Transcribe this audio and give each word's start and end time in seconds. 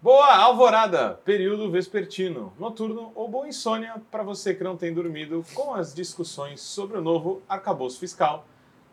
Boa 0.00 0.36
alvorada, 0.36 1.20
período 1.24 1.68
vespertino, 1.72 2.52
noturno 2.56 3.10
ou 3.16 3.26
boa 3.26 3.48
insônia 3.48 4.00
para 4.12 4.22
você 4.22 4.54
que 4.54 4.62
não 4.62 4.76
tem 4.76 4.94
dormido 4.94 5.44
com 5.52 5.74
as 5.74 5.92
discussões 5.92 6.60
sobre 6.60 6.98
o 6.98 7.00
novo 7.00 7.42
arcabouço 7.48 7.98
fiscal 7.98 8.46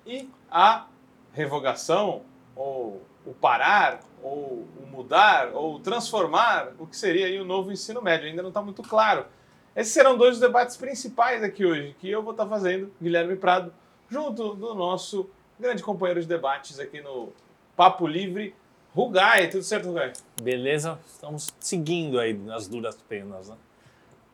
e 0.04 0.28
a 0.49 0.88
revogação 1.31 2.23
ou 2.55 3.04
o 3.23 3.36
parar 3.36 3.99
ou 4.23 4.68
o 4.81 4.88
mudar 4.88 5.52
ou 5.54 5.79
transformar 5.79 6.71
o 6.79 6.88
que 6.88 6.97
seria 6.97 7.40
o 7.40 7.46
novo 7.46 7.72
ensino 7.72 8.01
médio. 8.01 8.28
Ainda 8.28 8.42
não 8.42 8.49
está 8.49 8.63
muito 8.63 8.81
claro. 8.81 9.28
Esses 9.76 9.94
serão 9.94 10.17
dois 10.17 10.31
dos 10.31 10.40
debates 10.40 10.76
principais 10.76 11.44
aqui 11.44 11.63
hoje, 11.63 11.96
que 11.99 12.10
eu 12.10 12.24
vou 12.24 12.31
estar 12.31 12.46
tá 12.46 12.49
fazendo, 12.49 12.92
Guilherme 12.99 13.35
Prado, 13.35 13.72
junto 14.10 14.56
do 14.56 14.74
nosso 14.74 15.29
grande 15.60 15.83
companheiro 15.83 16.20
de 16.20 16.27
debates 16.27 16.80
aqui 16.80 16.99
no 16.99 17.31
Papo 17.76 18.08
Livre, 18.08 18.55
Rugai, 18.96 19.50
tudo 19.50 19.62
certo, 19.62 19.88
Rugai? 19.90 20.14
Beleza, 20.41 20.98
estamos 21.05 21.54
seguindo 21.59 22.18
aí 22.18 22.34
nas 22.34 22.66
duras 22.66 22.95
penas, 22.95 23.49
né? 23.49 23.58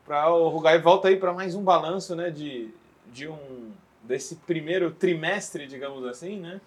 Para 0.06 0.32
o 0.32 0.50
Rugai 0.50 0.78
volta 0.78 1.08
aí 1.08 1.18
para 1.18 1.34
mais 1.34 1.56
um 1.56 1.64
balanço, 1.64 2.16
né, 2.16 2.30
de, 2.30 2.70
de 3.12 3.28
um 3.28 3.72
desse 4.04 4.36
primeiro 4.36 4.92
trimestre, 4.92 5.66
digamos 5.66 6.06
assim, 6.06 6.40
né? 6.40 6.62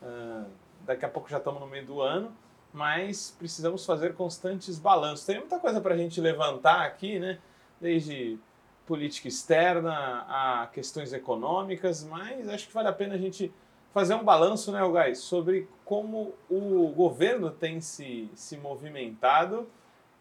Uh, 0.00 0.44
daqui 0.86 1.04
a 1.04 1.08
pouco 1.08 1.28
já 1.28 1.38
estamos 1.38 1.60
no 1.60 1.66
meio 1.66 1.84
do 1.84 2.00
ano, 2.00 2.30
mas 2.72 3.34
precisamos 3.36 3.84
fazer 3.84 4.14
constantes 4.14 4.78
balanços. 4.78 5.26
Tem 5.26 5.38
muita 5.40 5.58
coisa 5.58 5.80
para 5.80 5.94
a 5.94 5.98
gente 5.98 6.20
levantar 6.20 6.82
aqui, 6.82 7.18
né? 7.18 7.40
Desde 7.80 8.38
política 8.86 9.26
externa 9.26 10.24
a 10.28 10.68
questões 10.72 11.12
econômicas, 11.12 12.04
mas 12.04 12.48
acho 12.48 12.68
que 12.68 12.72
vale 12.72 12.86
a 12.86 12.92
pena 12.92 13.16
a 13.16 13.18
gente 13.18 13.52
fazer 13.92 14.14
um 14.14 14.22
balanço, 14.22 14.70
né, 14.70 14.80
Guys, 14.86 15.18
sobre 15.18 15.68
como 15.90 16.34
o 16.48 16.92
governo 16.94 17.50
tem 17.50 17.80
se, 17.80 18.30
se 18.36 18.56
movimentado 18.56 19.68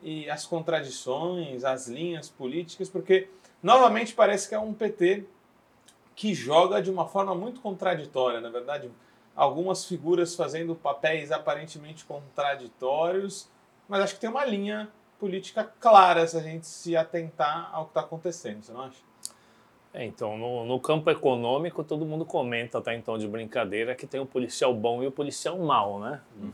e 0.02 0.28
as 0.28 0.44
contradições, 0.44 1.64
as 1.64 1.88
linhas 1.88 2.28
políticas, 2.28 2.90
porque 2.90 3.30
novamente 3.62 4.16
parece 4.16 4.50
que 4.50 4.56
é 4.56 4.59
um 4.59 4.73
PT 4.73 5.25
que 6.16 6.34
joga 6.34 6.81
de 6.81 6.90
uma 6.90 7.08
forma 7.08 7.36
muito 7.36 7.62
contraditória, 7.62 8.42
na 8.42 8.50
verdade, 8.50 8.90
algumas 9.36 9.86
figuras 9.86 10.34
fazendo 10.34 10.73
papéis 10.73 11.31
aparentemente 11.31 12.03
contraditórios, 12.03 13.47
mas 13.88 14.02
acho 14.02 14.16
que 14.16 14.22
tem 14.22 14.30
uma 14.31 14.45
linha 14.45 14.90
política 15.20 15.72
clara 15.80 16.25
se 16.25 16.36
a 16.36 16.42
gente 16.42 16.66
se 16.66 16.97
atentar 16.97 17.70
ao 17.72 17.86
que 17.86 17.92
está 17.92 18.02
acontecendo, 18.02 18.64
você 18.64 18.72
não 18.72 18.81
acha? 18.81 19.09
É, 19.94 20.06
então, 20.06 20.38
no, 20.38 20.66
no, 20.66 20.80
campo 20.80 21.09
econômico, 21.09 21.84
todo 21.84 22.06
mundo 22.06 22.23
comenta, 22.23 22.80
tá, 22.80 22.94
em 22.94 23.02
tom 23.02 23.18
de 23.18 23.28
brincadeira, 23.28 23.96
que 23.96 24.06
tem 24.06 24.20
o 24.20 24.26
policial 24.26 24.73
bom 24.73 25.02
e 25.02 25.08
o 25.08 25.12
policial 25.12 25.58
mau, 25.58 26.00
né? 26.00 26.22
Uhum. 26.40 26.52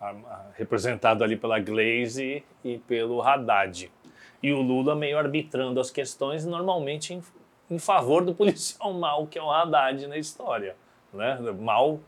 A, 0.00 0.08
a, 0.08 0.46
representado 0.54 1.22
ali 1.22 1.36
pela 1.36 1.58
Glaze 1.58 2.42
e 2.64 2.78
pelo 2.78 3.20
Haddad. 3.20 3.90
E 4.42 4.52
o 4.52 4.62
Lula 4.62 4.94
meio 4.94 5.18
arbitrando 5.18 5.80
as 5.80 5.90
questões, 5.90 6.46
normalmente 6.46 7.12
em, 7.12 7.22
em 7.70 7.78
favor 7.78 8.24
do 8.24 8.34
policial 8.34 8.92
mau, 8.92 9.26
que 9.26 9.38
é 9.38 9.42
o 9.42 9.50
Haddad 9.50 10.06
na 10.06 10.16
história. 10.16 10.76
Né? 11.12 11.38
Mal 11.58 12.00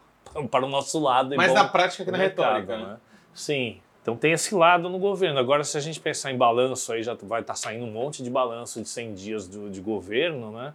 para 0.50 0.64
o 0.64 0.68
nosso 0.68 0.98
lado. 0.98 1.34
Mas 1.36 1.52
na 1.52 1.68
prática 1.68 2.04
que 2.04 2.10
na 2.10 2.18
retórica, 2.18 2.76
né? 2.76 2.84
né? 2.84 2.96
Sim, 3.34 3.80
então 4.08 4.16
tem 4.16 4.32
esse 4.32 4.54
lado 4.54 4.88
no 4.88 4.98
governo. 4.98 5.38
Agora, 5.38 5.62
se 5.62 5.76
a 5.76 5.80
gente 5.80 6.00
pensar 6.00 6.32
em 6.32 6.36
balanço, 6.38 6.90
aí 6.94 7.02
já 7.02 7.12
vai 7.12 7.42
estar 7.42 7.52
tá 7.52 7.54
saindo 7.54 7.84
um 7.84 7.90
monte 7.90 8.22
de 8.22 8.30
balanço 8.30 8.80
de 8.80 8.88
100 8.88 9.12
dias 9.12 9.46
do, 9.46 9.68
de 9.68 9.82
governo, 9.82 10.50
né? 10.50 10.72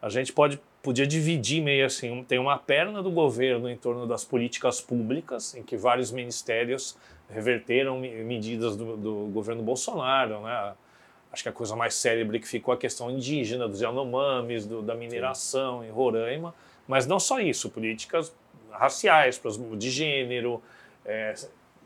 A 0.00 0.08
gente 0.08 0.32
pode, 0.32 0.58
podia 0.82 1.06
dividir 1.06 1.62
meio 1.62 1.84
assim, 1.84 2.24
tem 2.24 2.38
uma 2.38 2.56
perna 2.56 3.02
do 3.02 3.10
governo 3.10 3.68
em 3.68 3.76
torno 3.76 4.06
das 4.06 4.24
políticas 4.24 4.80
públicas, 4.80 5.54
em 5.54 5.62
que 5.62 5.76
vários 5.76 6.10
ministérios 6.10 6.96
reverteram 7.28 8.00
medidas 8.00 8.78
do, 8.78 8.96
do 8.96 9.14
governo 9.30 9.62
Bolsonaro, 9.62 10.40
né? 10.40 10.72
Acho 11.30 11.42
que 11.42 11.50
a 11.50 11.52
coisa 11.52 11.76
mais 11.76 11.92
célebre 11.92 12.40
que 12.40 12.48
ficou 12.48 12.72
a 12.72 12.78
questão 12.78 13.10
indígena, 13.10 13.68
dos 13.68 13.82
Yanomamis, 13.82 14.64
do, 14.64 14.80
da 14.80 14.94
mineração 14.94 15.82
Sim. 15.82 15.88
em 15.88 15.90
Roraima, 15.90 16.54
mas 16.88 17.06
não 17.06 17.20
só 17.20 17.40
isso, 17.40 17.68
políticas 17.68 18.34
raciais, 18.70 19.38
de 19.76 19.90
gênero, 19.90 20.62
é, 21.04 21.34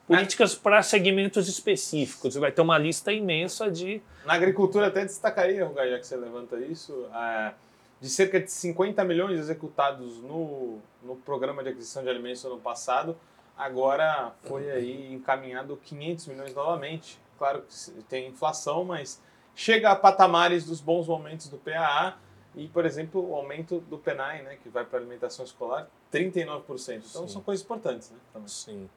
políticas 0.06 0.54
para 0.54 0.82
segmentos 0.82 1.48
específicos. 1.48 2.34
Vai 2.34 2.52
ter 2.52 2.62
uma 2.62 2.78
lista 2.78 3.12
imensa 3.12 3.70
de. 3.70 4.02
Na 4.24 4.34
agricultura, 4.34 4.88
até 4.88 5.04
destacaria, 5.04 5.70
já 5.74 5.98
que 5.98 6.06
você 6.06 6.16
levanta 6.16 6.56
isso, 6.58 7.06
é, 7.14 7.52
de 8.00 8.08
cerca 8.08 8.40
de 8.40 8.50
50 8.50 9.04
milhões 9.04 9.38
executados 9.38 10.18
no, 10.22 10.78
no 11.02 11.16
programa 11.16 11.62
de 11.62 11.70
aquisição 11.70 12.02
de 12.02 12.08
alimentos 12.08 12.42
no 12.44 12.52
ano 12.52 12.60
passado, 12.60 13.16
agora 13.56 14.32
foi 14.42 14.70
aí 14.70 15.12
encaminhado 15.12 15.76
500 15.76 16.26
milhões 16.28 16.54
novamente. 16.54 17.18
Claro 17.38 17.62
que 17.62 18.02
tem 18.04 18.28
inflação, 18.28 18.84
mas 18.84 19.20
chega 19.54 19.90
a 19.90 19.96
patamares 19.96 20.64
dos 20.64 20.80
bons 20.80 21.08
momentos 21.08 21.48
do 21.48 21.58
PAA 21.58 22.16
e, 22.54 22.68
por 22.68 22.86
exemplo, 22.86 23.28
o 23.28 23.34
aumento 23.34 23.80
do 23.80 23.98
PENAI, 23.98 24.42
né, 24.42 24.56
que 24.62 24.68
vai 24.68 24.84
para 24.84 24.98
alimentação 24.98 25.44
escolar, 25.44 25.88
39%. 26.12 26.62
Então 26.68 27.26
Sim. 27.26 27.28
são 27.28 27.42
coisas 27.42 27.64
importantes, 27.64 28.10
né? 28.10 28.18
Também. 28.32 28.48
Sim. 28.48 28.88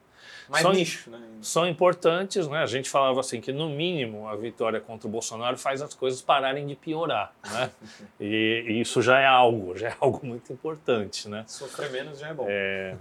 Mais 0.48 0.62
são, 0.62 0.72
nicho, 0.72 1.10
né? 1.10 1.20
São 1.40 1.66
importantes, 1.66 2.48
né? 2.48 2.62
A 2.62 2.66
gente 2.66 2.88
falava 2.88 3.20
assim 3.20 3.40
que 3.40 3.52
no 3.52 3.68
mínimo 3.68 4.28
a 4.28 4.36
vitória 4.36 4.80
contra 4.80 5.06
o 5.06 5.10
Bolsonaro 5.10 5.56
faz 5.56 5.82
as 5.82 5.94
coisas 5.94 6.22
pararem 6.22 6.66
de 6.66 6.74
piorar, 6.74 7.32
né? 7.50 7.70
e, 8.20 8.64
e, 8.68 8.80
isso 8.80 9.02
já 9.02 9.18
é 9.20 9.26
algo, 9.26 9.76
já 9.76 9.88
é 9.88 9.96
algo 10.00 10.26
muito 10.26 10.52
importante, 10.52 11.28
né? 11.28 11.44
Sofrer 11.46 11.90
menos 11.90 12.18
já 12.18 12.28
é 12.28 12.34
bom. 12.34 12.46
É, 12.48 12.96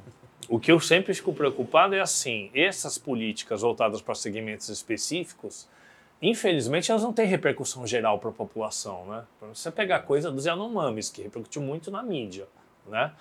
o 0.50 0.60
que 0.60 0.72
eu 0.72 0.80
sempre 0.80 1.14
fico 1.14 1.34
preocupado 1.34 1.96
é 1.96 2.00
assim, 2.00 2.50
essas 2.54 2.98
políticas 2.98 3.62
voltadas 3.62 4.02
para 4.02 4.16
segmentos 4.16 4.70
específicos, 4.70 5.68
infelizmente 6.22 6.90
elas 6.90 7.04
não 7.04 7.12
têm 7.12 7.26
repercussão 7.26 7.86
geral 7.86 8.20
para 8.20 8.30
a 8.30 8.34
população, 8.34 9.06
né? 9.08 9.24
Você 9.54 9.72
pegar 9.72 10.02
coisa 10.02 10.32
dos 10.32 10.46
Yanomamis, 10.46 11.10
que 11.10 11.22
repercutiu 11.22 11.62
muito 11.62 11.92
na 11.92 12.02
mídia, 12.02 12.48
né? 12.88 13.12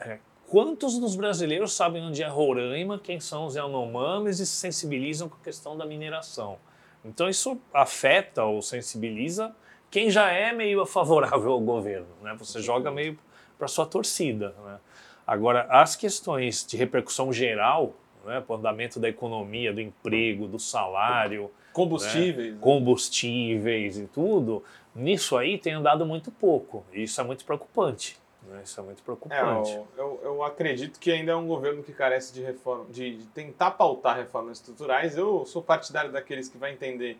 É, 0.00 0.18
quantos 0.48 0.98
dos 0.98 1.16
brasileiros 1.16 1.72
sabem 1.72 2.02
onde 2.02 2.22
é 2.22 2.26
Roraima, 2.26 2.98
quem 2.98 3.20
são 3.20 3.46
os 3.46 3.54
Yanomamis 3.54 4.40
e 4.40 4.46
se 4.46 4.56
sensibilizam 4.56 5.28
com 5.28 5.36
a 5.36 5.44
questão 5.44 5.76
da 5.76 5.84
mineração? 5.84 6.58
Então 7.04 7.28
isso 7.28 7.58
afeta 7.72 8.44
ou 8.44 8.60
sensibiliza 8.62 9.54
quem 9.90 10.10
já 10.10 10.30
é 10.30 10.52
meio 10.52 10.84
favorável 10.84 11.52
ao 11.52 11.60
governo, 11.60 12.08
né? 12.22 12.34
Você 12.38 12.60
joga 12.60 12.90
meio 12.90 13.18
para 13.56 13.68
sua 13.68 13.86
torcida, 13.86 14.54
né? 14.64 14.78
Agora, 15.26 15.66
as 15.70 15.96
questões 15.96 16.64
de 16.64 16.76
repercussão 16.76 17.32
geral, 17.32 17.94
né, 18.24 18.42
o 18.46 18.54
andamento 18.54 19.00
da 19.00 19.08
economia, 19.08 19.72
do 19.72 19.80
emprego, 19.80 20.46
do 20.46 20.58
salário, 20.58 21.50
Combustíveis. 21.76 22.54
Né? 22.54 22.58
Combustíveis 22.58 23.98
e 23.98 24.06
tudo. 24.06 24.64
Nisso 24.94 25.36
aí 25.36 25.58
tem 25.58 25.74
andado 25.74 26.06
muito 26.06 26.30
pouco. 26.30 26.86
E 26.90 27.02
isso 27.02 27.20
é 27.20 27.24
muito 27.24 27.44
preocupante. 27.44 28.16
Né? 28.48 28.62
Isso 28.64 28.78
é 28.80 28.82
muito 28.82 29.02
preocupante. 29.02 29.70
É, 29.70 29.84
eu, 29.96 30.20
eu, 30.22 30.44
acredito 30.44 30.98
que 30.98 31.10
ainda 31.10 31.32
é 31.32 31.36
um 31.36 31.46
governo 31.46 31.82
que 31.82 31.92
carece 31.92 32.32
de 32.32 32.42
reforma, 32.42 32.86
de, 32.90 33.18
de 33.18 33.26
tentar 33.26 33.72
pautar 33.72 34.16
reformas 34.16 34.58
estruturais. 34.58 35.16
Eu 35.16 35.44
sou 35.46 35.62
partidário 35.62 36.12
daqueles 36.12 36.48
que 36.48 36.56
vai 36.56 36.72
entender 36.72 37.18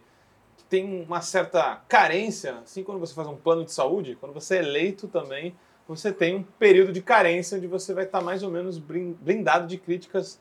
que 0.57 0.65
tem 0.65 1.03
uma 1.03 1.21
certa 1.21 1.83
carência, 1.89 2.59
assim 2.59 2.83
quando 2.83 2.99
você 2.99 3.15
faz 3.15 3.29
um 3.29 3.37
plano 3.37 3.65
de 3.65 3.73
saúde, 3.73 4.17
quando 4.19 4.33
você 4.33 4.57
é 4.57 4.59
eleito 4.61 5.07
também, 5.09 5.55
você 5.87 6.13
tem 6.13 6.37
um 6.37 6.43
período 6.43 6.93
de 6.93 7.03
carência 7.03 7.59
onde 7.59 7.67
você 7.67 7.93
vai 7.93 8.05
estar 8.05 8.21
mais 8.21 8.43
ou 8.43 8.51
menos 8.51 8.79
blindado 8.79 9.67
de 9.67 9.79
críticas 9.79 10.41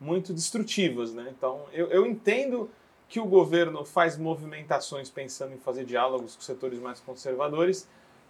muito 0.00 0.32
destrutivas, 0.32 1.14
né? 1.14 1.32
Então, 1.36 1.64
eu, 1.72 1.88
eu 1.88 2.06
entendo 2.06 2.70
que 3.08 3.18
o 3.18 3.26
governo 3.26 3.84
faz 3.84 4.16
movimentações 4.16 5.10
pensando 5.10 5.54
em 5.54 5.58
fazer 5.58 5.84
diálogos 5.84 6.36
com 6.36 6.42
setores 6.42 6.78
mais 6.78 7.00
conservadores, 7.00 7.88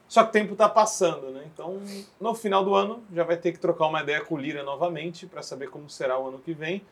só 0.09 0.23
que 0.23 0.29
o 0.31 0.33
tempo 0.33 0.53
está 0.53 0.69
passando, 0.69 1.31
né? 1.31 1.45
Então, 1.53 1.81
no 2.21 2.35
final 2.35 2.65
do 2.65 2.75
ano, 2.75 3.03
já 3.13 3.25
vai 3.25 3.37
ter 3.37 3.53
que 3.53 3.59
trocar 3.59 3.87
uma 3.87 4.03
ideia 4.03 4.21
com 4.21 4.35
o 4.35 4.39
Lira 4.39 4.63
novamente 4.63 5.27
para 5.27 5.43
saber 5.43 5.69
como 5.71 5.89
será 5.89 6.19
o 6.19 6.29
ano 6.29 6.39
que 6.39 6.53
vem. 6.53 6.83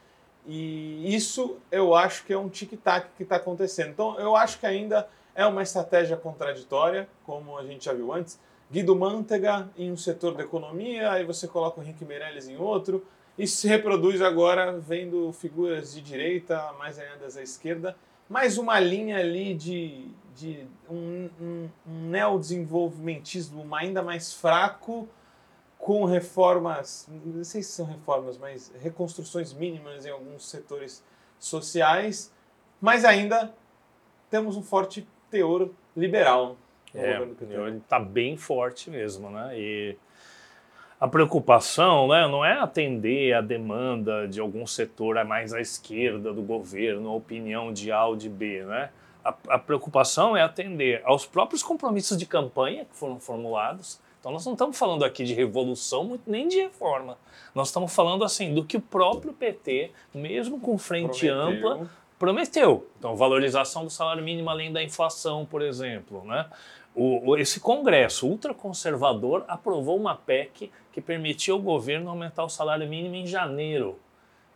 E 0.47 1.15
isso 1.15 1.59
eu 1.71 1.95
acho 1.95 2.25
que 2.25 2.33
é 2.33 2.39
um 2.39 2.49
tic-tac 2.49 3.09
que 3.17 3.23
está 3.23 3.37
acontecendo. 3.37 3.91
Então, 3.91 4.19
eu 4.19 4.35
acho 4.35 4.59
que 4.59 4.67
ainda 4.67 5.09
é 5.35 5.47
uma 5.47 5.63
estratégia 5.63 6.17
contraditória, 6.17 7.09
como 7.25 7.57
a 7.57 7.65
gente 7.65 7.85
já 7.85 7.93
viu 7.93 8.13
antes. 8.13 8.39
Guido 8.71 8.97
Mantega 8.97 9.69
em 9.77 9.93
um 9.93 9.97
setor 9.97 10.35
da 10.35 10.43
economia, 10.43 11.13
aí 11.13 11.25
você 11.25 11.47
coloca 11.47 11.79
o 11.79 11.83
Henrique 11.83 12.05
Meirelles 12.05 12.49
em 12.49 12.57
outro, 12.57 13.05
isso 13.39 13.57
se 13.57 13.69
reproduz 13.69 14.21
agora 14.23 14.79
vendo 14.79 15.33
figuras 15.33 15.93
de 15.95 16.01
direita, 16.01 16.73
mais 16.79 16.99
alinhadas 16.99 17.37
à 17.37 17.43
esquerda, 17.43 17.97
mais 18.29 18.57
uma 18.57 18.81
linha 18.81 19.19
ali 19.19 19.55
de, 19.55 20.07
de 20.35 20.67
um, 20.89 21.29
um, 21.41 21.69
um 21.87 22.11
neodesenvolvimentismo 22.11 23.75
ainda 23.75 24.03
mais 24.03 24.33
fraco, 24.33 25.09
com 25.79 26.05
reformas, 26.05 27.09
não 27.25 27.43
sei 27.43 27.63
se 27.63 27.73
são 27.73 27.87
reformas, 27.87 28.39
mas 28.39 28.73
reconstruções 28.81 29.53
mínimas 29.53 30.07
em 30.07 30.11
alguns 30.11 30.49
setores 30.49 31.05
sociais, 31.39 32.33
mas 32.81 33.05
ainda 33.05 33.53
temos 34.31 34.57
um 34.57 34.63
forte 34.63 35.07
teor 35.29 35.71
liberal. 35.97 36.57
É, 36.95 37.21
ele 37.21 37.79
está 37.79 37.99
bem 37.99 38.37
forte 38.37 38.91
mesmo, 38.91 39.29
né? 39.29 39.59
E 39.59 39.97
a 41.03 41.09
preocupação 41.09 42.07
né, 42.07 42.29
não 42.29 42.45
é 42.45 42.61
atender 42.61 43.35
a 43.35 43.41
demanda 43.41 44.29
de 44.29 44.39
algum 44.39 44.65
setor 44.65 45.25
mais 45.25 45.53
à 45.53 45.61
esquerda 45.61 46.33
do 46.33 46.43
governo, 46.43 47.09
a 47.09 47.15
opinião 47.15 47.73
de 47.73 47.91
A 47.91 48.07
ou 48.07 48.15
de 48.15 48.29
B. 48.29 48.63
Né? 48.63 48.89
A, 49.25 49.35
a 49.49 49.59
preocupação 49.59 50.37
é 50.37 50.43
atender 50.43 51.01
aos 51.05 51.25
próprios 51.27 51.63
compromissos 51.63 52.17
de 52.17 52.27
campanha 52.27 52.85
que 52.85 52.97
foram 52.97 53.19
formulados. 53.21 54.01
Então, 54.19 54.31
nós 54.31 54.47
não 54.47 54.53
estamos 54.53 54.79
falando 54.79 55.05
aqui 55.05 55.25
de 55.25 55.35
revolução 55.35 56.19
nem 56.27 56.47
de 56.47 56.61
reforma. 56.61 57.19
Nós 57.55 57.69
estamos 57.69 57.93
falando 57.93 58.25
assim 58.25 58.55
do 58.55 58.65
que 58.65 58.77
o 58.77 58.81
próprio 58.81 59.33
PT, 59.33 59.91
mesmo 60.15 60.61
com 60.61 60.79
frente 60.79 61.27
Prometeu. 61.27 61.69
ampla, 61.69 61.91
prometeu. 62.19 62.87
Então, 62.99 63.17
valorização 63.17 63.85
do 63.85 63.91
salário 63.91 64.23
mínimo 64.23 64.49
além 64.49 64.73
da 64.73 64.81
inflação, 64.81 65.45
por 65.45 65.61
exemplo. 65.61 66.25
Né? 66.25 66.47
O, 66.95 67.37
esse 67.37 67.59
Congresso 67.59 68.29
ultraconservador 68.29 69.45
aprovou 69.49 69.97
uma 69.97 70.15
PEC 70.15 70.71
que 70.93 71.01
permitiu 71.01 71.55
ao 71.55 71.61
governo 71.61 72.11
aumentar 72.11 72.45
o 72.45 72.49
salário 72.49 72.87
mínimo 72.87 73.17
em 73.17 73.27
janeiro. 73.27 73.99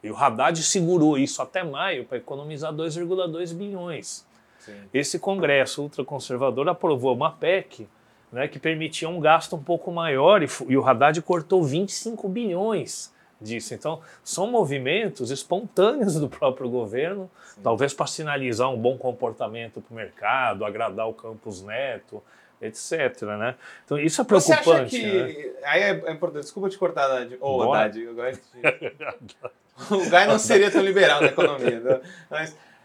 E 0.03 0.11
o 0.11 0.17
Haddad 0.17 0.63
segurou 0.63 1.19
isso 1.19 1.41
até 1.43 1.65
maio 1.65 2.05
para 2.05 2.19
economizar 2.19 2.73
2,2 2.73 3.53
bilhões. 3.53 4.27
Sim. 4.67 4.75
Esse 4.93 5.19
Congresso 5.19 5.83
ultraconservador 5.83 6.69
aprovou 6.69 7.15
uma 7.15 7.31
PEC 7.31 7.89
né, 8.33 8.49
que 8.49 8.59
permitia 8.59 9.09
um 9.09 9.21
gasto 9.21 9.57
um 9.57 9.63
pouco 9.63 9.91
maior 9.93 10.43
e, 10.43 10.49
e 10.69 10.77
o 10.77 10.87
Haddad 10.87 11.23
cortou 11.23 11.63
25 11.63 12.29
bilhões 12.29 13.15
disso. 13.41 13.75
Então, 13.75 14.01
são 14.25 14.47
movimentos 14.47 15.31
espontâneos 15.31 16.17
do 16.17 16.29
próprio 16.29 16.69
governo, 16.69 17.31
Sim. 17.55 17.61
talvez 17.63 17.95
para 17.95 18.07
sinalizar 18.07 18.71
um 18.71 18.77
bom 18.77 18.99
comportamento 18.99 19.81
para 19.81 19.93
o 19.93 19.97
mercado, 19.97 20.65
agradar 20.65 21.09
o 21.09 21.15
Campos 21.15 21.63
Neto, 21.63 22.23
etc. 22.61 23.23
Né? 23.23 23.55
Então, 23.85 23.99
isso 23.99 24.21
é 24.21 24.25
preocupante. 24.25 24.65
Você 24.65 24.71
acha 24.71 24.87
que. 24.87 25.03
Né? 25.03 25.53
Aí 25.65 25.83
é, 25.83 25.91
é, 26.07 26.13
importante, 26.13 26.43
desculpa 26.43 26.69
te 26.69 26.79
cortar, 26.79 27.05
Haddad. 27.05 27.37
Oh, 27.41 27.73
Haddad, 27.73 28.07
o 29.91 30.11
Gai 30.11 30.27
não 30.27 30.39
seria 30.39 30.71
tão 30.71 30.83
liberal 30.83 31.21
na 31.21 31.29
economia. 31.29 31.79
Né? 31.81 32.01
Mas 32.31 32.57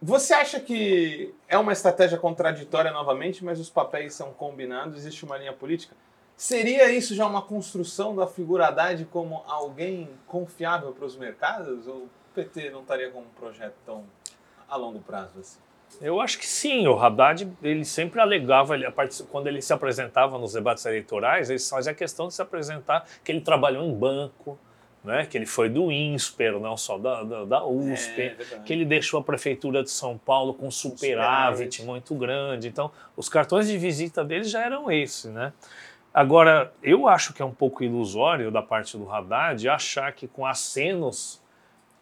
você 0.00 0.34
acha 0.34 0.60
que 0.60 1.34
é 1.48 1.56
uma 1.56 1.72
estratégia 1.72 2.18
contraditória 2.18 2.90
novamente, 2.90 3.44
mas 3.44 3.58
os 3.58 3.70
papéis 3.70 4.14
são 4.14 4.32
combinados, 4.32 4.98
existe 4.98 5.24
uma 5.24 5.38
linha 5.38 5.52
política? 5.52 5.96
Seria 6.36 6.90
isso 6.90 7.14
já 7.14 7.26
uma 7.26 7.42
construção 7.42 8.14
da 8.14 8.26
figura 8.26 8.66
Haddad 8.66 9.04
como 9.06 9.44
alguém 9.46 10.10
confiável 10.26 10.92
para 10.92 11.04
os 11.04 11.16
mercados? 11.16 11.86
Ou 11.86 12.04
o 12.04 12.10
PT 12.34 12.70
não 12.70 12.80
estaria 12.80 13.10
com 13.10 13.20
um 13.20 13.28
projeto 13.38 13.76
tão 13.86 14.04
a 14.68 14.76
longo 14.76 14.98
prazo 14.98 15.38
assim? 15.38 15.58
Eu 16.00 16.20
acho 16.20 16.38
que 16.38 16.46
sim. 16.46 16.86
O 16.88 16.98
Haddad 16.98 17.48
ele 17.62 17.84
sempre 17.84 18.20
alegava, 18.20 18.74
ele, 18.74 18.86
quando 19.30 19.46
ele 19.46 19.62
se 19.62 19.72
apresentava 19.72 20.36
nos 20.38 20.52
debates 20.52 20.84
eleitorais, 20.84 21.50
ele 21.50 21.58
fazia 21.60 21.94
questão 21.94 22.26
de 22.26 22.34
se 22.34 22.42
apresentar 22.42 23.06
que 23.22 23.30
ele 23.30 23.40
trabalhou 23.40 23.84
em 23.84 23.94
banco, 23.94 24.58
né? 25.04 25.26
que 25.26 25.36
ele 25.36 25.46
foi 25.46 25.68
do 25.68 25.92
INSPER, 25.92 26.58
não 26.58 26.76
só 26.76 26.96
da, 26.96 27.22
da, 27.22 27.44
da 27.44 27.66
USP, 27.66 28.22
é, 28.22 28.36
que 28.64 28.72
ele 28.72 28.84
deixou 28.84 29.20
a 29.20 29.22
prefeitura 29.22 29.82
de 29.82 29.90
São 29.90 30.16
Paulo 30.16 30.54
com 30.54 30.70
superávit 30.70 31.82
muito 31.84 32.14
grande. 32.14 32.68
Então, 32.68 32.90
os 33.16 33.28
cartões 33.28 33.68
de 33.68 33.76
visita 33.76 34.24
dele 34.24 34.44
já 34.44 34.64
eram 34.64 34.90
esses, 34.90 35.30
né? 35.30 35.52
Agora, 36.12 36.72
eu 36.82 37.08
acho 37.08 37.34
que 37.34 37.42
é 37.42 37.44
um 37.44 37.52
pouco 37.52 37.82
ilusório 37.82 38.50
da 38.50 38.62
parte 38.62 38.96
do 38.96 39.10
Haddad 39.10 39.68
achar 39.68 40.12
que 40.12 40.28
com 40.28 40.46
acenos 40.46 41.42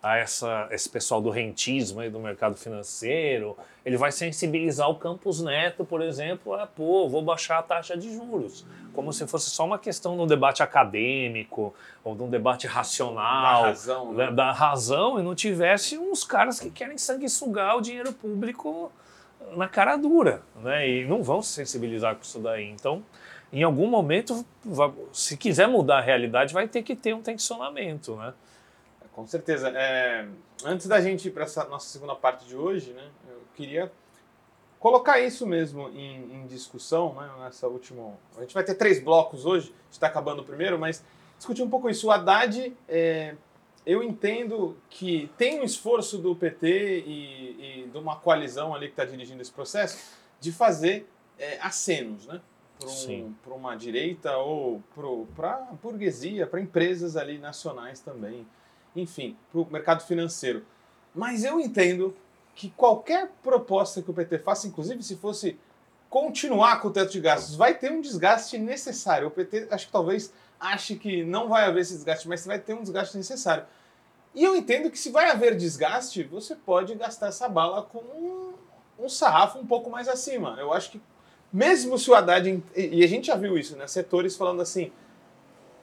a 0.02 0.16
essa, 0.16 0.66
esse 0.72 0.88
pessoal 0.88 1.22
do 1.22 1.30
rentismo 1.30 2.00
aí 2.00 2.10
do 2.10 2.18
mercado 2.18 2.56
financeiro, 2.56 3.56
ele 3.86 3.96
vai 3.96 4.10
sensibilizar 4.10 4.90
o 4.90 4.96
Campos 4.96 5.40
Neto, 5.40 5.84
por 5.84 6.02
exemplo, 6.02 6.54
a, 6.54 6.66
pô, 6.66 7.08
vou 7.08 7.22
baixar 7.22 7.58
a 7.58 7.62
taxa 7.62 7.96
de 7.96 8.12
juros. 8.12 8.66
Como 8.92 9.12
se 9.12 9.26
fosse 9.28 9.48
só 9.48 9.64
uma 9.64 9.78
questão 9.78 10.16
de 10.16 10.22
um 10.22 10.26
debate 10.26 10.60
acadêmico 10.60 11.72
ou 12.02 12.16
de 12.16 12.22
um 12.24 12.28
debate 12.28 12.66
racional. 12.66 13.62
Da 13.62 13.68
razão. 13.68 14.12
Né? 14.12 14.30
Da 14.32 14.50
razão 14.50 15.20
e 15.20 15.22
não 15.22 15.36
tivesse 15.36 15.96
uns 15.96 16.24
caras 16.24 16.58
que 16.58 16.68
querem 16.68 16.98
sanguessugar 16.98 17.76
o 17.76 17.80
dinheiro 17.80 18.12
público 18.12 18.90
na 19.56 19.68
cara 19.68 19.96
dura, 19.96 20.42
né? 20.62 20.88
E 20.88 21.04
não 21.04 21.22
vão 21.22 21.42
se 21.42 21.52
sensibilizar 21.52 22.14
com 22.14 22.22
isso 22.22 22.38
daí. 22.38 22.68
Então, 22.70 23.02
em 23.52 23.62
algum 23.62 23.86
momento, 23.86 24.44
se 25.12 25.36
quiser 25.36 25.68
mudar 25.68 25.98
a 25.98 26.00
realidade, 26.00 26.54
vai 26.54 26.66
ter 26.66 26.82
que 26.82 26.96
ter 26.96 27.14
um 27.14 27.22
tensionamento, 27.22 28.16
né? 28.16 28.32
Com 29.12 29.26
certeza. 29.26 29.68
É, 29.68 30.26
antes 30.64 30.86
da 30.86 31.00
gente 31.00 31.28
ir 31.28 31.30
para 31.30 31.44
essa 31.44 31.64
nossa 31.64 31.88
segunda 31.88 32.14
parte 32.14 32.46
de 32.46 32.56
hoje, 32.56 32.92
né, 32.92 33.10
eu 33.28 33.42
queria 33.54 33.92
colocar 34.80 35.20
isso 35.20 35.46
mesmo 35.46 35.88
em, 35.90 36.34
em 36.34 36.46
discussão, 36.46 37.14
né, 37.14 37.30
nessa 37.40 37.68
última... 37.68 38.14
A 38.36 38.40
gente 38.40 38.54
vai 38.54 38.64
ter 38.64 38.74
três 38.74 39.02
blocos 39.02 39.44
hoje, 39.44 39.68
a 39.68 39.84
gente 39.84 39.92
está 39.92 40.06
acabando 40.06 40.40
o 40.40 40.44
primeiro, 40.44 40.78
mas 40.78 41.04
discutir 41.36 41.62
um 41.62 41.70
pouco 41.70 41.88
isso. 41.88 42.08
O 42.08 42.10
Haddad, 42.10 42.74
é, 42.88 43.36
eu 43.84 44.02
entendo 44.02 44.76
que 44.88 45.30
tem 45.36 45.60
um 45.60 45.64
esforço 45.64 46.18
do 46.18 46.34
PT 46.34 47.04
e, 47.06 47.82
e 47.84 47.88
de 47.88 47.98
uma 47.98 48.16
coalizão 48.16 48.74
ali 48.74 48.86
que 48.86 48.92
está 48.92 49.04
dirigindo 49.04 49.42
esse 49.42 49.52
processo 49.52 50.16
de 50.40 50.50
fazer 50.50 51.08
é, 51.38 51.58
acenos, 51.60 52.26
né? 52.26 52.40
para 53.42 53.52
um, 53.52 53.56
uma 53.56 53.76
direita 53.76 54.36
ou 54.38 54.82
para 55.36 55.54
a 55.54 55.74
burguesia, 55.80 56.46
para 56.46 56.60
empresas 56.60 57.16
ali 57.16 57.38
nacionais 57.38 58.00
também, 58.00 58.46
enfim, 58.94 59.36
para 59.50 59.60
o 59.60 59.68
mercado 59.70 60.04
financeiro. 60.04 60.64
Mas 61.14 61.44
eu 61.44 61.60
entendo 61.60 62.16
que 62.54 62.70
qualquer 62.70 63.30
proposta 63.42 64.02
que 64.02 64.10
o 64.10 64.14
PT 64.14 64.38
faça, 64.38 64.66
inclusive 64.66 65.02
se 65.02 65.16
fosse 65.16 65.58
continuar 66.10 66.80
com 66.80 66.88
o 66.88 66.90
teto 66.90 67.12
de 67.12 67.20
gastos, 67.20 67.56
vai 67.56 67.74
ter 67.74 67.90
um 67.90 68.00
desgaste 68.00 68.58
necessário. 68.58 69.28
O 69.28 69.30
PT 69.30 69.68
acho 69.70 69.86
que 69.86 69.92
talvez 69.92 70.32
ache 70.60 70.96
que 70.96 71.24
não 71.24 71.48
vai 71.48 71.64
haver 71.64 71.80
esse 71.80 71.94
desgaste, 71.94 72.28
mas 72.28 72.44
vai 72.44 72.58
ter 72.58 72.74
um 72.74 72.82
desgaste 72.82 73.16
necessário. 73.16 73.64
E 74.34 74.44
eu 74.44 74.56
entendo 74.56 74.90
que 74.90 74.98
se 74.98 75.10
vai 75.10 75.30
haver 75.30 75.56
desgaste, 75.56 76.22
você 76.22 76.54
pode 76.54 76.94
gastar 76.94 77.28
essa 77.28 77.48
bala 77.48 77.82
com 77.82 77.98
um, 77.98 78.54
um 78.98 79.08
sarrafo 79.08 79.58
um 79.58 79.66
pouco 79.66 79.90
mais 79.90 80.08
acima. 80.08 80.56
Eu 80.58 80.72
acho 80.72 80.92
que 80.92 81.00
mesmo 81.52 81.98
se 81.98 82.10
o 82.10 82.14
Haddad. 82.14 82.62
E 82.74 83.04
a 83.04 83.06
gente 83.06 83.26
já 83.26 83.36
viu 83.36 83.58
isso, 83.58 83.76
né? 83.76 83.86
Setores 83.86 84.36
falando 84.36 84.62
assim. 84.62 84.90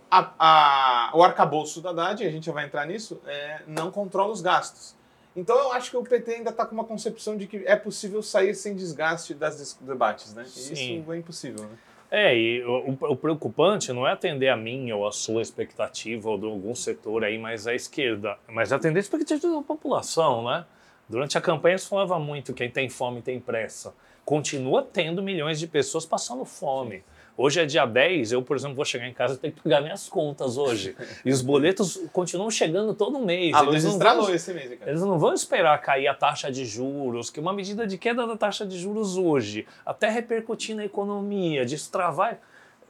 A, 0.09 0.33
a, 0.39 1.11
o 1.13 1.23
arcabouço 1.23 1.81
da 1.81 1.91
Haddad, 1.91 2.25
a 2.25 2.31
gente 2.31 2.45
já 2.45 2.51
vai 2.51 2.65
entrar 2.65 2.85
nisso, 2.85 3.21
é, 3.25 3.61
não 3.67 3.91
controla 3.91 4.31
os 4.31 4.41
gastos. 4.41 4.95
Então 5.35 5.55
eu 5.57 5.71
acho 5.71 5.91
que 5.91 5.97
o 5.97 6.03
PT 6.03 6.31
ainda 6.31 6.49
está 6.49 6.65
com 6.65 6.73
uma 6.73 6.83
concepção 6.83 7.37
de 7.37 7.45
que 7.45 7.63
é 7.65 7.75
possível 7.75 8.21
sair 8.21 8.55
sem 8.55 8.75
desgaste 8.75 9.33
das 9.33 9.77
debates, 9.79 10.33
né? 10.33 10.43
E 10.45 10.49
Sim. 10.49 10.99
isso 10.99 11.11
é 11.11 11.17
impossível, 11.17 11.63
né? 11.63 11.77
É, 12.11 12.35
e 12.35 12.63
o, 12.63 12.97
o, 13.11 13.15
preocupante 13.15 13.93
não 13.93 14.07
é 14.07 14.11
atender 14.11 14.49
a 14.49 14.57
minha 14.57 14.95
ou 14.95 15.07
a 15.07 15.11
sua 15.11 15.43
expectativa 15.43 16.27
ou 16.27 16.39
de 16.39 16.45
algum 16.45 16.73
setor 16.73 17.23
aí 17.23 17.37
mais 17.37 17.67
à 17.67 17.75
esquerda, 17.75 18.35
mas 18.47 18.73
atender 18.73 18.97
a 18.97 19.01
expectativa 19.01 19.55
da 19.55 19.61
população, 19.61 20.43
né? 20.43 20.65
Durante 21.07 21.37
a 21.37 21.41
campanha 21.41 21.77
se 21.77 21.87
falava 21.87 22.17
muito 22.17 22.51
quem 22.51 22.69
tem 22.69 22.89
fome 22.89 23.21
tem 23.21 23.39
pressa 23.39 23.93
continua 24.29 24.83
tendo 24.83 25.23
milhões 25.23 25.59
de 25.59 25.65
pessoas 25.65 26.05
passando 26.05 26.45
fome. 26.45 27.03
Hoje 27.41 27.61
é 27.61 27.65
dia 27.65 27.85
10, 27.85 28.33
eu, 28.33 28.41
por 28.41 28.57
exemplo, 28.57 28.75
vou 28.75 28.83
chegar 28.83 29.07
em 29.07 29.13
casa 29.13 29.35
e 29.35 29.37
tenho 29.37 29.53
que 29.53 29.61
pagar 29.61 29.79
minhas 29.81 30.09
contas 30.09 30.57
hoje. 30.57 30.93
E 31.23 31.31
os 31.31 31.41
boletos 31.41 31.97
continuam 32.11 32.51
chegando 32.51 32.93
todo 32.93 33.17
mês. 33.17 33.55
A 33.55 33.63
eles, 33.63 33.85
não 33.85 33.97
vão, 33.97 34.29
esse 34.29 34.53
mês, 34.53 34.77
cara. 34.77 34.91
eles 34.91 35.01
não 35.01 35.17
vão 35.17 35.33
esperar 35.33 35.77
cair 35.81 36.07
a 36.07 36.13
taxa 36.13 36.51
de 36.51 36.65
juros, 36.65 37.29
que 37.29 37.39
uma 37.39 37.53
medida 37.53 37.87
de 37.87 37.97
queda 37.97 38.27
da 38.27 38.35
taxa 38.35 38.65
de 38.65 38.77
juros 38.77 39.15
hoje, 39.15 39.65
até 39.85 40.09
repercutir 40.09 40.75
na 40.75 40.83
economia, 40.83 41.65
destravar. 41.65 42.39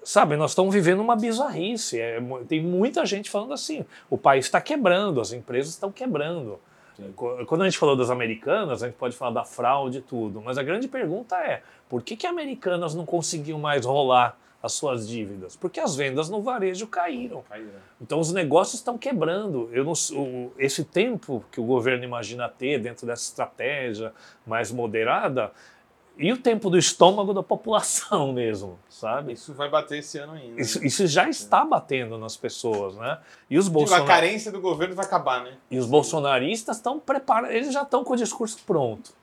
Sabe, 0.03 0.35
nós 0.35 0.51
estamos 0.51 0.73
vivendo 0.73 1.01
uma 1.01 1.15
bizarrice. 1.15 1.99
É, 1.99 2.19
tem 2.47 2.59
muita 2.59 3.05
gente 3.05 3.29
falando 3.29 3.53
assim: 3.53 3.85
o 4.09 4.17
país 4.17 4.45
está 4.45 4.59
quebrando, 4.59 5.21
as 5.21 5.31
empresas 5.31 5.73
estão 5.73 5.91
quebrando. 5.91 6.59
Quando 7.45 7.61
a 7.61 7.65
gente 7.65 7.77
falou 7.77 7.95
das 7.95 8.09
americanas, 8.09 8.83
a 8.83 8.87
gente 8.87 8.97
pode 8.97 9.15
falar 9.15 9.31
da 9.31 9.43
fraude 9.43 9.99
e 9.99 10.01
tudo, 10.01 10.41
mas 10.41 10.57
a 10.57 10.63
grande 10.63 10.87
pergunta 10.87 11.35
é: 11.37 11.61
por 11.87 12.01
que, 12.01 12.15
que 12.15 12.27
americanas 12.27 12.93
não 12.93 13.05
conseguiam 13.05 13.59
mais 13.59 13.85
rolar 13.85 14.37
as 14.61 14.73
suas 14.73 15.07
dívidas? 15.07 15.55
Porque 15.55 15.79
as 15.79 15.95
vendas 15.95 16.29
no 16.29 16.41
varejo 16.41 16.87
caíram. 16.87 17.43
caíram. 17.49 17.69
Então 18.01 18.19
os 18.19 18.31
negócios 18.33 18.79
estão 18.79 18.97
quebrando. 18.97 19.69
Eu 19.71 19.83
não, 19.83 19.93
o, 20.13 20.51
esse 20.57 20.83
tempo 20.83 21.43
que 21.51 21.59
o 21.59 21.63
governo 21.63 22.03
imagina 22.03 22.49
ter 22.49 22.79
dentro 22.79 23.07
dessa 23.07 23.23
estratégia 23.23 24.13
mais 24.45 24.71
moderada, 24.71 25.51
e 26.19 26.33
o 26.33 26.37
tempo 26.37 26.69
do 26.69 26.77
estômago 26.77 27.33
da 27.33 27.41
população 27.41 28.33
mesmo, 28.33 28.77
sabe? 28.89 29.31
Isso 29.33 29.53
vai 29.53 29.69
bater 29.69 29.99
esse 29.99 30.17
ano 30.17 30.33
ainda. 30.33 30.61
Isso, 30.61 30.85
isso 30.85 31.07
já 31.07 31.29
está 31.29 31.63
batendo 31.63 32.17
nas 32.17 32.35
pessoas, 32.35 32.97
né? 32.97 33.19
E 33.49 33.57
os 33.57 33.69
bolsonar... 33.69 34.03
A 34.03 34.05
carência 34.05 34.51
do 34.51 34.59
governo 34.59 34.95
vai 34.95 35.05
acabar, 35.05 35.41
né? 35.43 35.53
E 35.71 35.79
os 35.79 35.85
bolsonaristas 35.85 36.75
estão 36.75 36.99
preparados, 36.99 37.55
eles 37.55 37.73
já 37.73 37.83
estão 37.83 38.03
com 38.03 38.13
o 38.13 38.17
discurso 38.17 38.59
pronto. 38.67 39.17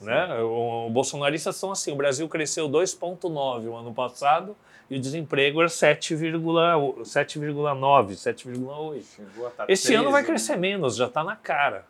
Né? 0.00 0.42
Os 0.42 0.90
bolsonaristas 0.90 1.56
são 1.56 1.70
assim, 1.70 1.92
o 1.92 1.96
Brasil 1.96 2.26
cresceu 2.26 2.70
2,9 2.70 3.66
o 3.66 3.76
ano 3.76 3.92
passado 3.92 4.56
e 4.88 4.96
o 4.96 5.00
desemprego 5.00 5.60
era 5.60 5.68
7,9, 5.68 7.04
7,8. 7.04 9.66
Esse 9.68 9.94
ano 9.94 10.10
vai 10.10 10.24
crescer 10.24 10.56
menos, 10.56 10.96
já 10.96 11.06
está 11.06 11.22
na 11.22 11.36
cara. 11.36 11.84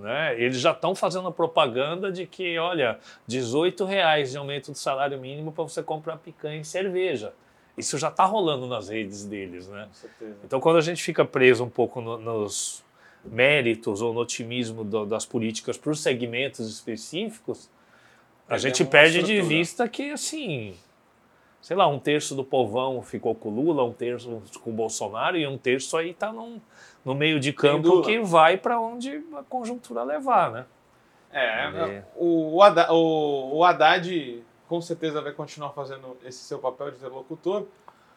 Né? 0.00 0.40
Eles 0.40 0.58
já 0.58 0.72
estão 0.72 0.94
fazendo 0.94 1.28
a 1.28 1.32
propaganda 1.32 2.10
de 2.10 2.26
que, 2.26 2.58
olha, 2.58 2.98
18 3.26 3.84
reais 3.84 4.30
de 4.30 4.38
aumento 4.38 4.72
do 4.72 4.78
salário 4.78 5.18
mínimo 5.18 5.52
para 5.52 5.64
você 5.64 5.82
comprar 5.82 6.16
picanha 6.16 6.60
e 6.60 6.64
cerveja. 6.64 7.34
Isso 7.76 7.98
já 7.98 8.08
está 8.08 8.24
rolando 8.24 8.66
nas 8.66 8.88
redes 8.88 9.24
deles, 9.24 9.68
né? 9.68 9.88
Então, 10.44 10.60
quando 10.60 10.76
a 10.76 10.80
gente 10.80 11.02
fica 11.02 11.24
preso 11.24 11.64
um 11.64 11.68
pouco 11.68 12.00
no, 12.00 12.18
nos 12.18 12.82
méritos 13.24 14.00
ou 14.00 14.12
no 14.12 14.20
otimismo 14.20 14.84
do, 14.84 15.04
das 15.04 15.24
políticas 15.24 15.76
para 15.76 15.90
os 15.90 16.00
segmentos 16.00 16.68
específicos, 16.68 17.70
a 18.48 18.54
Perdemos 18.54 18.78
gente 18.78 18.90
perde 18.90 19.22
de 19.22 19.34
estrutura. 19.34 19.48
vista 19.48 19.88
que, 19.88 20.10
assim, 20.10 20.74
sei 21.60 21.76
lá, 21.76 21.86
um 21.86 21.98
terço 21.98 22.34
do 22.34 22.44
povão 22.44 23.02
ficou 23.02 23.34
com 23.34 23.48
o 23.48 23.54
Lula, 23.54 23.84
um 23.84 23.92
terço 23.92 24.42
com 24.62 24.70
o 24.70 24.72
Bolsonaro 24.72 25.36
e 25.36 25.46
um 25.46 25.58
terço 25.58 25.96
aí 25.96 26.10
está 26.10 26.32
no 26.32 27.14
meio 27.14 27.38
de 27.38 27.52
campo 27.52 28.02
que 28.02 28.18
vai 28.20 28.56
para 28.56 28.80
onde 28.80 29.22
a 29.36 29.42
conjuntura 29.42 30.02
levar, 30.02 30.50
né? 30.50 30.66
É, 31.32 31.70
É. 31.96 32.04
o, 32.16 32.56
o, 32.56 32.62
Haddad, 32.62 32.90
o, 32.90 33.58
o 33.58 33.64
Haddad 33.64 34.42
com 34.68 34.80
certeza 34.80 35.20
vai 35.20 35.32
continuar 35.32 35.70
fazendo 35.70 36.16
esse 36.24 36.38
seu 36.38 36.58
papel 36.58 36.90
de 36.90 36.96
interlocutor. 36.96 37.66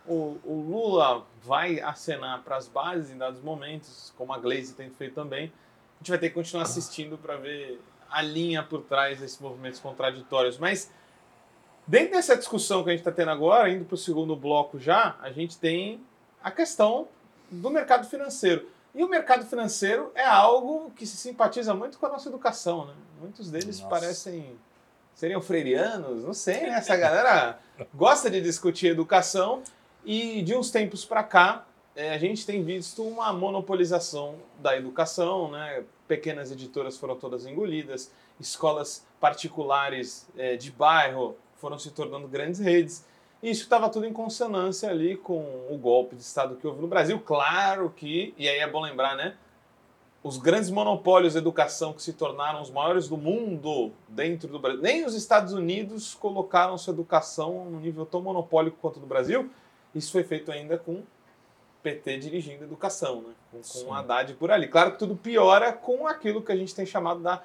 O, 0.05 0.37
o 0.43 0.65
Lula 0.69 1.23
vai 1.41 1.79
acenar 1.79 2.41
para 2.43 2.57
as 2.57 2.67
bases 2.67 3.11
em 3.11 3.17
dados 3.17 3.41
momentos, 3.41 4.13
como 4.17 4.33
a 4.33 4.37
Glaze 4.37 4.73
tem 4.73 4.89
feito 4.89 5.15
também. 5.15 5.45
A 5.45 5.99
gente 5.99 6.09
vai 6.09 6.17
ter 6.17 6.29
que 6.29 6.35
continuar 6.35 6.63
assistindo 6.63 7.17
para 7.17 7.37
ver 7.37 7.79
a 8.09 8.21
linha 8.21 8.61
por 8.61 8.81
trás 8.81 9.19
desses 9.19 9.39
movimentos 9.39 9.79
contraditórios. 9.79 10.57
Mas 10.57 10.91
dentro 11.87 12.13
dessa 12.13 12.35
discussão 12.35 12.83
que 12.83 12.89
a 12.89 12.93
gente 12.93 13.01
está 13.01 13.11
tendo 13.11 13.31
agora, 13.31 13.69
indo 13.69 13.85
para 13.85 13.95
o 13.95 13.97
segundo 13.97 14.35
bloco 14.35 14.79
já, 14.79 15.15
a 15.21 15.31
gente 15.31 15.57
tem 15.57 16.01
a 16.43 16.51
questão 16.51 17.07
do 17.49 17.69
mercado 17.69 18.07
financeiro. 18.07 18.67
E 18.95 19.03
o 19.03 19.07
mercado 19.07 19.45
financeiro 19.45 20.11
é 20.13 20.25
algo 20.25 20.91
que 20.91 21.05
se 21.05 21.17
simpatiza 21.17 21.73
muito 21.73 21.97
com 21.97 22.05
a 22.05 22.09
nossa 22.09 22.29
educação, 22.29 22.85
né? 22.85 22.93
Muitos 23.19 23.49
deles 23.49 23.79
Nossa. 23.79 23.89
parecem 23.89 24.55
seriam 25.15 25.41
freirianos, 25.41 26.23
não 26.23 26.33
sei, 26.33 26.61
né? 26.61 26.77
Essa 26.77 26.95
galera 26.95 27.59
gosta 27.93 28.29
de 28.29 28.41
discutir 28.41 28.87
educação 28.87 29.63
e 30.05 30.41
de 30.41 30.55
uns 30.55 30.69
tempos 30.69 31.05
para 31.05 31.23
cá 31.23 31.65
eh, 31.95 32.13
a 32.13 32.17
gente 32.17 32.45
tem 32.45 32.63
visto 32.63 33.03
uma 33.03 33.31
monopolização 33.31 34.35
da 34.59 34.75
educação, 34.75 35.51
né? 35.51 35.83
Pequenas 36.07 36.51
editoras 36.51 36.97
foram 36.97 37.15
todas 37.15 37.45
engolidas, 37.45 38.11
escolas 38.39 39.05
particulares 39.19 40.27
eh, 40.37 40.55
de 40.55 40.71
bairro 40.71 41.35
foram 41.63 41.79
se 41.79 41.91
tornando 41.91 42.27
grandes 42.27 42.59
redes. 42.59 43.05
E 43.41 43.49
isso 43.49 43.63
estava 43.63 43.87
tudo 43.87 44.05
em 44.05 44.11
consonância 44.11 44.89
ali 44.89 45.15
com 45.15 45.39
o 45.69 45.77
golpe 45.77 46.13
de 46.13 46.21
Estado 46.21 46.57
que 46.57 46.67
houve 46.67 46.81
no 46.81 46.87
Brasil. 46.89 47.17
Claro 47.21 47.89
que, 47.95 48.33
e 48.37 48.49
aí 48.49 48.57
é 48.57 48.69
bom 48.69 48.81
lembrar, 48.81 49.15
né? 49.15 49.37
Os 50.21 50.37
grandes 50.37 50.69
monopólios 50.69 51.35
da 51.35 51.39
educação 51.39 51.93
que 51.93 52.01
se 52.01 52.11
tornaram 52.11 52.61
os 52.61 52.69
maiores 52.69 53.07
do 53.07 53.15
mundo 53.15 53.93
dentro 54.09 54.49
do 54.49 54.59
Brasil. 54.59 54.81
Nem 54.81 55.05
os 55.05 55.15
Estados 55.15 55.53
Unidos 55.53 56.13
colocaram 56.13 56.77
sua 56.77 56.93
educação 56.93 57.63
num 57.63 57.79
nível 57.79 58.05
tão 58.05 58.21
monopólico 58.21 58.77
quanto 58.81 58.99
do 58.99 59.05
Brasil. 59.05 59.49
Isso 59.95 60.11
foi 60.11 60.25
feito 60.25 60.51
ainda 60.51 60.77
com 60.77 61.01
PT 61.81 62.17
dirigindo 62.17 62.63
a 62.63 62.67
educação, 62.67 63.21
né? 63.21 63.33
com, 63.51 63.61
com 63.61 63.89
o 63.89 63.93
Haddad 63.93 64.33
por 64.33 64.51
ali. 64.51 64.67
Claro 64.67 64.91
que 64.91 64.99
tudo 64.99 65.15
piora 65.15 65.71
com 65.71 66.07
aquilo 66.07 66.41
que 66.41 66.51
a 66.51 66.57
gente 66.57 66.75
tem 66.75 66.85
chamado 66.85 67.21
da, 67.21 67.41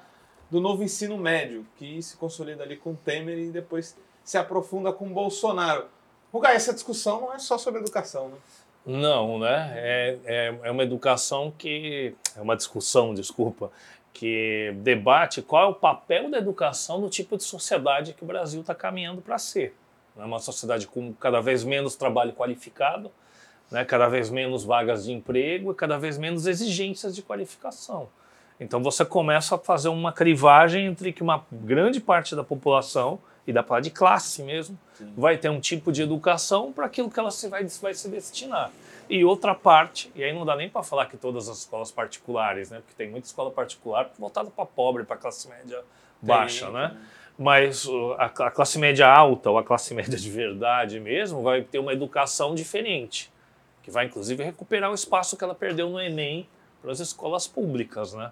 do 0.51 0.59
novo 0.59 0.83
ensino 0.83 1.17
médio, 1.17 1.65
que 1.77 2.01
se 2.01 2.17
consolida 2.17 2.63
ali 2.63 2.75
com 2.75 2.93
Temer 2.95 3.37
e 3.37 3.49
depois 3.49 3.95
se 4.23 4.37
aprofunda 4.37 4.91
com 4.91 5.11
Bolsonaro. 5.11 5.85
Rugai, 6.31 6.55
essa 6.55 6.73
discussão 6.73 7.21
não 7.21 7.33
é 7.33 7.39
só 7.39 7.57
sobre 7.57 7.81
educação, 7.81 8.29
né? 8.29 8.37
Não, 8.85 9.39
né? 9.39 9.73
É, 9.75 10.17
é, 10.25 10.59
é 10.63 10.71
uma 10.71 10.83
educação 10.83 11.53
que. 11.57 12.15
É 12.35 12.41
uma 12.41 12.55
discussão, 12.55 13.13
desculpa, 13.13 13.71
que 14.13 14.73
debate 14.77 15.41
qual 15.41 15.63
é 15.63 15.67
o 15.67 15.73
papel 15.73 16.29
da 16.29 16.37
educação 16.37 16.99
no 16.99 17.09
tipo 17.09 17.37
de 17.37 17.43
sociedade 17.43 18.13
que 18.13 18.23
o 18.23 18.27
Brasil 18.27 18.61
está 18.61 18.73
caminhando 18.73 19.21
para 19.21 19.37
ser. 19.37 19.75
É 20.17 20.23
uma 20.23 20.39
sociedade 20.39 20.87
com 20.87 21.13
cada 21.13 21.39
vez 21.39 21.63
menos 21.63 21.95
trabalho 21.95 22.33
qualificado, 22.33 23.11
né? 23.71 23.85
cada 23.85 24.07
vez 24.07 24.29
menos 24.29 24.63
vagas 24.63 25.05
de 25.05 25.13
emprego 25.13 25.71
e 25.71 25.75
cada 25.75 25.97
vez 25.97 26.17
menos 26.17 26.47
exigências 26.47 27.15
de 27.15 27.21
qualificação. 27.21 28.09
Então 28.59 28.83
você 28.83 29.05
começa 29.05 29.55
a 29.55 29.57
fazer 29.57 29.87
uma 29.87 30.11
crivagem 30.11 30.85
entre 30.87 31.13
que 31.13 31.23
uma 31.23 31.45
grande 31.51 32.01
parte 32.01 32.35
da 32.35 32.43
população, 32.43 33.19
e 33.49 33.53
da 33.53 33.63
parte 33.63 33.85
de 33.85 33.89
classe 33.89 34.43
mesmo, 34.43 34.77
Sim. 34.93 35.11
vai 35.17 35.35
ter 35.35 35.49
um 35.49 35.59
tipo 35.59 35.91
de 35.91 36.03
educação 36.03 36.71
para 36.71 36.85
aquilo 36.85 37.09
que 37.09 37.19
ela 37.19 37.31
se 37.31 37.47
vai, 37.47 37.65
vai 37.65 37.95
se 37.95 38.07
destinar. 38.07 38.71
E 39.09 39.25
outra 39.25 39.55
parte, 39.55 40.11
e 40.13 40.23
aí 40.23 40.31
não 40.31 40.45
dá 40.45 40.55
nem 40.55 40.69
para 40.69 40.83
falar 40.83 41.07
que 41.07 41.17
todas 41.17 41.49
as 41.49 41.57
escolas 41.57 41.89
particulares, 41.89 42.69
né? 42.69 42.77
Porque 42.77 42.93
tem 42.95 43.09
muita 43.09 43.25
escola 43.25 43.49
particular 43.49 44.07
voltada 44.19 44.51
para 44.51 44.67
pobre, 44.67 45.03
para 45.03 45.17
classe 45.17 45.49
média 45.49 45.83
baixa, 46.21 46.65
Tem, 46.65 46.75
né? 46.75 46.95
Mas 47.39 47.87
a, 48.19 48.25
a 48.25 48.51
classe 48.51 48.77
média 48.77 49.11
alta 49.11 49.49
ou 49.49 49.57
a 49.57 49.63
classe 49.63 49.95
média 49.95 50.15
de 50.15 50.29
verdade 50.29 50.99
mesmo 50.99 51.41
vai 51.41 51.63
ter 51.63 51.79
uma 51.79 51.91
educação 51.91 52.53
diferente, 52.53 53.31
que 53.81 53.89
vai 53.89 54.05
inclusive 54.05 54.43
recuperar 54.43 54.91
o 54.91 54.93
espaço 54.93 55.35
que 55.35 55.43
ela 55.43 55.55
perdeu 55.55 55.89
no 55.89 55.99
Enem 55.99 56.47
para 56.83 56.91
as 56.91 56.99
escolas 56.99 57.47
públicas, 57.47 58.13
né? 58.13 58.31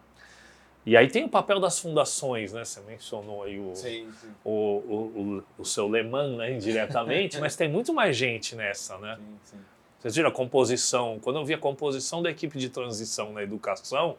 E 0.88 0.96
aí 0.96 1.10
tem 1.10 1.26
o 1.26 1.30
papel 1.30 1.60
das 1.60 1.78
fundações, 1.80 2.54
né? 2.54 2.64
Você 2.64 2.80
mencionou 2.80 3.44
aí 3.44 3.60
o, 3.60 3.76
Sim, 3.76 4.08
sim, 4.22 4.30
o, 4.42 4.52
o, 4.52 4.96
o, 5.38 5.44
o 5.58 5.66
seu 5.66 5.86
Leman, 5.86 6.38
né, 6.38 6.54
indiretamente, 6.54 7.38
mas 7.42 7.58
tem 7.58 7.68
muito 7.68 7.94
mais 7.94 8.16
gente 8.16 8.56
nessa, 8.56 8.98
né? 8.98 9.18
sim, 9.18 9.38
sim. 9.44 9.58
Vocês 10.00 10.16
viram 10.16 10.30
a 10.30 10.32
composição? 10.32 11.20
Quando 11.22 11.40
eu 11.40 11.46
vi 11.46 11.54
a 11.54 11.58
composição 11.58 12.22
da 12.22 12.32
equipe 12.32 12.58
de 12.58 12.70
transição 12.70 13.34
na 13.34 13.44
educação, 13.44 14.16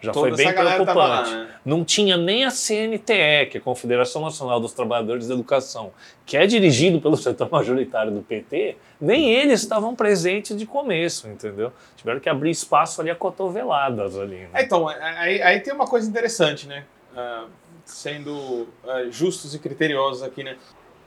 já 0.00 0.12
Toda 0.12 0.28
foi 0.28 0.36
bem 0.36 0.52
tava 0.54 0.62
lá, 0.62 0.74
preocupante. 0.74 1.30
né? 1.30 1.48
Não 1.64 1.84
tinha 1.84 2.16
nem 2.16 2.44
a 2.44 2.50
CNTE, 2.50 3.46
que 3.50 3.56
é 3.56 3.58
a 3.58 3.60
Confederação 3.60 4.22
Nacional 4.22 4.58
dos 4.58 4.72
Trabalhadores 4.72 5.28
da 5.28 5.34
Educação, 5.34 5.92
que 6.24 6.36
é 6.36 6.46
dirigido 6.46 7.00
pelo 7.00 7.16
setor 7.18 7.50
majoritário 7.50 8.10
do 8.10 8.22
PT, 8.22 8.76
nem 9.00 9.30
eles 9.30 9.60
estavam 9.60 9.94
presentes 9.94 10.56
de 10.56 10.64
começo, 10.66 11.28
entendeu? 11.28 11.72
Tiveram 11.96 12.18
que 12.18 12.28
abrir 12.28 12.50
espaço 12.50 13.00
ali 13.00 13.10
a 13.10 13.14
cotoveladas 13.14 14.18
ali. 14.18 14.36
É, 14.36 14.48
Né? 14.48 14.50
então, 14.62 14.88
aí, 14.88 15.42
aí 15.42 15.60
tem 15.60 15.74
uma 15.74 15.86
coisa 15.86 16.08
interessante, 16.08 16.66
né? 16.66 16.84
Ah, 17.14 17.44
sendo 17.84 18.68
ah, 18.86 19.04
justos 19.10 19.54
e 19.54 19.58
criteriosos 19.58 20.22
aqui, 20.22 20.42
né? 20.42 20.56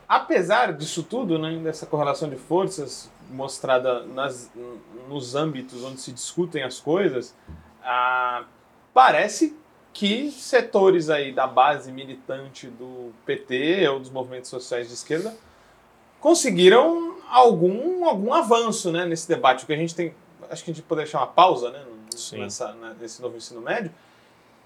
Apesar 0.08 0.74
disso 0.74 1.02
tudo, 1.02 1.40
né, 1.40 1.58
dessa 1.64 1.86
correlação 1.86 2.30
de 2.30 2.36
forças 2.36 3.10
mostrada 3.32 4.04
nas, 4.04 4.52
nos 5.08 5.34
âmbitos 5.34 5.84
onde 5.84 6.00
se 6.02 6.12
discutem 6.12 6.62
as 6.62 6.80
coisas, 6.80 7.36
ah, 7.84 8.44
parece 8.94 9.56
que 9.94 10.32
setores 10.32 11.10
aí 11.10 11.32
da 11.32 11.46
base 11.46 11.92
militante 11.92 12.68
do 12.68 13.12
PT 13.26 13.88
ou 13.90 14.00
dos 14.00 14.10
movimentos 14.10 14.50
sociais 14.50 14.88
de 14.88 14.94
esquerda 14.94 15.36
conseguiram 16.20 17.18
algum, 17.30 18.06
algum 18.06 18.34
avanço 18.34 18.92
né, 18.92 19.06
nesse 19.06 19.28
debate. 19.28 19.64
O 19.64 19.68
que 19.68 19.74
a 19.74 19.78
gente 19.78 19.94
tem, 19.94 20.14
acho 20.50 20.64
que 20.64 20.72
a 20.72 20.74
gente 20.74 20.84
poderia 20.84 21.10
chamar 21.10 21.28
pausa 21.28 21.70
né, 21.70 21.84
nessa, 22.34 22.74
né, 22.74 22.96
nesse 23.00 23.22
novo 23.22 23.38
ensino 23.38 23.62
médio. 23.62 23.92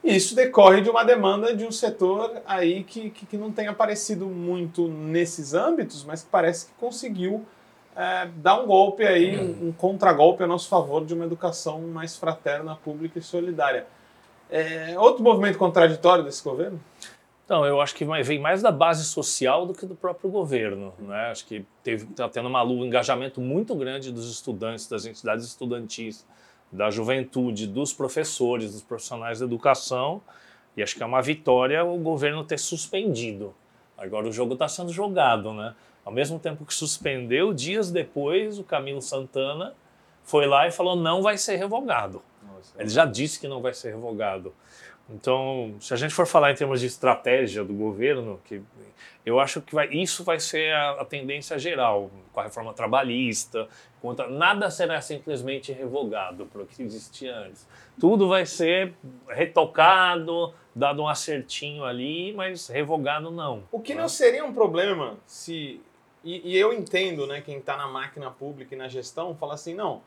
E 0.03 0.15
isso 0.15 0.35
decorre 0.35 0.81
de 0.81 0.89
uma 0.89 1.03
demanda 1.03 1.55
de 1.55 1.65
um 1.65 1.71
setor 1.71 2.41
aí 2.45 2.83
que, 2.83 3.09
que, 3.09 3.25
que 3.25 3.37
não 3.37 3.51
tem 3.51 3.67
aparecido 3.67 4.27
muito 4.27 4.87
nesses 4.87 5.53
âmbitos, 5.53 6.03
mas 6.03 6.21
que 6.21 6.29
parece 6.29 6.67
que 6.67 6.71
conseguiu 6.79 7.43
é, 7.95 8.29
dar 8.35 8.61
um 8.61 8.67
golpe 8.67 9.03
aí, 9.03 9.37
um, 9.37 9.69
um 9.69 9.71
contragolpe 9.71 10.43
a 10.43 10.47
nosso 10.47 10.69
favor 10.69 11.03
de 11.03 11.13
uma 11.13 11.25
educação 11.25 11.81
mais 11.81 12.15
fraterna, 12.15 12.75
pública 12.75 13.17
e 13.17 13.23
solidária. 13.23 13.87
É, 14.49 14.97
outro 14.97 15.23
movimento 15.23 15.57
contraditório 15.57 16.23
desse 16.23 16.43
governo? 16.43 16.79
Então, 17.47 17.65
eu 17.65 17.79
acho 17.79 17.95
que 17.95 18.03
vem 18.23 18.39
mais 18.39 18.61
da 18.61 18.71
base 18.71 19.05
social 19.05 19.65
do 19.65 19.73
que 19.73 19.85
do 19.85 19.95
próprio 19.95 20.29
governo. 20.29 20.93
Né? 20.99 21.31
Acho 21.31 21.45
que 21.45 21.65
está 21.85 22.27
tendo 22.27 22.49
uma, 22.49 22.61
um 22.63 22.85
engajamento 22.85 23.39
muito 23.39 23.73
grande 23.73 24.11
dos 24.11 24.29
estudantes, 24.29 24.87
das 24.87 25.05
entidades 25.05 25.45
estudantis, 25.45 26.25
da 26.69 26.89
juventude, 26.89 27.65
dos 27.65 27.93
professores, 27.93 28.73
dos 28.73 28.81
profissionais 28.81 29.39
da 29.39 29.45
educação. 29.45 30.21
E 30.75 30.83
acho 30.83 30.95
que 30.95 31.01
é 31.01 31.05
uma 31.05 31.21
vitória 31.21 31.85
o 31.85 31.97
governo 31.97 32.43
ter 32.43 32.59
suspendido. 32.59 33.55
Agora 33.97 34.27
o 34.27 34.31
jogo 34.31 34.53
está 34.53 34.67
sendo 34.67 34.91
jogado. 34.91 35.53
Né? 35.53 35.73
Ao 36.03 36.11
mesmo 36.11 36.39
tempo 36.39 36.65
que 36.65 36.73
suspendeu, 36.73 37.53
dias 37.53 37.89
depois, 37.89 38.59
o 38.59 38.63
Camilo 38.63 39.01
Santana 39.01 39.73
foi 40.21 40.45
lá 40.45 40.67
e 40.67 40.71
falou 40.71 40.97
não 40.97 41.21
vai 41.21 41.37
ser 41.37 41.55
revogado. 41.55 42.21
Ele 42.77 42.89
já 42.89 43.05
disse 43.05 43.39
que 43.39 43.47
não 43.47 43.61
vai 43.61 43.73
ser 43.73 43.91
revogado. 43.91 44.53
Então, 45.09 45.75
se 45.79 45.93
a 45.93 45.97
gente 45.97 46.13
for 46.13 46.27
falar 46.27 46.51
em 46.51 46.55
termos 46.55 46.81
de 46.81 46.87
estratégia 46.87 47.63
do 47.63 47.73
governo, 47.73 48.41
que 48.43 48.61
eu 49.25 49.39
acho 49.39 49.61
que 49.61 49.73
vai, 49.73 49.87
isso 49.89 50.23
vai 50.23 50.39
ser 50.39 50.73
a, 50.73 51.01
a 51.01 51.05
tendência 51.05 51.57
geral 51.57 52.11
com 52.33 52.39
a 52.39 52.43
reforma 52.43 52.73
trabalhista, 52.73 53.67
contra, 54.01 54.29
nada 54.29 54.69
será 54.69 54.99
simplesmente 55.01 55.71
revogado 55.71 56.45
para 56.45 56.61
o 56.61 56.65
que 56.65 56.83
existia 56.83 57.35
antes. 57.37 57.67
Tudo 57.99 58.27
vai 58.27 58.45
ser 58.45 58.93
retocado, 59.29 60.53
dado 60.75 61.01
um 61.01 61.07
acertinho 61.07 61.83
ali, 61.85 62.33
mas 62.33 62.67
revogado 62.67 63.31
não. 63.31 63.63
O 63.71 63.79
que 63.79 63.95
né? 63.95 64.01
não 64.01 64.09
seria 64.09 64.45
um 64.45 64.53
problema 64.53 65.17
se. 65.25 65.81
E, 66.23 66.53
e 66.53 66.57
eu 66.57 66.73
entendo, 66.73 67.25
né, 67.25 67.41
quem 67.41 67.59
está 67.59 67.77
na 67.77 67.87
máquina 67.87 68.29
pública 68.29 68.75
e 68.75 68.77
na 68.77 68.89
gestão, 68.89 69.35
fala 69.35 69.53
assim: 69.53 69.73
não, 69.73 70.01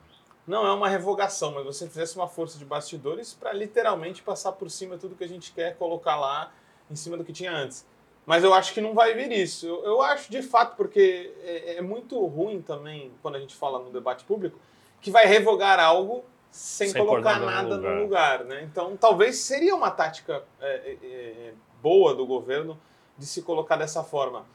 não 0.47 0.67
é 0.67 0.73
uma 0.73 0.89
revogação, 0.89 1.53
mas 1.53 1.65
você 1.65 1.87
fizesse 1.87 2.17
uma 2.17 2.27
força 2.29 2.59
de 2.59 2.65
bastidores 2.65 3.35
para 3.35 3.53
literalmente 3.53 4.23
passar 4.23 4.53
por 4.53 4.71
cima 4.71 4.99
tudo 4.99 5.15
que 5.15 5.25
a 5.25 5.29
gente 5.29 5.53
quer 5.53 5.77
colocar 5.77 6.17
lá 6.17 6.53
em 6.91 6.97
cima 6.97 7.17
do 7.17 7.25
que 7.25 7.33
tinha 7.33 7.53
antes. 7.53 7.87
Mas 8.27 8.45
eu 8.45 8.53
acho 8.53 8.73
que 8.75 8.81
não 8.81 8.95
vai 8.95 9.15
vir 9.15 9.33
isso. 9.33 9.67
Eu, 9.67 9.85
eu 9.85 10.03
acho 10.03 10.31
de 10.31 10.43
fato, 10.43 10.77
porque 10.77 11.33
é, 11.43 11.77
é, 11.77 11.83
muito 11.83 12.25
ruim 12.27 12.61
também, 12.63 13.13
quando 13.23 13.37
a 13.37 13.41
gente 13.41 13.55
fala 13.55 13.79
no 13.79 13.91
debate 13.91 14.25
público, 14.25 14.59
que 15.01 15.11
vai 15.11 15.27
revogar 15.27 15.81
algo 15.81 16.25
sem, 16.51 16.91
sem 16.91 17.05
colocar 17.05 17.39
nada 17.41 17.77
no 17.77 17.77
lugar. 17.77 17.95
no 17.95 18.03
lugar. 18.03 18.45
né? 18.45 18.63
Então, 18.63 18.97
talvez 18.97 19.37
seria 19.37 19.75
uma 19.75 19.91
tática 19.91 20.45
é, 20.61 20.69
é, 20.69 21.07
é, 21.07 21.55
boa 21.83 22.15
do 22.15 22.27
governo 22.27 22.79
de 23.17 23.27
se 23.27 23.43
colocar 23.43 23.77
dessa 23.77 24.03
forma. 24.03 24.47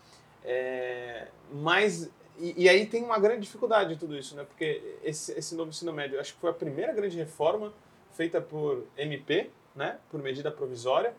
É, 0.44 1.28
mas, 1.52 2.10
e, 2.38 2.64
e, 2.64 2.70
aí 2.70 2.86
tem 2.86 3.04
uma 3.04 3.20
grande 3.20 3.42
dificuldade 3.42 3.94
em 3.94 3.98
tudo 3.98 4.18
isso, 4.18 4.36
né? 4.36 4.44
Porque 4.44 4.98
esse, 5.04 5.32
esse 5.34 5.56
novo 5.56 5.70
ensino 5.70 5.94
médio, 5.94 6.20
acho 6.20 6.34
que 6.34 6.40
foi 6.40 6.50
a 6.50 6.54
primeira 6.54 6.92
grande 6.94 7.18
reforma 7.18 7.74
feita 8.12 8.42
por 8.42 8.86
MP, 8.98 9.50
né? 9.76 10.00
Por 10.10 10.22
medida 10.22 10.52
provisória, 10.52 11.14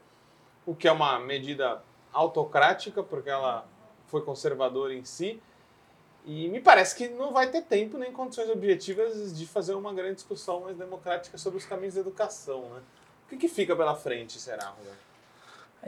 o 0.65 0.75
que 0.75 0.89
é 0.89 0.93
uma 0.93 1.19
medida 1.19 1.83
autocrática, 2.13 3.03
porque 3.03 3.31
ela 3.31 3.67
foi 4.07 4.23
conservadora 4.23 4.95
em 4.95 5.05
si. 5.05 5.41
E 6.25 6.49
me 6.49 6.61
parece 6.61 6.97
que 6.97 7.09
não 7.09 7.33
vai 7.33 7.51
ter 7.51 7.63
tempo 7.63 7.97
nem 7.97 8.13
condições 8.13 8.51
objetivas 8.51 9.37
de 9.37 9.47
fazer 9.47 9.75
uma 9.75 9.95
grande 9.95 10.17
discussão 10.17 10.61
mais 10.61 10.77
democrática 10.77 11.39
sobre 11.39 11.59
os 11.59 11.65
caminhos 11.65 11.95
da 11.95 12.01
educação, 12.01 12.69
né? 12.71 12.83
O 13.25 13.29
que, 13.29 13.37
que 13.37 13.49
fica 13.49 13.75
pela 13.75 13.95
frente, 13.95 14.39
será, 14.39 14.69
Roberto? 14.69 15.06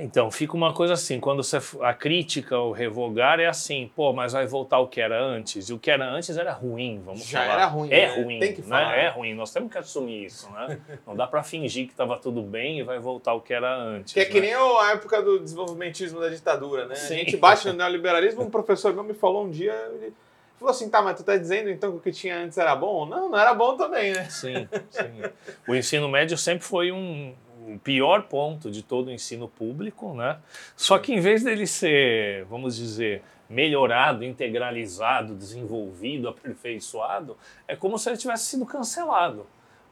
Então, 0.01 0.31
fica 0.31 0.55
uma 0.55 0.73
coisa 0.73 0.95
assim, 0.95 1.19
quando 1.19 1.43
você, 1.43 1.59
a 1.83 1.93
crítica, 1.93 2.57
o 2.57 2.71
revogar 2.71 3.41
é 3.41 3.47
assim, 3.47 3.91
pô, 3.97 4.13
mas 4.13 4.33
vai 4.33 4.47
voltar 4.47 4.79
o 4.79 4.87
que 4.87 5.01
era 5.01 5.21
antes. 5.21 5.69
E 5.69 5.73
o 5.73 5.79
que 5.79 5.91
era 5.91 6.09
antes 6.09 6.37
era 6.39 6.53
ruim, 6.53 7.03
vamos 7.05 7.25
Já 7.27 7.41
falar. 7.43 7.53
era 7.55 7.67
ruim, 7.67 7.89
É 7.91 8.07
né? 8.07 8.23
ruim, 8.23 8.39
Tem 8.39 8.55
que 8.55 8.61
né? 8.63 8.69
falar. 8.69 8.95
É 8.97 9.09
ruim, 9.09 9.35
nós 9.35 9.51
temos 9.53 9.73
que 9.73 9.79
assumir 9.79 10.27
isso, 10.27 10.49
né? 10.53 10.79
Não 11.05 11.17
dá 11.17 11.27
para 11.27 11.43
fingir 11.43 11.87
que 11.87 11.93
estava 11.93 12.17
tudo 12.17 12.43
bem 12.43 12.79
e 12.79 12.83
vai 12.85 13.01
voltar 13.01 13.35
o 13.35 13.41
que 13.41 13.53
era 13.53 13.75
antes. 13.77 14.13
Que 14.15 14.21
é 14.21 14.25
que 14.25 14.41
né? 14.41 14.47
nem 14.47 14.55
a 14.55 14.93
época 14.93 15.21
do 15.21 15.41
desenvolvimentismo 15.41 16.21
da 16.21 16.29
ditadura, 16.29 16.87
né? 16.87 16.95
Sim. 16.95 17.15
A 17.15 17.19
gente 17.19 17.37
bate 17.37 17.67
no 17.67 17.73
neoliberalismo, 17.75 18.43
um 18.43 18.51
professor 18.51 18.95
meu 18.95 19.03
me 19.03 19.15
falou 19.15 19.47
um 19.47 19.51
dia, 19.51 19.75
ele 19.95 20.13
falou 20.61 20.71
assim, 20.71 20.89
tá, 20.89 21.03
mas 21.03 21.17
tu 21.17 21.25
tá 21.25 21.37
dizendo 21.37 21.71
então 21.71 21.91
que 21.91 21.97
o 21.97 22.01
que 22.01 22.13
tinha 22.13 22.37
antes 22.39 22.57
era 22.57 22.77
bom? 22.77 23.05
Não, 23.05 23.31
não 23.31 23.39
era 23.39 23.53
bom 23.53 23.77
também, 23.77 24.13
né? 24.13 24.25
Sim, 24.31 24.69
sim. 24.91 25.23
O 25.67 25.75
ensino 25.75 26.09
médio 26.09 26.39
sempre 26.39 26.65
foi 26.65 26.93
um, 26.93 27.35
o 27.75 27.79
pior 27.79 28.23
ponto 28.23 28.71
de 28.71 28.83
todo 28.83 29.09
o 29.09 29.13
ensino 29.13 29.49
público, 29.49 30.15
né? 30.15 30.39
Só 30.77 30.99
que 30.99 31.13
em 31.13 31.21
vez 31.21 31.45
dele 31.45 31.67
ser, 31.67 32.45
vamos 32.47 32.77
dizer, 32.77 33.23
melhorado, 33.49 34.25
integralizado, 34.25 35.35
desenvolvido, 35.35 36.29
aperfeiçoado, 36.29 37.37
é 37.67 37.75
como 37.75 37.99
se 37.99 38.09
ele 38.09 38.17
tivesse 38.17 38.47
sido 38.47 38.67
cancelado. 38.67 39.47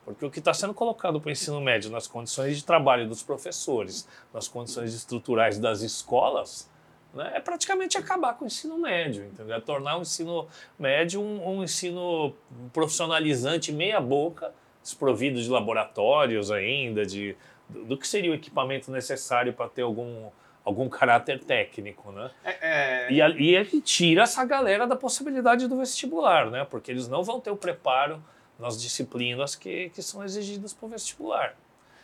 Porque 0.04 0.24
o 0.24 0.30
que 0.30 0.38
está 0.38 0.54
sendo 0.54 0.72
colocado 0.72 1.20
para 1.20 1.28
o 1.28 1.32
ensino 1.32 1.60
médio 1.60 1.90
nas 1.90 2.06
condições 2.06 2.56
de 2.56 2.64
trabalho 2.64 3.08
dos 3.08 3.22
professores, 3.22 4.08
nas 4.32 4.46
condições 4.46 4.94
estruturais 4.94 5.58
das 5.58 5.80
escolas, 5.80 6.70
né, 7.12 7.32
é 7.34 7.40
praticamente 7.40 7.98
acabar 7.98 8.34
com 8.34 8.44
o 8.44 8.46
ensino 8.46 8.78
médio, 8.78 9.24
entendeu? 9.24 9.56
É 9.56 9.60
tornar 9.60 9.96
o 9.98 10.02
ensino 10.02 10.46
médio 10.78 11.20
um, 11.20 11.56
um 11.56 11.64
ensino 11.64 12.34
profissionalizante 12.72 13.72
meia 13.72 14.00
boca, 14.00 14.54
desprovido 14.82 15.42
de 15.42 15.48
laboratórios 15.50 16.52
ainda, 16.52 17.04
de 17.04 17.34
do, 17.68 17.96
que 17.96 18.06
seria 18.06 18.30
o 18.30 18.34
equipamento 18.34 18.90
necessário 18.90 19.52
para 19.52 19.68
ter 19.68 19.82
algum, 19.82 20.30
algum 20.64 20.88
caráter 20.88 21.42
técnico, 21.42 22.10
né? 22.12 22.30
É, 22.44 23.06
é... 23.08 23.12
E, 23.12 23.16
e 23.42 23.54
ele 23.54 23.80
tira 23.80 24.22
essa 24.22 24.44
galera 24.44 24.86
da 24.86 24.96
possibilidade 24.96 25.66
do 25.68 25.76
vestibular, 25.78 26.50
né? 26.50 26.64
Porque 26.68 26.90
eles 26.90 27.08
não 27.08 27.22
vão 27.22 27.40
ter 27.40 27.50
o 27.50 27.56
preparo 27.56 28.22
nas 28.58 28.80
disciplinas 28.80 29.54
que, 29.54 29.90
que 29.90 30.02
são 30.02 30.24
exigidas 30.24 30.72
para 30.72 30.86
o 30.86 30.88
vestibular. 30.88 31.54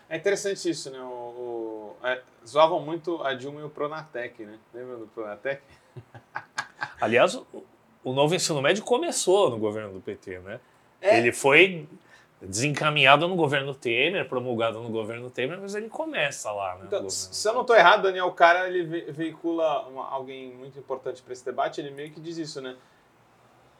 É 0.08 0.16
interessante 0.16 0.68
isso, 0.68 0.90
né? 0.90 1.00
O, 1.00 1.96
o- 2.02 2.06
é, 2.06 2.20
zoavam 2.46 2.80
muito 2.80 3.22
a 3.22 3.32
Dilma 3.32 3.60
e 3.60 3.64
o 3.64 3.70
Pronatec, 3.70 4.44
né? 4.44 4.58
Lembra 4.74 4.96
do 4.96 5.06
Pronatec? 5.06 5.62
Aliás, 7.00 7.34
o, 7.34 7.46
o 8.04 8.12
novo 8.12 8.34
ensino 8.34 8.60
médio 8.60 8.84
começou 8.84 9.48
no 9.50 9.58
governo 9.58 9.92
do 9.94 10.00
PT, 10.00 10.38
né? 10.40 10.60
É. 11.00 11.18
Ele 11.18 11.32
foi 11.32 11.88
desencaminhado 12.46 13.28
no 13.28 13.36
governo 13.36 13.74
Temer, 13.74 14.28
promulgado 14.28 14.80
no 14.80 14.88
governo 14.90 15.30
Temer, 15.30 15.58
mas 15.60 15.74
ele 15.74 15.88
começa 15.88 16.50
lá, 16.50 16.74
né? 16.76 16.84
Então, 16.86 17.08
se 17.08 17.48
eu 17.48 17.52
não 17.54 17.60
estou 17.62 17.76
errado, 17.76 18.02
Daniel 18.02 18.30
Cara 18.32 18.66
ele 18.68 18.82
ve- 18.84 19.12
veicula 19.12 19.86
uma- 19.88 20.08
alguém 20.08 20.52
muito 20.54 20.78
importante 20.78 21.22
para 21.22 21.32
esse 21.32 21.44
debate. 21.44 21.80
Ele 21.80 21.90
meio 21.90 22.10
que 22.10 22.20
diz 22.20 22.36
isso, 22.38 22.60
né? 22.60 22.76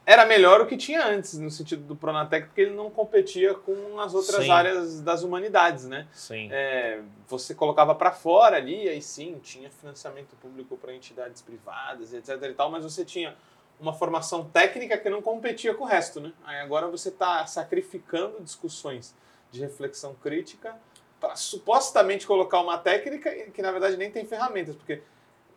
Era 0.05 0.25
melhor 0.25 0.59
o 0.59 0.65
que 0.65 0.75
tinha 0.75 1.05
antes, 1.07 1.39
no 1.39 1.49
sentido 1.49 1.83
do 1.85 1.95
Pronatec, 1.95 2.47
porque 2.47 2.59
ele 2.59 2.75
não 2.75 2.89
competia 2.89 3.53
com 3.53 3.97
as 4.01 4.13
outras 4.13 4.43
Sim. 4.43 4.51
áreas 4.51 4.99
das 4.99 5.23
humanidades, 5.23 5.85
né? 5.85 6.07
Sim. 6.11 6.49
É, 6.51 6.99
você 7.25 7.55
colocava 7.55 7.95
para 7.95 8.11
fora 8.11 8.57
ali, 8.57 8.89
aí 8.89 9.01
sim, 9.01 9.39
tinha 9.41 9.69
financiamento 9.69 10.35
público 10.41 10.75
para 10.77 10.93
entidades 10.93 11.41
privadas, 11.41 12.13
etc 12.13 12.37
e 12.43 12.53
tal, 12.53 12.69
mas 12.69 12.83
você 12.83 13.05
tinha 13.05 13.33
uma 13.79 13.93
formação 13.93 14.45
técnica 14.45 14.97
que 14.97 15.09
não 15.09 15.21
competia 15.21 15.73
com 15.73 15.83
o 15.83 15.87
resto, 15.87 16.19
né? 16.21 16.31
Aí 16.45 16.59
agora 16.61 16.87
você 16.87 17.09
está 17.09 17.45
sacrificando 17.45 18.41
discussões 18.41 19.15
de 19.51 19.59
reflexão 19.59 20.15
crítica 20.15 20.75
para 21.19 21.35
supostamente 21.35 22.25
colocar 22.25 22.59
uma 22.59 22.77
técnica 22.77 23.31
que 23.53 23.61
na 23.61 23.71
verdade 23.71 23.97
nem 23.97 24.11
tem 24.11 24.25
ferramentas, 24.25 24.75
porque 24.75 25.01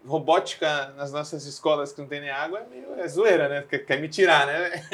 robótica 0.07 0.93
nas 0.97 1.13
nossas 1.13 1.45
escolas 1.47 1.93
que 1.93 2.01
não 2.01 2.07
tem 2.07 2.21
nem 2.21 2.31
água 2.31 2.61
é 2.61 2.67
meio 2.67 2.95
é 3.01 3.09
zoeira, 3.09 3.49
né? 3.49 3.65
Quer, 3.69 3.79
quer 3.81 4.01
me 4.01 4.09
tirar, 4.09 4.47
né? 4.47 4.85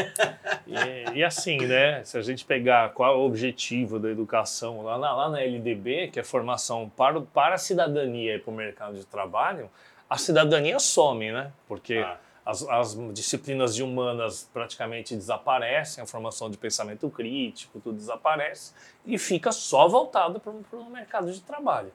E, 0.66 1.18
e 1.18 1.24
assim, 1.24 1.58
né? 1.58 2.02
Se 2.04 2.16
a 2.16 2.22
gente 2.22 2.44
pegar 2.44 2.92
qual 2.94 3.12
é 3.12 3.16
o 3.16 3.20
objetivo 3.20 3.98
da 3.98 4.08
educação 4.08 4.82
lá 4.82 4.98
na, 4.98 5.14
lá 5.14 5.28
na 5.28 5.42
LDB, 5.42 6.08
que 6.08 6.18
é 6.18 6.24
formação 6.24 6.90
para, 6.96 7.20
para 7.20 7.56
a 7.56 7.58
cidadania 7.58 8.37
e 8.37 8.38
para 8.38 8.50
o 8.50 8.54
mercado 8.54 8.94
de 8.94 9.04
trabalho, 9.04 9.70
a 10.08 10.16
cidadania 10.16 10.78
some, 10.78 11.30
né? 11.30 11.52
Porque 11.68 11.96
Ah. 11.96 12.16
As, 12.44 12.66
as 12.68 12.96
disciplinas 13.12 13.74
de 13.74 13.83
humanas 13.83 14.48
praticamente 14.52 15.14
desaparecem, 15.14 16.02
a 16.02 16.07
formação 16.07 16.50
de 16.50 16.59
pensamento 16.59 17.09
crítico, 17.09 17.81
tudo 17.81 17.96
desaparece, 17.96 18.72
e 19.07 19.16
fica 19.18 19.52
só 19.52 19.88
voltado 19.88 20.40
para 20.40 20.50
o 20.50 20.90
mercado 20.90 21.33
de 21.33 21.40
trabalho. 21.40 21.92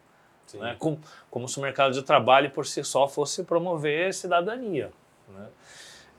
Né? 0.54 0.76
Como, 0.80 1.00
como 1.30 1.48
se 1.48 1.60
o 1.60 1.62
mercado 1.62 1.94
de 1.94 2.02
trabalho 2.02 2.50
por 2.52 2.66
si 2.66 2.84
só 2.84 3.08
fosse 3.08 3.44
promover 3.44 4.14
cidadania. 4.14 4.92
Né? 5.28 5.48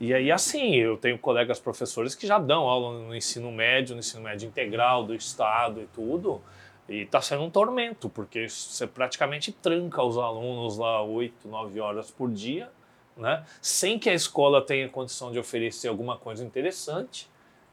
E 0.01 0.13
aí, 0.13 0.31
assim, 0.31 0.77
eu 0.77 0.97
tenho 0.97 1.19
colegas 1.19 1.59
professores 1.59 2.15
que 2.15 2.27
já 2.27 2.39
dão 2.39 2.69
aula 2.69 3.01
no 3.01 3.17
ensino 3.17 3.51
médio, 3.51 3.95
no 3.95 4.01
ensino 4.01 4.23
médio 4.23 4.47
integral 4.47 5.05
do 5.05 5.15
Estado 5.15 5.81
e 5.81 5.87
tudo, 5.87 6.43
e 6.89 7.03
está 7.03 7.21
sendo 7.21 7.43
um 7.43 7.51
tormento, 7.51 8.09
porque 8.09 8.49
você 8.49 8.87
praticamente 8.87 9.51
tranca 9.51 10.03
os 10.03 10.17
alunos 10.17 10.79
lá 10.79 11.03
8, 11.03 11.49
9 11.49 11.81
horas 11.81 12.11
por 12.11 12.31
dia, 12.31 12.71
né? 13.19 13.45
sem 13.61 13.99
que 13.99 14.09
a 14.09 14.15
escola 14.15 14.65
tenha 14.65 14.89
condição 14.89 15.31
de 15.33 15.39
oferecer 15.39 15.89
alguma 15.89 16.17
coisa 16.17 16.43
interessante. 16.45 17.29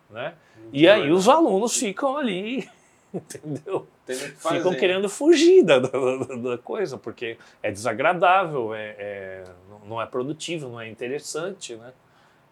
Né? 0.10 0.34
E 0.73 0.88
aí 0.88 1.12
os 1.12 1.29
alunos 1.29 1.77
ficam 1.77 2.17
ali, 2.17 2.69
entendeu? 3.13 3.88
Que 4.05 4.13
ficam 4.58 4.71
querendo 4.79 5.08
fugir 5.10 5.63
da, 5.63 5.79
da, 5.79 5.89
da- 5.89 6.58
coisa, 6.58 6.97
porque 6.97 7.38
é 7.63 7.71
desagradável, 7.71 8.73
é, 8.73 8.95
é- 8.99 9.43
não- 9.88 10.01
é 10.01 10.05
produtivo, 10.05 10.67
não 10.69 10.81
é 10.81 10.89
interessante, 10.89 11.75
né? 11.75 11.93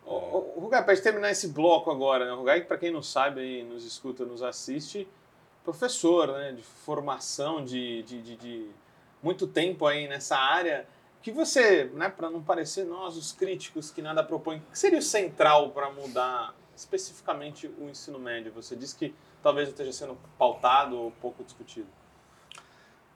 Rugai, 0.06 0.84
para 0.84 0.98
terminar 0.98 1.32
esse 1.32 1.48
bloco 1.48 1.90
agora, 1.92 2.26
né? 2.26 2.32
Rugai, 2.34 2.62
para 2.62 2.78
quem 2.78 2.92
não 2.92 3.02
sabe, 3.02 3.40
aí, 3.42 3.64
nos 3.64 3.86
escuta, 3.86 4.26
nos 4.26 4.42
assiste, 4.44 5.08
professor, 5.64 6.28
né? 6.28 6.52
De 6.52 6.62
formação, 6.64 7.64
de, 7.64 8.04
de, 8.04 8.22
de, 8.22 8.36
de 8.36 8.68
muito 9.22 9.48
tempo 9.48 9.86
aí 9.86 10.08
nessa 10.08 10.38
área. 10.38 10.86
Que 11.24 11.32
você, 11.32 11.86
né, 11.94 12.10
para 12.10 12.30
não 12.30 12.44
parecer 12.44 12.86
nós, 12.86 13.16
os 13.16 13.32
críticos 13.32 13.90
que 13.90 14.02
nada 14.02 14.22
propõem, 14.22 14.58
o 14.58 14.72
que 14.72 14.78
seria 14.78 15.00
o 15.00 15.02
central 15.02 15.72
para 15.72 15.90
mudar 15.90 16.54
especificamente 16.76 17.66
o 17.80 17.90
ensino 17.90 18.20
médio? 18.20 18.52
Você 18.52 18.76
disse 18.76 18.94
que 18.94 19.16
talvez 19.42 19.70
esteja 19.70 19.94
sendo 19.94 20.18
pautado 20.38 21.00
ou 21.00 21.12
pouco 21.12 21.42
discutido. 21.42 21.88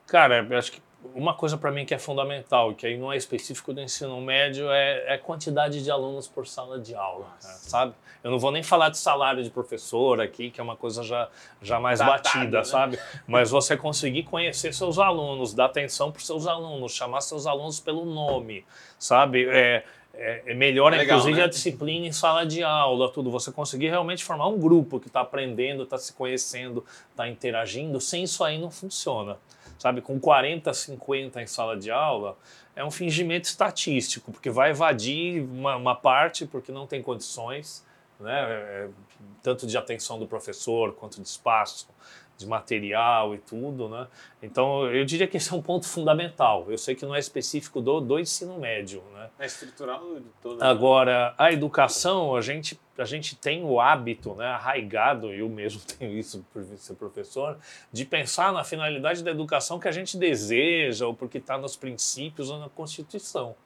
Cara, 0.06 0.42
eu 0.42 0.58
acho 0.58 0.72
que 0.72 0.82
uma 1.14 1.34
coisa 1.34 1.56
para 1.56 1.70
mim 1.70 1.84
que 1.84 1.94
é 1.94 1.98
fundamental, 1.98 2.74
que 2.74 2.86
aí 2.86 2.96
não 2.96 3.12
é 3.12 3.16
específico 3.16 3.72
do 3.72 3.80
ensino 3.80 4.20
médio, 4.20 4.70
é, 4.70 5.04
é 5.06 5.14
a 5.14 5.18
quantidade 5.18 5.82
de 5.82 5.90
alunos 5.90 6.26
por 6.26 6.46
sala 6.46 6.78
de 6.78 6.94
aula, 6.94 7.26
cara, 7.40 7.54
sabe? 7.54 7.94
Eu 8.22 8.32
não 8.32 8.38
vou 8.38 8.50
nem 8.50 8.62
falar 8.62 8.88
de 8.88 8.98
salário 8.98 9.42
de 9.42 9.50
professor 9.50 10.20
aqui, 10.20 10.50
que 10.50 10.60
é 10.60 10.64
uma 10.64 10.76
coisa 10.76 11.04
já, 11.04 11.28
já 11.62 11.78
mais 11.78 12.00
Datada, 12.00 12.16
batida, 12.16 12.58
né? 12.58 12.64
sabe? 12.64 12.98
Mas 13.26 13.50
você 13.50 13.76
conseguir 13.76 14.24
conhecer 14.24 14.74
seus 14.74 14.98
alunos, 14.98 15.54
dar 15.54 15.66
atenção 15.66 16.10
para 16.10 16.20
seus 16.20 16.46
alunos, 16.46 16.92
chamar 16.92 17.20
seus 17.20 17.46
alunos 17.46 17.78
pelo 17.78 18.04
nome, 18.04 18.64
sabe? 18.98 19.46
É, 19.48 19.84
é, 20.14 20.42
é 20.46 20.54
melhor, 20.54 20.90
Legal, 20.90 21.04
inclusive, 21.04 21.38
né? 21.38 21.44
a 21.44 21.48
disciplina 21.48 22.06
em 22.06 22.12
sala 22.12 22.44
de 22.44 22.62
aula, 22.62 23.08
tudo. 23.08 23.30
Você 23.30 23.52
conseguir 23.52 23.88
realmente 23.88 24.24
formar 24.24 24.48
um 24.48 24.58
grupo 24.58 24.98
que 24.98 25.06
está 25.06 25.20
aprendendo, 25.20 25.84
está 25.84 25.96
se 25.96 26.12
conhecendo, 26.12 26.84
está 27.10 27.28
interagindo. 27.28 28.00
Sem 28.00 28.24
isso 28.24 28.42
aí 28.42 28.58
não 28.58 28.70
funciona. 28.70 29.36
Sabe, 29.78 30.00
com 30.00 30.18
40, 30.18 30.74
50 30.74 31.40
em 31.40 31.46
sala 31.46 31.76
de 31.76 31.90
aula, 31.90 32.36
é 32.74 32.84
um 32.84 32.90
fingimento 32.90 33.48
estatístico, 33.48 34.32
porque 34.32 34.50
vai 34.50 34.70
evadir 34.70 35.42
uma, 35.42 35.76
uma 35.76 35.94
parte 35.94 36.46
porque 36.46 36.72
não 36.72 36.86
tem 36.86 37.00
condições, 37.00 37.86
né? 38.18 38.42
é, 38.50 38.88
tanto 39.42 39.66
de 39.66 39.78
atenção 39.78 40.18
do 40.18 40.26
professor 40.26 40.94
quanto 40.94 41.22
de 41.22 41.28
espaço, 41.28 41.88
de 42.38 42.46
material 42.46 43.34
e 43.34 43.38
tudo, 43.38 43.88
né? 43.88 44.06
Então, 44.40 44.86
eu 44.86 45.04
diria 45.04 45.26
que 45.26 45.36
esse 45.36 45.52
é 45.52 45.56
um 45.56 45.60
ponto 45.60 45.86
fundamental. 45.86 46.66
Eu 46.68 46.78
sei 46.78 46.94
que 46.94 47.04
não 47.04 47.12
é 47.14 47.18
específico 47.18 47.80
do, 47.80 48.00
do 48.00 48.18
ensino 48.18 48.56
médio, 48.58 49.02
né? 49.12 49.28
É 49.40 49.46
estrutural 49.46 50.14
de 50.14 50.30
todo. 50.40 50.62
Agora, 50.62 51.34
a 51.36 51.52
educação, 51.52 52.36
a 52.36 52.40
gente, 52.40 52.78
a 52.96 53.04
gente 53.04 53.34
tem 53.34 53.64
o 53.64 53.80
hábito, 53.80 54.34
né, 54.36 54.46
arraigado, 54.46 55.32
eu 55.32 55.48
mesmo 55.48 55.80
tenho 55.98 56.16
isso 56.16 56.46
por 56.52 56.62
ser 56.76 56.94
professor, 56.94 57.58
de 57.92 58.04
pensar 58.04 58.52
na 58.52 58.62
finalidade 58.62 59.24
da 59.24 59.32
educação 59.32 59.80
que 59.80 59.88
a 59.88 59.92
gente 59.92 60.16
deseja, 60.16 61.08
ou 61.08 61.14
porque 61.14 61.38
está 61.38 61.58
nos 61.58 61.74
princípios 61.74 62.50
ou 62.50 62.60
na 62.60 62.68
Constituição. 62.68 63.56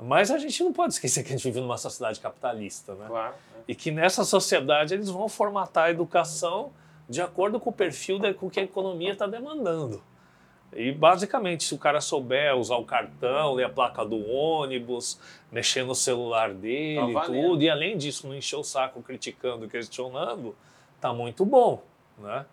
Mas 0.00 0.30
a 0.30 0.38
gente 0.38 0.62
não 0.64 0.72
pode 0.72 0.94
esquecer 0.94 1.22
que 1.22 1.28
a 1.28 1.36
gente 1.36 1.42
vive 1.42 1.60
numa 1.60 1.76
sociedade 1.76 2.20
capitalista, 2.20 2.94
né? 2.94 3.06
Claro. 3.06 3.34
né? 3.54 3.62
E 3.68 3.74
que 3.74 3.90
nessa 3.90 4.24
sociedade 4.24 4.94
eles 4.94 5.10
vão 5.10 5.28
formatar 5.28 5.86
a 5.86 5.90
educação 5.90 6.72
de 7.08 7.22
acordo 7.22 7.58
com 7.58 7.70
o 7.70 7.72
perfil 7.72 8.18
da, 8.18 8.34
com 8.34 8.50
que 8.50 8.60
a 8.60 8.62
economia 8.62 9.12
está 9.12 9.26
demandando. 9.26 10.02
E 10.72 10.92
basicamente, 10.92 11.64
se 11.64 11.74
o 11.74 11.78
cara 11.78 12.00
souber 12.00 12.54
usar 12.54 12.76
o 12.76 12.84
cartão, 12.84 13.54
ler 13.54 13.64
a 13.64 13.68
placa 13.70 14.04
do 14.04 14.28
ônibus, 14.28 15.18
mexer 15.50 15.82
no 15.82 15.94
celular 15.94 16.52
dele, 16.52 17.12
Tá 17.14 17.22
tudo, 17.22 17.62
e 17.62 17.70
além 17.70 17.96
disso 17.96 18.26
não 18.28 18.34
encher 18.34 18.56
o 18.56 18.62
saco 18.62 19.02
criticando, 19.02 19.66
questionando, 19.66 20.54
tá 21.00 21.12
muito 21.12 21.44
bom, 21.46 21.82
né? 22.18 22.44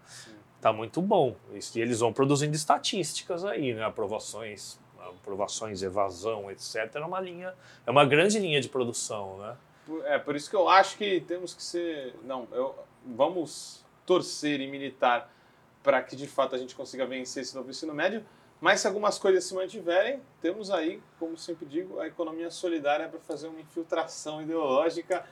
Tá 0.62 0.72
muito 0.72 1.02
bom. 1.02 1.36
E 1.54 1.80
eles 1.80 2.00
vão 2.00 2.14
produzindo 2.14 2.56
estatísticas 2.56 3.44
aí, 3.44 3.74
né? 3.74 3.84
Aprovações, 3.84 4.80
aprovações, 4.98 5.84
evasão, 5.84 6.50
etc. 6.50 6.96
É 6.96 7.00
uma 7.02 7.20
linha, 7.20 7.54
é 7.86 7.92
uma 7.92 8.06
grande 8.06 8.40
linha 8.40 8.62
de 8.62 8.70
produção, 8.70 9.38
né? 9.40 9.58
É, 10.06 10.18
por 10.18 10.36
isso 10.36 10.50
que 10.50 10.56
eu 10.56 10.68
acho 10.70 10.98
que 10.98 11.20
temos 11.20 11.54
que 11.54 11.62
ser. 11.62 12.16
Não, 12.24 12.48
eu, 12.52 12.74
vamos 13.06 13.85
torcer 14.06 14.62
e 14.62 14.68
militar 14.68 15.32
para 15.84 16.02
que 16.02 16.16
de 16.16 16.28
fato 16.28 16.56
a 16.56 16.58
gente 16.58 16.76
consiga 16.76 17.06
vencer 17.06 17.44
esse 17.44 17.56
novo 17.56 17.70
ensino 17.70 17.94
médio. 17.94 18.26
Mas 18.60 18.80
se 18.80 18.88
algumas 18.88 19.20
coisas 19.20 19.44
se 19.44 19.54
mantiverem, 19.54 20.20
temos 20.42 20.72
aí, 20.72 21.02
como 21.20 21.38
sempre 21.38 21.66
digo, 21.66 22.00
a 22.00 22.08
economia 22.08 22.50
solidária 22.50 23.08
para 23.08 23.20
fazer 23.20 23.48
uma 23.48 23.60
infiltração 23.60 24.42
ideológica 24.42 25.26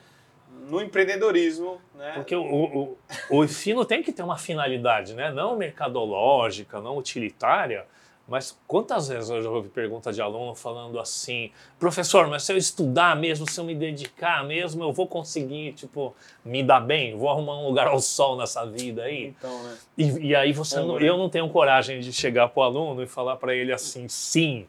no 0.68 0.80
empreendedorismo, 0.80 1.80
né? 1.94 2.12
Porque 2.14 2.36
o, 2.36 2.44
o, 2.44 2.98
o 3.30 3.44
ensino 3.44 3.84
tem 3.84 4.02
que 4.02 4.12
ter 4.12 4.22
uma 4.22 4.38
finalidade, 4.38 5.14
né? 5.14 5.32
Não 5.32 5.56
mercadológica, 5.56 6.80
não 6.80 6.96
utilitária. 6.96 7.86
Mas 8.26 8.58
quantas 8.66 9.08
vezes 9.08 9.28
eu 9.28 9.42
já 9.42 9.50
ouvi 9.50 9.68
pergunta 9.68 10.10
de 10.10 10.22
aluno 10.22 10.54
falando 10.54 10.98
assim, 10.98 11.50
professor, 11.78 12.26
mas 12.26 12.42
se 12.42 12.52
eu 12.52 12.56
estudar 12.56 13.14
mesmo, 13.14 13.48
se 13.48 13.60
eu 13.60 13.64
me 13.64 13.74
dedicar 13.74 14.42
mesmo, 14.44 14.82
eu 14.82 14.92
vou 14.92 15.06
conseguir, 15.06 15.74
tipo, 15.74 16.14
me 16.42 16.62
dar 16.62 16.80
bem, 16.80 17.16
vou 17.16 17.28
arrumar 17.28 17.58
um 17.58 17.66
lugar 17.66 17.86
ao 17.86 18.00
sol 18.00 18.36
nessa 18.36 18.64
vida 18.64 19.02
aí. 19.02 19.34
Então, 19.38 19.62
né? 19.62 19.76
E, 19.98 20.28
e 20.28 20.34
aí 20.34 20.52
você 20.52 20.78
É, 20.78 20.80
não, 20.80 20.98
eu 20.98 21.18
não 21.18 21.28
tenho 21.28 21.48
coragem 21.50 22.00
de 22.00 22.12
chegar 22.12 22.48
pro 22.48 22.62
aluno 22.62 23.02
e 23.02 23.06
falar 23.06 23.36
para 23.36 23.54
ele 23.54 23.72
assim, 23.72 24.08
sim. 24.08 24.66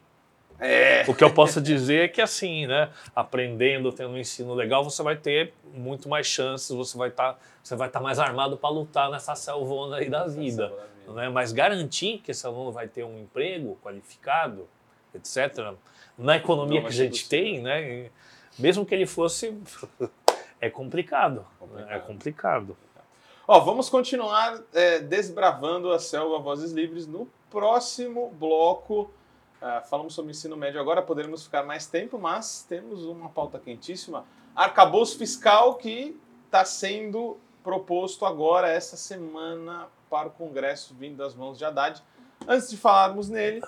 É. 0.60 1.04
O 1.08 1.14
que 1.14 1.24
eu 1.24 1.34
posso 1.34 1.62
dizer 1.62 2.06
é 2.06 2.08
que 2.08 2.22
assim, 2.22 2.66
né, 2.66 2.90
aprendendo, 3.16 3.92
tendo 3.92 4.12
um 4.12 4.18
ensino 4.18 4.54
legal, 4.54 4.84
você 4.84 5.04
vai 5.04 5.16
ter 5.16 5.54
muito 5.74 6.08
mais 6.08 6.28
chances, 6.28 6.70
você 6.70 6.98
vai 6.98 7.10
estar, 7.10 7.38
você 7.62 7.76
vai 7.76 7.88
estar 7.88 8.00
mais 8.00 8.20
armado 8.20 8.56
para 8.56 8.70
lutar 8.70 9.12
nessa 9.12 9.36
selvona 9.36 9.98
aí 9.98 10.10
da 10.10 10.26
vida, 10.26 10.72
né? 11.14 11.30
Mas 11.30 11.52
garantir 11.52 12.20
que 12.20 12.32
esse 12.32 12.46
aluno 12.46 12.72
vai 12.72 12.88
ter 12.88 13.04
um 13.04 13.20
emprego 13.20 13.78
qualificado, 13.84 14.68
etc. 15.14 15.74
Na 16.18 16.38
economia 16.38 16.82
Não 16.82 16.88
que 16.88 16.94
a 16.94 16.96
gente 16.96 17.28
tem, 17.28 17.62
né, 17.62 18.10
mesmo 18.58 18.86
que 18.86 18.96
ele 18.96 19.06
fosse 19.06 19.58
é 20.62 20.70
complicado, 20.70 21.46
né? 21.74 21.88
é 21.90 22.00
Complicado. 22.00 22.68
complicado. 22.68 22.76
Ó, 23.48 23.60
vamos 23.60 23.90
continuar 23.90 24.60
é, 24.74 25.00
desbravando 25.00 25.92
a 25.92 26.00
selva 26.00 26.40
Vozes 26.40 26.72
Livres 26.72 27.06
no 27.06 27.28
próximo 27.50 28.34
bloco. 28.40 29.12
Ah, 29.62 29.82
falamos 29.82 30.14
sobre 30.14 30.32
ensino 30.32 30.58
médio 30.58 30.80
agora, 30.80 31.02
poderíamos 31.02 31.44
ficar 31.44 31.64
mais 31.64 31.86
tempo, 31.86 32.18
mas 32.18 32.66
temos 32.68 33.04
uma 33.06 33.30
pauta 33.30 33.60
quentíssima. 33.60 34.26
Arcabouço 34.56 35.18
fiscal 35.18 35.76
que 35.76 36.20
está 36.46 36.64
sendo 36.66 37.38
proposto 37.66 38.28
agora, 38.28 38.70
essa 38.70 38.96
semana, 38.96 39.90
para 40.08 40.28
o 40.28 40.32
Congresso, 40.32 40.94
vindo 40.94 41.18
das 41.18 41.34
mãos 41.34 41.58
de 41.58 41.66
Haddad. 41.66 42.00
Antes 42.48 42.70
de 42.70 42.78
falarmos 42.78 43.28
nele, 43.28 43.60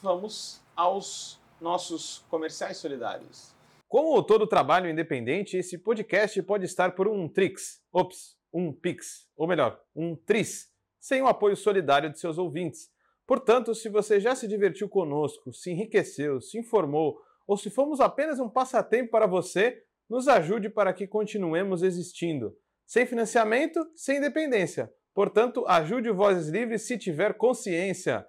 vamos 0.00 0.62
aos 0.76 1.40
nossos 1.60 2.24
comerciais 2.30 2.76
solidários. 2.76 3.52
Como 3.88 4.22
todo 4.22 4.46
trabalho 4.46 4.88
independente, 4.88 5.56
esse 5.56 5.76
podcast 5.76 6.40
pode 6.44 6.66
estar 6.66 6.94
por 6.94 7.08
um 7.08 7.28
Trix, 7.28 7.82
ops, 7.92 8.36
um 8.54 8.72
Pix, 8.72 9.26
ou 9.36 9.48
melhor, 9.48 9.80
um 9.94 10.14
Tris, 10.14 10.70
sem 11.00 11.20
o 11.20 11.26
apoio 11.26 11.56
solidário 11.56 12.10
de 12.10 12.20
seus 12.20 12.38
ouvintes. 12.38 12.92
Portanto, 13.26 13.74
se 13.74 13.88
você 13.88 14.20
já 14.20 14.36
se 14.36 14.46
divertiu 14.46 14.88
conosco, 14.88 15.52
se 15.52 15.72
enriqueceu, 15.72 16.40
se 16.40 16.58
informou, 16.58 17.20
ou 17.44 17.56
se 17.56 17.70
fomos 17.70 17.98
apenas 17.98 18.38
um 18.38 18.48
passatempo 18.48 19.10
para 19.10 19.26
você, 19.26 19.82
nos 20.08 20.28
ajude 20.28 20.70
para 20.70 20.92
que 20.92 21.08
continuemos 21.08 21.82
existindo. 21.82 22.56
Sem 22.86 23.06
financiamento, 23.06 23.80
sem 23.94 24.18
independência. 24.18 24.92
Portanto, 25.14 25.64
ajude 25.66 26.10
o 26.10 26.14
Vozes 26.14 26.48
Livres 26.48 26.86
se 26.86 26.98
tiver 26.98 27.34
consciência. 27.34 28.26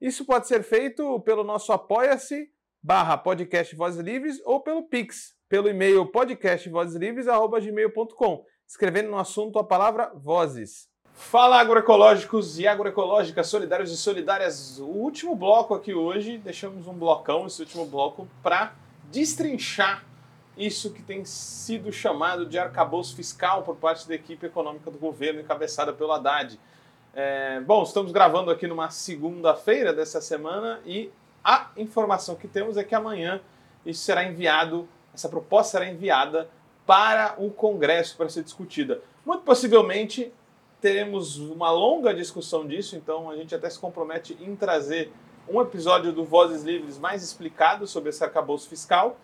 Isso 0.00 0.24
pode 0.24 0.48
ser 0.48 0.62
feito 0.62 1.20
pelo 1.20 1.44
nosso 1.44 1.70
apoia-se 1.72 2.48
barra 2.82 3.18
podcast 3.18 3.76
Vozes 3.76 4.00
Livres 4.00 4.40
ou 4.44 4.62
pelo 4.62 4.88
Pix, 4.88 5.34
pelo 5.48 5.68
e-mail 5.68 6.06
podcastvozeslivres.gmail.com, 6.06 8.44
escrevendo 8.66 9.10
no 9.10 9.18
assunto 9.18 9.58
a 9.58 9.64
palavra 9.64 10.10
vozes. 10.14 10.88
Fala 11.12 11.60
agroecológicos 11.60 12.58
e 12.58 12.66
agroecológicas, 12.66 13.46
solidários 13.46 13.92
e 13.92 13.96
solidárias. 13.96 14.78
O 14.78 14.86
último 14.86 15.36
bloco 15.36 15.74
aqui 15.74 15.92
hoje, 15.92 16.38
deixamos 16.38 16.86
um 16.86 16.94
blocão, 16.94 17.46
esse 17.46 17.60
último 17.60 17.84
bloco, 17.84 18.26
para 18.42 18.72
destrinchar 19.10 20.06
isso 20.56 20.92
que 20.92 21.02
tem 21.02 21.24
sido 21.24 21.92
chamado 21.92 22.46
de 22.46 22.58
arcabouço 22.58 23.14
fiscal 23.14 23.62
por 23.62 23.76
parte 23.76 24.06
da 24.08 24.14
equipe 24.14 24.46
econômica 24.46 24.90
do 24.90 24.98
governo, 24.98 25.40
encabeçada 25.40 25.92
pelo 25.92 26.12
Haddad. 26.12 26.58
É, 27.14 27.60
bom, 27.60 27.82
estamos 27.82 28.12
gravando 28.12 28.50
aqui 28.50 28.66
numa 28.66 28.90
segunda-feira 28.90 29.92
dessa 29.92 30.20
semana 30.20 30.80
e 30.84 31.10
a 31.42 31.70
informação 31.76 32.34
que 32.36 32.46
temos 32.46 32.76
é 32.76 32.84
que 32.84 32.94
amanhã 32.94 33.40
isso 33.84 34.02
será 34.02 34.24
enviado, 34.24 34.88
essa 35.14 35.28
proposta 35.28 35.72
será 35.72 35.90
enviada 35.90 36.48
para 36.86 37.34
o 37.38 37.50
Congresso 37.50 38.16
para 38.16 38.28
ser 38.28 38.42
discutida. 38.42 39.00
Muito 39.24 39.42
possivelmente 39.42 40.32
teremos 40.80 41.38
uma 41.38 41.70
longa 41.70 42.14
discussão 42.14 42.66
disso, 42.66 42.96
então 42.96 43.30
a 43.30 43.36
gente 43.36 43.54
até 43.54 43.68
se 43.68 43.78
compromete 43.78 44.36
em 44.40 44.56
trazer 44.56 45.12
um 45.48 45.60
episódio 45.60 46.12
do 46.12 46.24
Vozes 46.24 46.62
Livres 46.62 46.98
mais 46.98 47.22
explicado 47.22 47.86
sobre 47.86 48.10
esse 48.10 48.22
arcabouço 48.22 48.68
fiscal. 48.68 49.16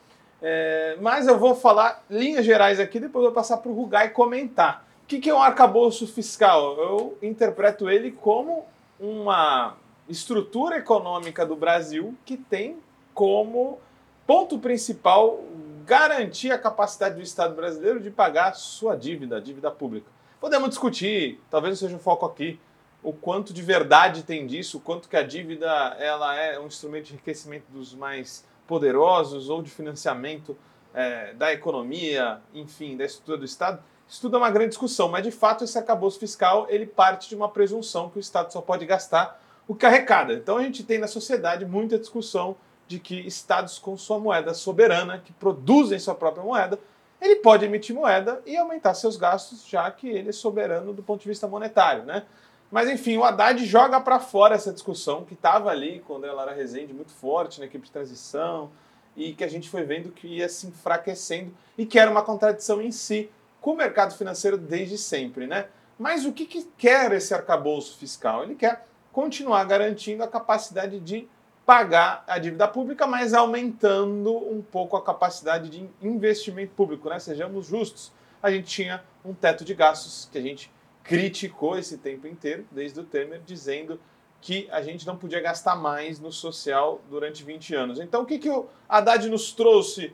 É, 0.43 0.97
mas 1.01 1.27
eu 1.27 1.39
vou 1.39 1.55
falar 1.55 2.05
linhas 2.11 2.45
gerais 2.45 2.79
aqui, 2.79 3.01
depois 3.01 3.25
eu 3.25 3.31
vou 3.31 3.35
passar 3.35 3.57
para 3.59 3.71
o 3.71 3.75
Rugai 3.75 4.11
comentar. 4.11 4.87
O 5.03 5.07
que, 5.07 5.21
que 5.21 5.31
é 5.31 5.35
um 5.35 5.41
arcabouço 5.41 6.07
fiscal? 6.07 6.77
Eu 6.79 7.19
interpreto 7.23 7.89
ele 7.89 8.11
como 8.11 8.67
uma 8.99 9.77
estrutura 10.09 10.79
econômica 10.79 11.45
do 11.45 11.57
Brasil 11.57 12.15
que 12.25 12.37
tem 12.37 12.79
como 13.15 13.79
ponto 14.27 14.59
principal 14.59 15.43
garantir 15.85 16.51
a 16.51 16.59
capacidade 16.59 17.15
do 17.15 17.23
Estado 17.23 17.55
brasileiro 17.55 18.01
de 18.01 18.11
pagar 18.11 18.55
sua 18.55 18.97
dívida, 18.97 19.37
a 19.37 19.41
dívida 19.41 19.71
pública. 19.71 20.11
Podemos 20.41 20.69
discutir, 20.69 21.41
talvez 21.51 21.79
seja 21.79 21.97
o 21.97 22.01
foco 22.01 22.27
aqui, 22.27 22.59
o 23.03 23.13
quanto 23.13 23.53
de 23.53 23.63
verdade 23.63 24.25
tem 24.25 24.47
disso, 24.47 24.79
o 24.79 24.81
quanto 24.81 25.09
que 25.09 25.17
a 25.17 25.23
dívida 25.23 25.67
ela 25.99 26.35
é 26.35 26.59
um 26.59 26.67
instrumento 26.67 27.07
de 27.07 27.13
enriquecimento 27.15 27.67
dos 27.71 27.95
mais 27.95 28.45
poderosos 28.67 29.49
ou 29.49 29.63
de 29.63 29.71
financiamento 29.71 30.57
é, 30.95 31.35
da 31.35 31.53
economia, 31.53 32.41
enfim, 32.55 32.97
da 32.97 33.05
estrutura 33.05 33.39
do 33.39 33.45
Estado. 33.45 33.83
Isso 34.09 34.21
tudo 34.21 34.37
é 34.37 34.39
uma 34.39 34.51
grande 34.51 34.71
discussão, 34.71 35.09
mas 35.09 35.23
de 35.23 35.31
fato 35.31 35.65
esse 35.65 35.77
arcabouço 35.77 36.19
fiscal 36.19 36.67
ele 36.69 36.87
parte 36.87 37.29
de 37.29 37.35
uma 37.35 37.49
presunção 37.49 38.09
que 38.09 38.19
o 38.19 38.21
Estado 38.21 38.53
só 38.53 38.61
pode 38.61 38.87
gastar 38.87 39.43
o 39.67 39.75
que 39.75 39.85
arrecada. 39.85 40.33
Então 40.33 40.57
a 40.57 40.63
gente 40.63 40.85
tem 40.85 40.99
na 40.99 41.09
sociedade 41.09 41.67
muita 41.67 41.99
discussão 41.99 42.57
de 42.87 43.01
que 43.01 43.15
estados 43.27 43.79
com 43.79 43.97
sua 43.97 44.19
moeda 44.19 44.55
soberana, 44.55 45.19
que 45.19 45.33
produzem 45.33 45.99
sua 45.99 46.15
própria 46.15 46.45
moeda, 46.45 46.79
ele 47.21 47.37
pode 47.37 47.65
emitir 47.65 47.95
moeda 47.95 48.41
e 48.47 48.57
aumentar 48.57 48.95
seus 48.95 49.17
gastos, 49.17 49.67
já 49.67 49.91
que 49.91 50.09
ele 50.09 50.29
é 50.29 50.33
soberano 50.33 50.93
do 50.93 51.03
ponto 51.03 51.23
de 51.23 51.29
vista 51.29 51.49
monetário, 51.49 52.05
né? 52.05 52.25
Mas 52.71 52.89
enfim, 52.89 53.17
o 53.17 53.25
Haddad 53.25 53.65
joga 53.65 54.01
para 54.01 54.19
fora 54.19 54.55
essa 54.55 54.73
discussão 54.73 55.25
que 55.25 55.35
estava 55.35 55.71
ali 55.71 56.03
quando 56.07 56.27
ela 56.27 56.43
era 56.43 56.53
Rezende 56.53 56.93
muito 56.93 57.13
forte 57.13 57.61
na 57.61 57.67
equipe 57.67 57.87
de 57.87 57.93
transição 57.93 58.71
e 59.17 59.33
que 59.33 59.45
a 59.45 59.49
gente 59.49 59.71
foi 59.71 59.83
vendo 59.85 60.11
que 60.11 60.27
ia 60.27 60.49
se 60.49 60.67
enfraquecendo 60.67 61.55
e 61.79 61.87
que 61.87 61.99
era 61.99 62.11
uma 62.11 62.23
contradição 62.23 62.83
em 62.83 62.91
si 62.91 63.31
com 63.61 63.73
o 63.73 63.77
mercado 63.77 64.15
financeiro 64.15 64.59
desde 64.59 64.99
sempre, 64.99 65.47
né? 65.47 65.67
Mas 65.99 66.27
o 66.27 66.33
que, 66.33 66.45
que 66.45 66.65
quer 66.77 67.13
esse 67.13 67.33
arcabouço 67.33 67.97
fiscal? 67.99 68.43
Ele 68.43 68.55
quer 68.55 68.87
continuar 69.13 69.65
garantindo 69.65 70.23
a 70.23 70.29
capacidade 70.29 71.01
de 71.01 71.27
pagar 71.65 72.23
a 72.29 72.39
dívida 72.39 72.69
pública, 72.69 73.07
mas 73.07 73.33
aumentando 73.33 74.37
um 74.37 74.63
pouco 74.63 74.97
a 74.97 75.03
capacidade 75.03 75.71
de 75.71 75.89
investimento 76.03 76.73
público, 76.75 77.09
né? 77.09 77.19
Sejamos 77.19 77.67
justos. 77.67 78.13
A 78.43 78.51
gente 78.51 78.67
tinha 78.67 79.03
um 79.25 79.33
teto 79.33 79.65
de 79.65 79.75
gastos 79.75 80.29
que 80.31 80.39
a 80.39 80.43
gente 80.43 80.71
criticou 81.07 81.79
esse 81.79 81.99
tempo 81.99 82.27
inteiro, 82.27 82.67
desde 82.71 82.99
o 82.99 83.05
Temer, 83.05 83.41
dizendo 83.45 84.01
que 84.41 84.69
a 84.71 84.83
gente 84.83 85.07
não 85.07 85.17
podia 85.17 85.41
gastar 85.41 85.77
mais 85.77 86.21
no 86.21 86.33
social 86.33 87.01
durante 87.09 87.45
20 87.45 87.75
anos. 87.75 88.01
Então, 88.01 88.23
o 88.23 88.27
que, 88.27 88.39
que 88.39 88.51
o 88.51 88.67
Haddad 88.89 89.29
nos 89.29 89.53
trouxe, 89.53 90.13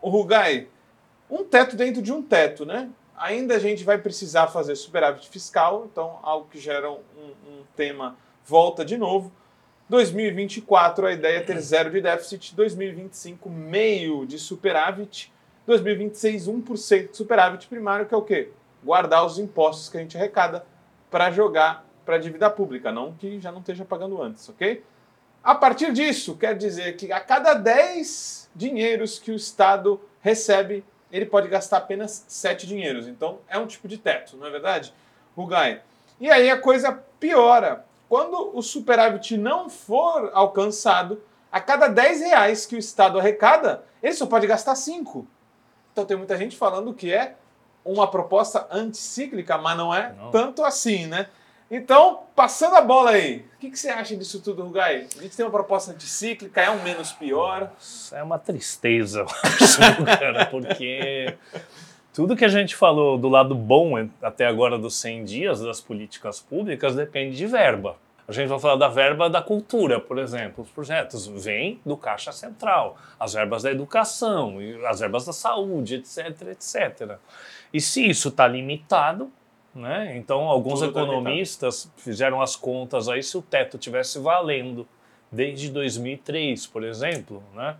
o 0.00 0.08
Rugai? 0.08 0.68
Um 1.30 1.44
teto 1.44 1.76
dentro 1.76 2.02
de 2.02 2.12
um 2.12 2.22
teto, 2.22 2.66
né? 2.66 2.90
Ainda 3.16 3.54
a 3.54 3.58
gente 3.58 3.84
vai 3.84 3.98
precisar 3.98 4.48
fazer 4.48 4.74
superávit 4.74 5.28
fiscal, 5.28 5.88
então 5.90 6.18
algo 6.22 6.48
que 6.50 6.58
gera 6.58 6.90
um, 6.90 6.96
um 7.46 7.62
tema 7.76 8.16
volta 8.44 8.84
de 8.84 8.96
novo. 8.96 9.32
2024 9.88 11.06
a 11.06 11.12
ideia 11.12 11.38
é 11.38 11.42
ter 11.42 11.60
zero 11.60 11.90
de 11.90 12.00
déficit, 12.00 12.54
2025 12.54 13.48
meio 13.48 14.26
de 14.26 14.38
superávit, 14.38 15.32
2026 15.66 16.48
1% 16.48 17.10
de 17.10 17.16
superávit 17.16 17.68
primário, 17.68 18.06
que 18.06 18.14
é 18.14 18.16
o 18.16 18.22
quê? 18.22 18.50
Guardar 18.84 19.24
os 19.24 19.38
impostos 19.38 19.88
que 19.88 19.96
a 19.96 20.00
gente 20.00 20.16
arrecada 20.16 20.64
para 21.10 21.30
jogar 21.30 21.84
para 22.04 22.16
a 22.16 22.18
dívida 22.18 22.50
pública, 22.50 22.90
não 22.90 23.12
que 23.12 23.40
já 23.40 23.52
não 23.52 23.60
esteja 23.60 23.84
pagando 23.84 24.20
antes, 24.20 24.48
ok? 24.48 24.84
A 25.42 25.54
partir 25.54 25.92
disso, 25.92 26.36
quer 26.36 26.56
dizer 26.56 26.96
que 26.96 27.12
a 27.12 27.20
cada 27.20 27.54
10 27.54 28.50
dinheiros 28.54 29.18
que 29.18 29.30
o 29.30 29.36
Estado 29.36 30.00
recebe, 30.20 30.84
ele 31.10 31.26
pode 31.26 31.48
gastar 31.48 31.78
apenas 31.78 32.24
7 32.28 32.66
dinheiros. 32.66 33.08
Então, 33.08 33.38
é 33.48 33.58
um 33.58 33.66
tipo 33.66 33.88
de 33.88 33.98
teto, 33.98 34.36
não 34.36 34.46
é 34.46 34.50
verdade? 34.50 34.94
Rugai. 35.36 35.82
E 36.20 36.30
aí 36.30 36.48
a 36.50 36.58
coisa 36.58 36.92
piora. 37.18 37.84
Quando 38.08 38.56
o 38.56 38.62
superávit 38.62 39.36
não 39.36 39.68
for 39.68 40.30
alcançado, 40.32 41.20
a 41.50 41.60
cada 41.60 41.88
10 41.88 42.20
reais 42.20 42.64
que 42.64 42.76
o 42.76 42.78
Estado 42.78 43.18
arrecada, 43.18 43.84
ele 44.02 44.14
só 44.14 44.26
pode 44.26 44.46
gastar 44.46 44.74
5. 44.74 45.26
Então 45.92 46.04
tem 46.04 46.16
muita 46.16 46.36
gente 46.36 46.56
falando 46.56 46.94
que 46.94 47.12
é 47.12 47.36
uma 47.84 48.06
proposta 48.06 48.66
anticíclica, 48.70 49.58
mas 49.58 49.76
não 49.76 49.94
é 49.94 50.12
não. 50.12 50.30
tanto 50.30 50.64
assim, 50.64 51.06
né? 51.06 51.26
Então, 51.74 52.24
passando 52.36 52.76
a 52.76 52.82
bola 52.82 53.12
aí, 53.12 53.46
o 53.56 53.58
que, 53.58 53.70
que, 53.70 53.78
você 53.78 53.88
acha 53.88 54.14
disso 54.14 54.40
tudo, 54.42 54.62
Rugai? 54.62 55.06
A 55.18 55.22
gente 55.22 55.34
tem 55.34 55.42
uma 55.42 55.50
proposta 55.50 55.90
anticíclica, 55.90 56.60
é 56.60 56.68
um 56.68 56.82
menos 56.82 57.12
pior? 57.12 57.70
É 58.12 58.22
uma 58.22 58.38
tristeza, 58.38 59.24
acho, 59.42 59.78
cara, 60.04 60.44
porque 60.46 61.34
tudo 62.12 62.36
que 62.36 62.44
a 62.44 62.48
gente 62.48 62.76
falou 62.76 63.16
do 63.16 63.26
lado 63.26 63.54
bom 63.54 63.94
até 64.20 64.46
agora 64.46 64.78
dos 64.78 64.96
100 64.96 65.24
dias 65.24 65.60
das 65.60 65.80
políticas 65.80 66.40
públicas 66.40 66.94
depende 66.94 67.36
de 67.36 67.46
verba. 67.46 67.96
A 68.32 68.34
gente 68.34 68.48
vai 68.48 68.58
falar 68.58 68.76
da 68.76 68.88
verba 68.88 69.28
da 69.28 69.42
cultura, 69.42 70.00
por 70.00 70.18
exemplo. 70.18 70.64
Os 70.64 70.70
projetos 70.70 71.26
vêm 71.26 71.78
do 71.84 71.98
Caixa 71.98 72.32
Central, 72.32 72.96
as 73.20 73.34
verbas 73.34 73.62
da 73.62 73.70
educação, 73.70 74.56
as 74.88 75.00
verbas 75.00 75.26
da 75.26 75.34
saúde, 75.34 75.96
etc, 75.96 76.48
etc. 76.50 77.18
E 77.72 77.80
se 77.80 78.08
isso 78.08 78.28
está 78.28 78.48
limitado, 78.48 79.30
né? 79.74 80.16
Então, 80.16 80.48
alguns 80.48 80.80
Tudo 80.80 80.98
economistas 80.98 81.92
fizeram 81.98 82.40
as 82.40 82.56
contas 82.56 83.06
aí 83.06 83.22
se 83.22 83.36
o 83.36 83.42
teto 83.42 83.76
tivesse 83.76 84.18
valendo 84.18 84.88
desde 85.30 85.70
2003, 85.70 86.66
por 86.66 86.84
exemplo, 86.84 87.42
né? 87.54 87.76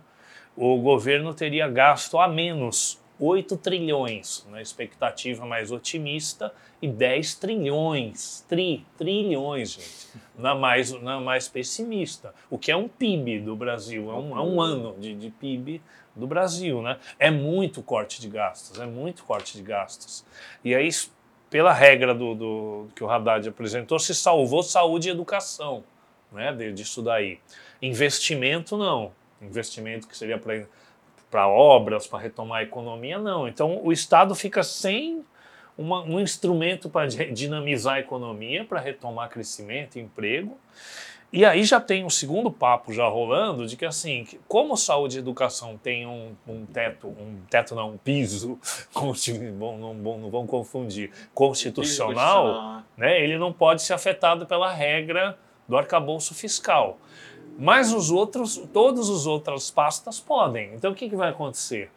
o 0.55 0.77
governo 0.77 1.33
teria 1.33 1.67
gasto 1.67 2.19
a 2.19 2.27
menos 2.27 3.01
8 3.19 3.57
trilhões 3.57 4.45
na 4.49 4.61
expectativa 4.61 5.45
mais 5.45 5.71
otimista 5.71 6.53
e 6.81 6.87
10 6.87 7.35
trilhões, 7.35 8.45
tri, 8.47 8.85
trilhões, 8.97 9.71
gente, 9.71 10.21
na 10.37 10.55
mais, 10.55 10.91
na 11.01 11.19
mais 11.19 11.47
pessimista, 11.47 12.33
o 12.49 12.57
que 12.57 12.71
é 12.71 12.75
um 12.75 12.87
PIB 12.87 13.39
do 13.39 13.55
Brasil, 13.55 14.11
é 14.11 14.15
um, 14.15 14.37
é 14.37 14.41
um 14.41 14.59
ano 14.59 14.95
de, 14.99 15.15
de 15.15 15.29
PIB 15.29 15.81
do 16.15 16.27
Brasil, 16.27 16.81
né? 16.81 16.99
É 17.17 17.31
muito 17.31 17.81
corte 17.81 18.19
de 18.19 18.27
gastos, 18.27 18.79
é 18.79 18.85
muito 18.85 19.23
corte 19.23 19.57
de 19.57 19.63
gastos. 19.63 20.25
E 20.63 20.75
aí 20.75 20.89
pela 21.53 21.71
regra 21.71 22.15
do, 22.15 22.33
do, 22.33 22.87
que 22.95 23.03
o 23.03 23.07
Haddad 23.07 23.47
apresentou, 23.47 23.99
se 23.99 24.15
salvou 24.15 24.63
saúde 24.63 25.07
e 25.07 25.11
educação, 25.11 25.83
né, 26.31 26.51
disso 26.71 26.99
daí. 27.03 27.37
Investimento, 27.79 28.75
não. 28.75 29.11
Investimento 29.39 30.07
que 30.07 30.17
seria 30.17 30.39
para 30.39 30.65
obras, 31.41 32.07
para 32.07 32.19
retomar 32.19 32.59
a 32.59 32.63
economia, 32.63 33.17
não. 33.17 33.47
Então, 33.47 33.79
o 33.83 33.91
Estado 33.91 34.35
fica 34.35 34.63
sem 34.63 35.23
uma, 35.77 36.03
um 36.03 36.19
instrumento 36.19 36.89
para 36.89 37.07
dinamizar 37.07 37.95
a 37.95 37.99
economia, 37.99 38.63
para 38.63 38.79
retomar 38.79 39.29
crescimento, 39.29 39.97
emprego, 39.97 40.57
e 41.33 41.43
aí 41.43 41.63
já 41.63 41.81
tem 41.81 42.05
um 42.05 42.11
segundo 42.11 42.51
papo 42.51 42.93
já 42.93 43.07
rolando 43.07 43.65
de 43.65 43.75
que 43.75 43.85
assim, 43.85 44.27
como 44.47 44.77
saúde 44.77 45.17
e 45.17 45.19
educação 45.19 45.79
tem 45.81 46.05
um, 46.05 46.35
um 46.47 46.63
teto, 46.63 47.07
um 47.07 47.39
teto 47.49 47.73
não, 47.73 47.93
um 47.93 47.97
piso, 47.97 48.59
bom, 48.93 49.77
não, 49.79 49.95
bom, 49.95 50.19
não 50.19 50.29
vão 50.29 50.45
confundir, 50.45 51.09
constitucional, 51.33 52.83
né, 52.95 53.19
ele 53.19 53.39
não 53.39 53.51
pode 53.51 53.81
ser 53.81 53.93
afetado 53.93 54.45
pela 54.45 54.71
regra 54.71 55.35
do 55.67 55.75
arcabouço 55.75 56.35
fiscal. 56.35 56.99
Mas 57.57 57.93
os 57.93 58.11
outros, 58.11 58.57
todas 58.71 59.09
as 59.09 59.25
outras 59.25 59.69
pastas 59.69 60.19
podem. 60.19 60.73
Então 60.73 60.91
o 60.91 60.95
que, 60.95 61.09
que 61.09 61.15
vai 61.15 61.29
acontecer? 61.29 61.89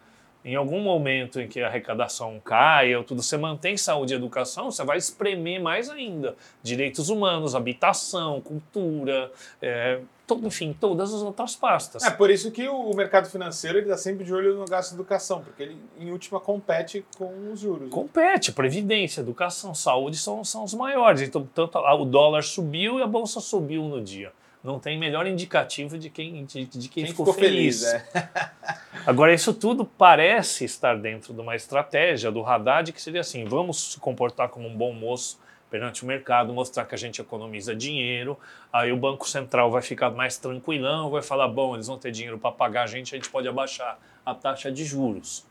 em 0.47 0.55
algum 0.55 0.79
momento 0.81 1.41
em 1.41 1.47
que 1.47 1.59
a 1.59 1.67
arrecadação 1.67 2.39
cai 2.39 2.95
ou 2.95 3.03
tudo, 3.03 3.21
você 3.21 3.35
mantém 3.35 3.75
saúde 3.75 4.13
e 4.13 4.15
educação, 4.15 4.71
você 4.71 4.81
vai 4.85 4.97
espremer 4.97 5.61
mais 5.61 5.89
ainda. 5.89 6.37
Direitos 6.63 7.09
humanos, 7.09 7.53
habitação, 7.53 8.39
cultura, 8.39 9.29
é, 9.61 9.99
todo, 10.25 10.47
enfim, 10.47 10.75
todas 10.79 11.13
as 11.13 11.21
outras 11.21 11.53
pastas. 11.53 12.01
É 12.01 12.11
por 12.11 12.29
isso 12.29 12.49
que 12.49 12.65
o 12.65 12.93
mercado 12.93 13.29
financeiro 13.29 13.79
está 13.79 13.97
sempre 13.97 14.23
de 14.23 14.33
olho 14.33 14.55
no 14.55 14.63
gasto 14.63 14.91
de 14.91 14.95
educação, 14.95 15.41
porque 15.41 15.63
ele, 15.63 15.77
em 15.99 16.11
última, 16.11 16.39
compete 16.39 17.05
com 17.17 17.51
os 17.51 17.59
juros. 17.59 17.89
Né? 17.89 17.89
Compete, 17.91 18.53
previdência, 18.53 19.19
educação, 19.19 19.75
saúde 19.75 20.15
são, 20.15 20.45
são 20.45 20.63
os 20.63 20.73
maiores. 20.73 21.23
Então, 21.23 21.45
tanto 21.53 21.77
o 21.77 22.05
dólar 22.05 22.43
subiu 22.43 22.99
e 22.99 23.03
a 23.03 23.07
bolsa 23.07 23.41
subiu 23.41 23.83
no 23.83 24.01
dia 24.01 24.31
não 24.67 24.79
tem 24.79 24.99
melhor 24.99 25.25
indicativo 25.25 25.97
de 25.97 26.09
quem, 26.09 26.43
de, 26.43 26.65
de 26.65 26.89
quem, 26.89 27.05
quem 27.05 27.07
ficou, 27.07 27.27
ficou, 27.27 27.33
feliz. 27.33 27.89
feliz 27.89 28.05
é. 28.13 28.29
Agora, 29.07 29.33
isso 29.33 29.53
tudo 29.53 29.85
parece 29.85 30.65
estar 30.65 30.97
dentro 30.97 31.33
de 31.33 31.39
uma 31.39 31.55
estratégia 31.55 32.29
do 32.29 32.45
Haddad 32.45 32.91
que 32.91 33.01
seria 33.01 33.21
assim: 33.21 33.45
vamos 33.45 33.93
se 33.93 33.99
comportar 33.99 34.49
como 34.49 34.67
um 34.67 34.75
bom 34.75 34.91
moço 34.91 35.39
perante 35.69 36.03
o 36.03 36.05
mercado, 36.05 36.53
mostrar 36.53 36.85
que 36.85 36.93
a 36.93 36.97
gente 36.97 37.21
economiza 37.21 37.73
dinheiro, 37.73 38.37
aí 38.71 38.91
o 38.91 38.97
Banco 38.97 39.27
Central 39.27 39.71
vai 39.71 39.81
ficar 39.81 40.11
mais 40.11 40.37
tranquilão, 40.37 41.09
vai 41.09 41.21
falar: 41.21 41.47
bom, 41.47 41.75
eles 41.75 41.87
vão 41.87 41.97
ter 41.97 42.11
dinheiro 42.11 42.37
para 42.37 42.51
pagar 42.51 42.83
a 42.83 42.87
gente, 42.87 43.15
a 43.15 43.17
gente 43.17 43.29
pode 43.29 43.47
abaixar 43.47 43.97
a 44.25 44.35
taxa 44.35 44.69
de 44.69 44.83
juros. 44.83 45.47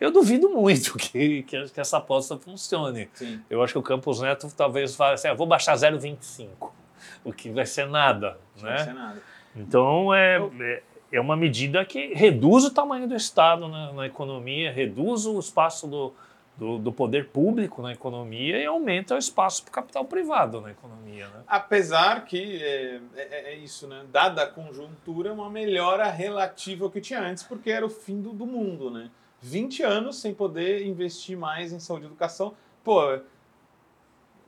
Eu 0.00 0.10
duvido 0.10 0.48
muito 0.48 0.96
que, 0.96 1.42
que, 1.42 1.56
essa 1.76 1.98
aposta 1.98 2.38
funcione. 2.38 3.10
Sim. 3.12 3.42
Eu 3.50 3.62
acho 3.62 3.74
que 3.74 3.78
o 3.78 3.82
Campos 3.82 4.22
Neto 4.22 4.50
talvez 4.56 4.96
fale 4.96 5.14
assim: 5.14 5.28
ah, 5.28 5.34
vou 5.34 5.46
baixar 5.46 5.74
0,25 5.74 6.77
o 7.24 7.32
que 7.32 7.50
vai 7.50 7.66
ser 7.66 7.86
nada. 7.86 8.38
Né? 8.60 8.70
Vai 8.70 8.78
ser 8.78 8.94
nada. 8.94 9.22
Então 9.56 10.14
é, 10.14 10.38
é, 10.60 10.82
é, 11.12 11.20
uma 11.20 11.36
medida 11.36 11.84
que 11.84 12.14
reduz 12.14 12.64
o 12.64 12.70
tamanho 12.70 13.08
do 13.08 13.14
Estado 13.14 13.68
na, 13.68 13.92
na 13.92 14.06
economia, 14.06 14.70
reduz 14.70 15.26
o 15.26 15.38
espaço 15.38 15.86
do, 15.86 16.12
do, 16.56 16.78
do, 16.78 16.92
poder 16.92 17.28
público 17.28 17.82
na 17.82 17.92
economia 17.92 18.58
e 18.58 18.66
aumenta 18.66 19.14
o 19.14 19.18
espaço 19.18 19.62
para 19.62 19.70
o 19.70 19.72
capital 19.72 20.04
privado 20.04 20.60
na 20.60 20.70
economia. 20.70 21.26
Né? 21.28 21.42
Apesar 21.46 22.24
que 22.24 22.62
é, 22.62 23.00
é, 23.16 23.52
é, 23.52 23.54
isso, 23.56 23.86
né? 23.88 24.04
dada 24.12 24.42
a 24.42 24.46
conjuntura, 24.46 25.32
uma 25.32 25.50
melhora 25.50 26.08
relativa 26.10 26.84
ao 26.84 26.90
que 26.90 27.00
tinha 27.00 27.20
antes, 27.20 27.42
porque 27.42 27.70
era 27.70 27.84
o 27.84 27.90
fim 27.90 28.20
do, 28.20 28.32
do 28.32 28.46
mundo. 28.46 28.90
Né? 28.90 29.10
20 29.40 29.82
anos 29.82 30.20
sem 30.20 30.34
poder 30.34 30.84
investir 30.86 31.36
mais 31.36 31.72
em 31.72 31.78
saúde 31.78 32.04
e 32.04 32.06
educação. 32.06 32.54
Pô, 32.82 33.18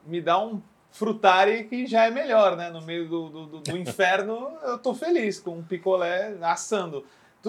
me 0.04 0.20
dá 0.20 0.38
um 0.38 0.60
frutari 0.90 1.64
que 1.64 1.86
já 1.86 2.06
é 2.06 2.10
melhor, 2.10 2.56
né? 2.56 2.70
No 2.70 2.82
meio 2.82 3.08
do, 3.08 3.28
do, 3.28 3.46
do 3.60 3.78
inferno, 3.78 4.52
eu 4.62 4.78
tô 4.78 4.94
feliz 4.94 5.38
com 5.38 5.58
um 5.58 5.62
picolé 5.62 6.36
assando. 6.42 7.04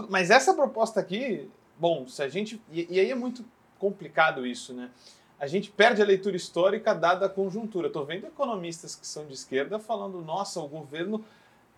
Mas 0.10 0.30
essa 0.30 0.54
proposta 0.54 1.00
aqui, 1.00 1.50
bom, 1.78 2.08
se 2.08 2.22
a 2.24 2.30
gente. 2.30 2.62
E, 2.72 3.00
aí 3.00 3.12
é 3.12 3.16
muito 3.16 3.44
complicado 3.80 4.46
isso, 4.46 4.74
né? 4.74 4.90
A 5.40 5.48
gente 5.48 5.72
perde 5.72 6.02
a 6.02 6.06
leitura 6.06 6.36
histórica 6.36 6.94
dada 6.94 7.26
a 7.26 7.30
conjuntura. 7.30 7.90
Tô 7.90 8.04
vendo 8.04 8.28
economistas 8.28 8.96
que 8.96 9.08
são 9.08 9.26
de 9.26 9.34
esquerda 9.34 9.80
falando, 9.80 10.22
nossa, 10.22 10.60
o 10.60 10.68
governo 10.68 11.26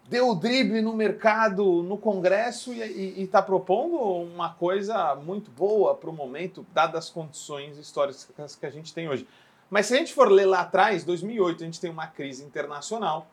deu 0.10 0.30
o 0.30 0.36
drible 0.36 0.82
no 0.82 0.94
mercado, 0.94 1.82
no 1.82 1.98
Congresso 1.98 2.74
e 2.74 3.24
está 3.24 3.42
propondo 3.42 3.96
uma 3.96 4.54
coisa 4.54 5.16
muito 5.16 5.50
boa 5.50 5.96
para 5.96 6.10
o 6.10 6.14
momento, 6.14 6.66
dadas 6.74 7.06
as 7.06 7.10
condições 7.10 7.78
históricas 7.78 8.56
que 8.60 8.66
a 8.66 8.70
gente 8.70 8.94
tem 8.94 9.08
hoje. 9.08 9.26
Mas 9.74 9.88
se 9.88 9.96
a 9.96 9.98
gente 9.98 10.14
for 10.14 10.32
ler 10.32 10.46
lá 10.46 10.60
atrás, 10.60 11.04
2008, 11.04 11.64
a 11.64 11.66
gente 11.66 11.82
tem 11.82 11.90
uma 11.90 12.06
crise 12.06 12.44
internacional 12.44 13.26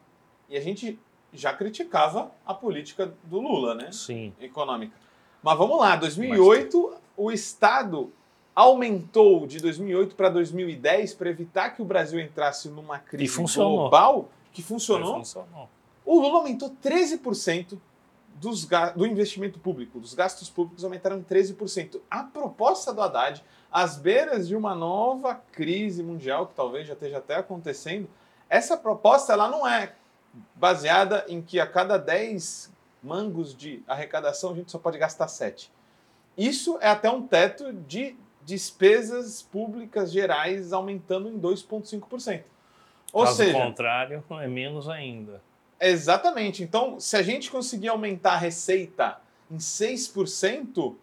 e 0.48 0.56
a 0.56 0.60
gente 0.62 0.98
já 1.34 1.52
criticava 1.52 2.32
a 2.46 2.54
política 2.54 3.12
do 3.24 3.38
Lula, 3.38 3.74
né? 3.74 3.92
Sim. 3.92 4.32
Econômica. 4.40 4.96
Mas 5.42 5.58
vamos 5.58 5.78
lá, 5.78 5.96
2008, 5.96 6.94
o 7.14 7.30
Estado 7.30 8.10
aumentou 8.54 9.46
de 9.46 9.58
2008 9.58 10.16
para 10.16 10.30
2010 10.30 11.12
para 11.12 11.28
evitar 11.28 11.76
que 11.76 11.82
o 11.82 11.84
Brasil 11.84 12.18
entrasse 12.18 12.70
numa 12.70 12.98
crise 12.98 13.36
global 13.36 14.30
que 14.50 14.62
funcionou. 14.62 15.16
funcionou. 15.16 15.68
O 16.06 16.20
Lula 16.22 16.38
aumentou 16.38 16.74
13% 16.82 17.78
dos, 18.36 18.66
do 18.96 19.06
investimento 19.06 19.58
público, 19.58 20.00
dos 20.00 20.14
gastos 20.14 20.48
públicos 20.48 20.82
aumentaram 20.84 21.18
em 21.18 21.22
13%. 21.22 22.00
A 22.10 22.22
proposta 22.24 22.94
do 22.94 23.02
Haddad, 23.02 23.44
às 23.70 23.96
beiras 23.96 24.48
de 24.48 24.56
uma 24.56 24.74
nova 24.74 25.34
crise 25.52 26.02
mundial, 26.02 26.46
que 26.46 26.54
talvez 26.54 26.86
já 26.86 26.94
esteja 26.94 27.18
até 27.18 27.36
acontecendo, 27.36 28.08
essa 28.48 28.76
proposta 28.76 29.32
ela 29.32 29.48
não 29.48 29.66
é 29.66 29.94
baseada 30.54 31.24
em 31.28 31.40
que 31.40 31.60
a 31.60 31.66
cada 31.66 31.96
10 31.96 32.72
mangos 33.02 33.54
de 33.56 33.82
arrecadação 33.86 34.52
a 34.52 34.54
gente 34.54 34.70
só 34.70 34.78
pode 34.78 34.98
gastar 34.98 35.28
7. 35.28 35.72
Isso 36.36 36.78
é 36.80 36.88
até 36.88 37.10
um 37.10 37.26
teto 37.26 37.72
de 37.72 38.16
despesas 38.44 39.42
públicas 39.42 40.10
gerais 40.10 40.72
aumentando 40.72 41.28
em 41.28 41.38
2,5%. 41.38 42.42
Ou 43.12 43.24
Caso 43.24 43.36
seja, 43.36 43.52
contrário, 43.52 44.24
é 44.40 44.48
menos 44.48 44.88
ainda. 44.88 45.42
Exatamente. 45.80 46.62
Então, 46.62 47.00
se 47.00 47.16
a 47.16 47.22
gente 47.22 47.50
conseguir 47.50 47.88
aumentar 47.88 48.34
a 48.34 48.36
receita 48.36 49.18
em 49.50 49.56
6%, 49.56 50.94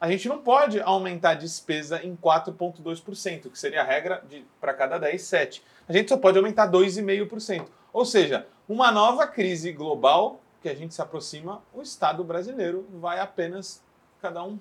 a 0.00 0.10
gente 0.10 0.28
não 0.28 0.38
pode 0.38 0.80
aumentar 0.80 1.30
a 1.30 1.34
despesa 1.34 2.02
em 2.04 2.14
4,2%, 2.16 3.50
que 3.50 3.58
seria 3.58 3.80
a 3.80 3.84
regra 3.84 4.22
para 4.60 4.74
cada 4.74 4.98
10, 4.98 5.22
7. 5.22 5.62
A 5.88 5.92
gente 5.92 6.08
só 6.08 6.16
pode 6.16 6.36
aumentar 6.36 6.70
2,5%. 6.70 7.66
Ou 7.92 8.04
seja, 8.04 8.46
uma 8.68 8.92
nova 8.92 9.26
crise 9.26 9.72
global 9.72 10.40
que 10.60 10.68
a 10.68 10.74
gente 10.74 10.94
se 10.94 11.00
aproxima, 11.00 11.62
o 11.72 11.80
Estado 11.80 12.22
brasileiro 12.24 12.86
vai 12.94 13.20
apenas, 13.20 13.82
cada 14.20 14.42
um 14.42 14.58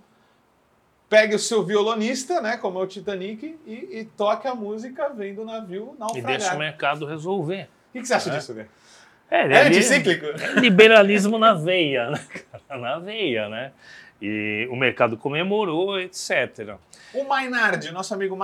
pegue 1.09 1.35
o 1.35 1.39
seu 1.39 1.63
violonista, 1.63 2.41
né, 2.41 2.57
como 2.57 2.79
é 2.79 2.83
o 2.83 2.87
Titanic, 2.87 3.57
e, 3.65 3.99
e 3.99 4.05
toque 4.05 4.47
a 4.47 4.55
música 4.55 5.09
vendo 5.09 5.41
o 5.41 5.45
navio 5.45 5.95
naufragar. 5.99 6.33
E 6.33 6.37
deixa 6.37 6.55
o 6.55 6.59
mercado 6.59 7.05
resolver. 7.05 7.69
O 7.89 7.93
que, 7.93 8.01
que 8.01 8.07
você 8.07 8.13
acha 8.13 8.29
é. 8.29 8.37
disso, 8.37 8.53
Gê? 8.53 8.65
É, 9.29 9.41
é, 9.41 9.67
anticíclico? 9.67 10.25
É 10.25 10.59
liberalismo 10.59 11.37
na 11.39 11.53
veia, 11.53 12.11
né? 12.11 12.21
na 12.69 12.99
veia, 12.99 13.49
né? 13.49 13.71
E 14.21 14.67
o 14.71 14.75
mercado 14.75 15.17
comemorou, 15.17 15.99
etc. 15.99 16.75
O 17.13 17.23
Maynard, 17.25 17.91
nosso 17.91 18.13
amigo 18.13 18.35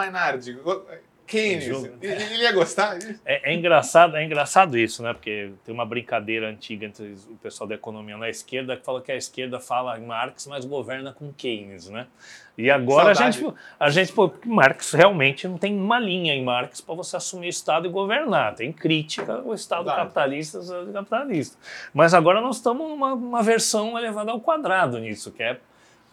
Maynard, 1.31 1.89
Keynes, 2.01 2.23
ele 2.31 2.41
ia 2.43 2.51
gostar 2.51 2.97
É, 3.25 3.51
é, 3.51 3.53
engraçado, 3.53 4.17
é 4.17 4.25
engraçado 4.25 4.77
isso, 4.77 5.01
né? 5.01 5.13
Porque 5.13 5.51
tem 5.63 5.73
uma 5.73 5.85
brincadeira 5.85 6.49
antiga 6.49 6.85
entre 6.85 7.15
o 7.29 7.37
pessoal 7.37 7.67
da 7.67 7.75
economia 7.75 8.17
na 8.17 8.29
esquerda 8.29 8.75
que 8.75 8.83
fala 8.83 9.01
que 9.01 9.11
a 9.11 9.15
esquerda 9.15 9.59
fala 9.59 9.97
em 9.97 10.05
Marx, 10.05 10.47
mas 10.47 10.65
governa 10.65 11.13
com 11.13 11.31
Keynes, 11.31 11.89
né? 11.89 12.07
E 12.57 12.69
agora 12.69 13.15
Saudade. 13.15 13.23
a 13.23 13.31
gente, 13.31 13.55
a 13.79 13.89
gente, 13.89 14.11
pô, 14.11 14.31
Marx 14.45 14.91
realmente 14.91 15.47
não 15.47 15.57
tem 15.57 15.73
uma 15.73 15.97
linha 15.97 16.33
em 16.33 16.43
Marx 16.43 16.81
para 16.81 16.93
você 16.93 17.15
assumir 17.15 17.47
o 17.47 17.49
Estado 17.49 17.87
e 17.87 17.89
governar. 17.89 18.55
Tem 18.55 18.71
crítica 18.71 19.35
ao 19.35 19.53
Estado 19.53 19.85
Saudade. 19.85 19.97
capitalista, 20.01 20.59
capitalista. 20.93 21.57
Mas 21.93 22.13
agora 22.13 22.41
nós 22.41 22.57
estamos 22.57 22.89
numa 22.89 23.41
versão 23.41 23.97
elevada 23.97 24.31
ao 24.31 24.41
quadrado 24.41 24.99
nisso, 24.99 25.31
que 25.31 25.41
é 25.41 25.59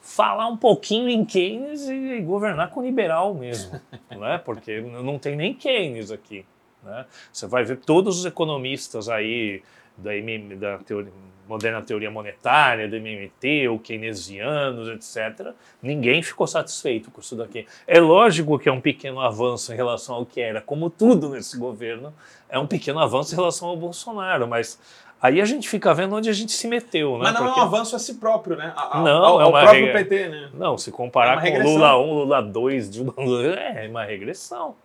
falar 0.08 0.48
um 0.48 0.56
pouquinho 0.56 1.08
em 1.08 1.22
Keynes 1.22 1.86
e 1.86 2.20
governar 2.22 2.70
com 2.70 2.82
liberal 2.82 3.34
mesmo, 3.34 3.78
né? 4.10 4.38
porque 4.42 4.80
não 4.80 5.18
tem 5.18 5.36
nem 5.36 5.52
Keynes 5.52 6.10
aqui. 6.10 6.46
Né? 6.82 7.04
Você 7.30 7.46
vai 7.46 7.62
ver 7.62 7.76
todos 7.76 8.20
os 8.20 8.24
economistas 8.24 9.10
aí 9.10 9.62
da, 9.98 10.10
da 10.56 10.78
teoria, 10.78 11.12
moderna 11.46 11.82
teoria 11.82 12.10
monetária, 12.10 12.88
do 12.88 12.96
MMT, 12.96 13.68
ou 13.68 13.78
keynesianos, 13.78 14.88
etc., 14.88 15.52
ninguém 15.82 16.22
ficou 16.22 16.46
satisfeito 16.46 17.10
com 17.10 17.20
isso 17.20 17.36
daqui. 17.36 17.66
É 17.86 18.00
lógico 18.00 18.58
que 18.58 18.68
é 18.68 18.72
um 18.72 18.80
pequeno 18.80 19.20
avanço 19.20 19.72
em 19.72 19.76
relação 19.76 20.14
ao 20.14 20.26
que 20.26 20.40
era, 20.40 20.62
como 20.62 20.88
tudo 20.88 21.28
nesse 21.28 21.58
governo, 21.58 22.14
é 22.48 22.58
um 22.58 22.66
pequeno 22.66 22.98
avanço 22.98 23.34
em 23.34 23.36
relação 23.36 23.68
ao 23.68 23.76
Bolsonaro, 23.76 24.48
mas 24.48 24.78
Aí 25.20 25.40
a 25.40 25.44
gente 25.44 25.68
fica 25.68 25.92
vendo 25.92 26.14
onde 26.14 26.30
a 26.30 26.32
gente 26.32 26.52
se 26.52 26.68
meteu, 26.68 27.18
né? 27.18 27.24
Mas 27.24 27.34
não 27.34 27.46
Porque... 27.46 27.58
é 27.58 27.62
um 27.62 27.66
avanço 27.66 27.96
a 27.96 27.98
si 27.98 28.14
próprio, 28.14 28.56
né? 28.56 28.72
A, 28.76 29.00
não, 29.00 29.24
ao, 29.24 29.40
é 29.40 29.44
uma 29.46 29.60
próprio 29.62 29.86
reg... 29.86 29.92
PT, 29.92 30.28
né? 30.28 30.50
Não, 30.54 30.78
se 30.78 30.92
comparar 30.92 31.44
é 31.44 31.50
com 31.50 31.62
Lula 31.62 31.98
1, 31.98 32.14
Lula 32.14 32.42
2, 32.42 32.90
Dilma, 32.90 33.14
é 33.58 33.88
uma 33.88 34.04
regressão. 34.04 34.76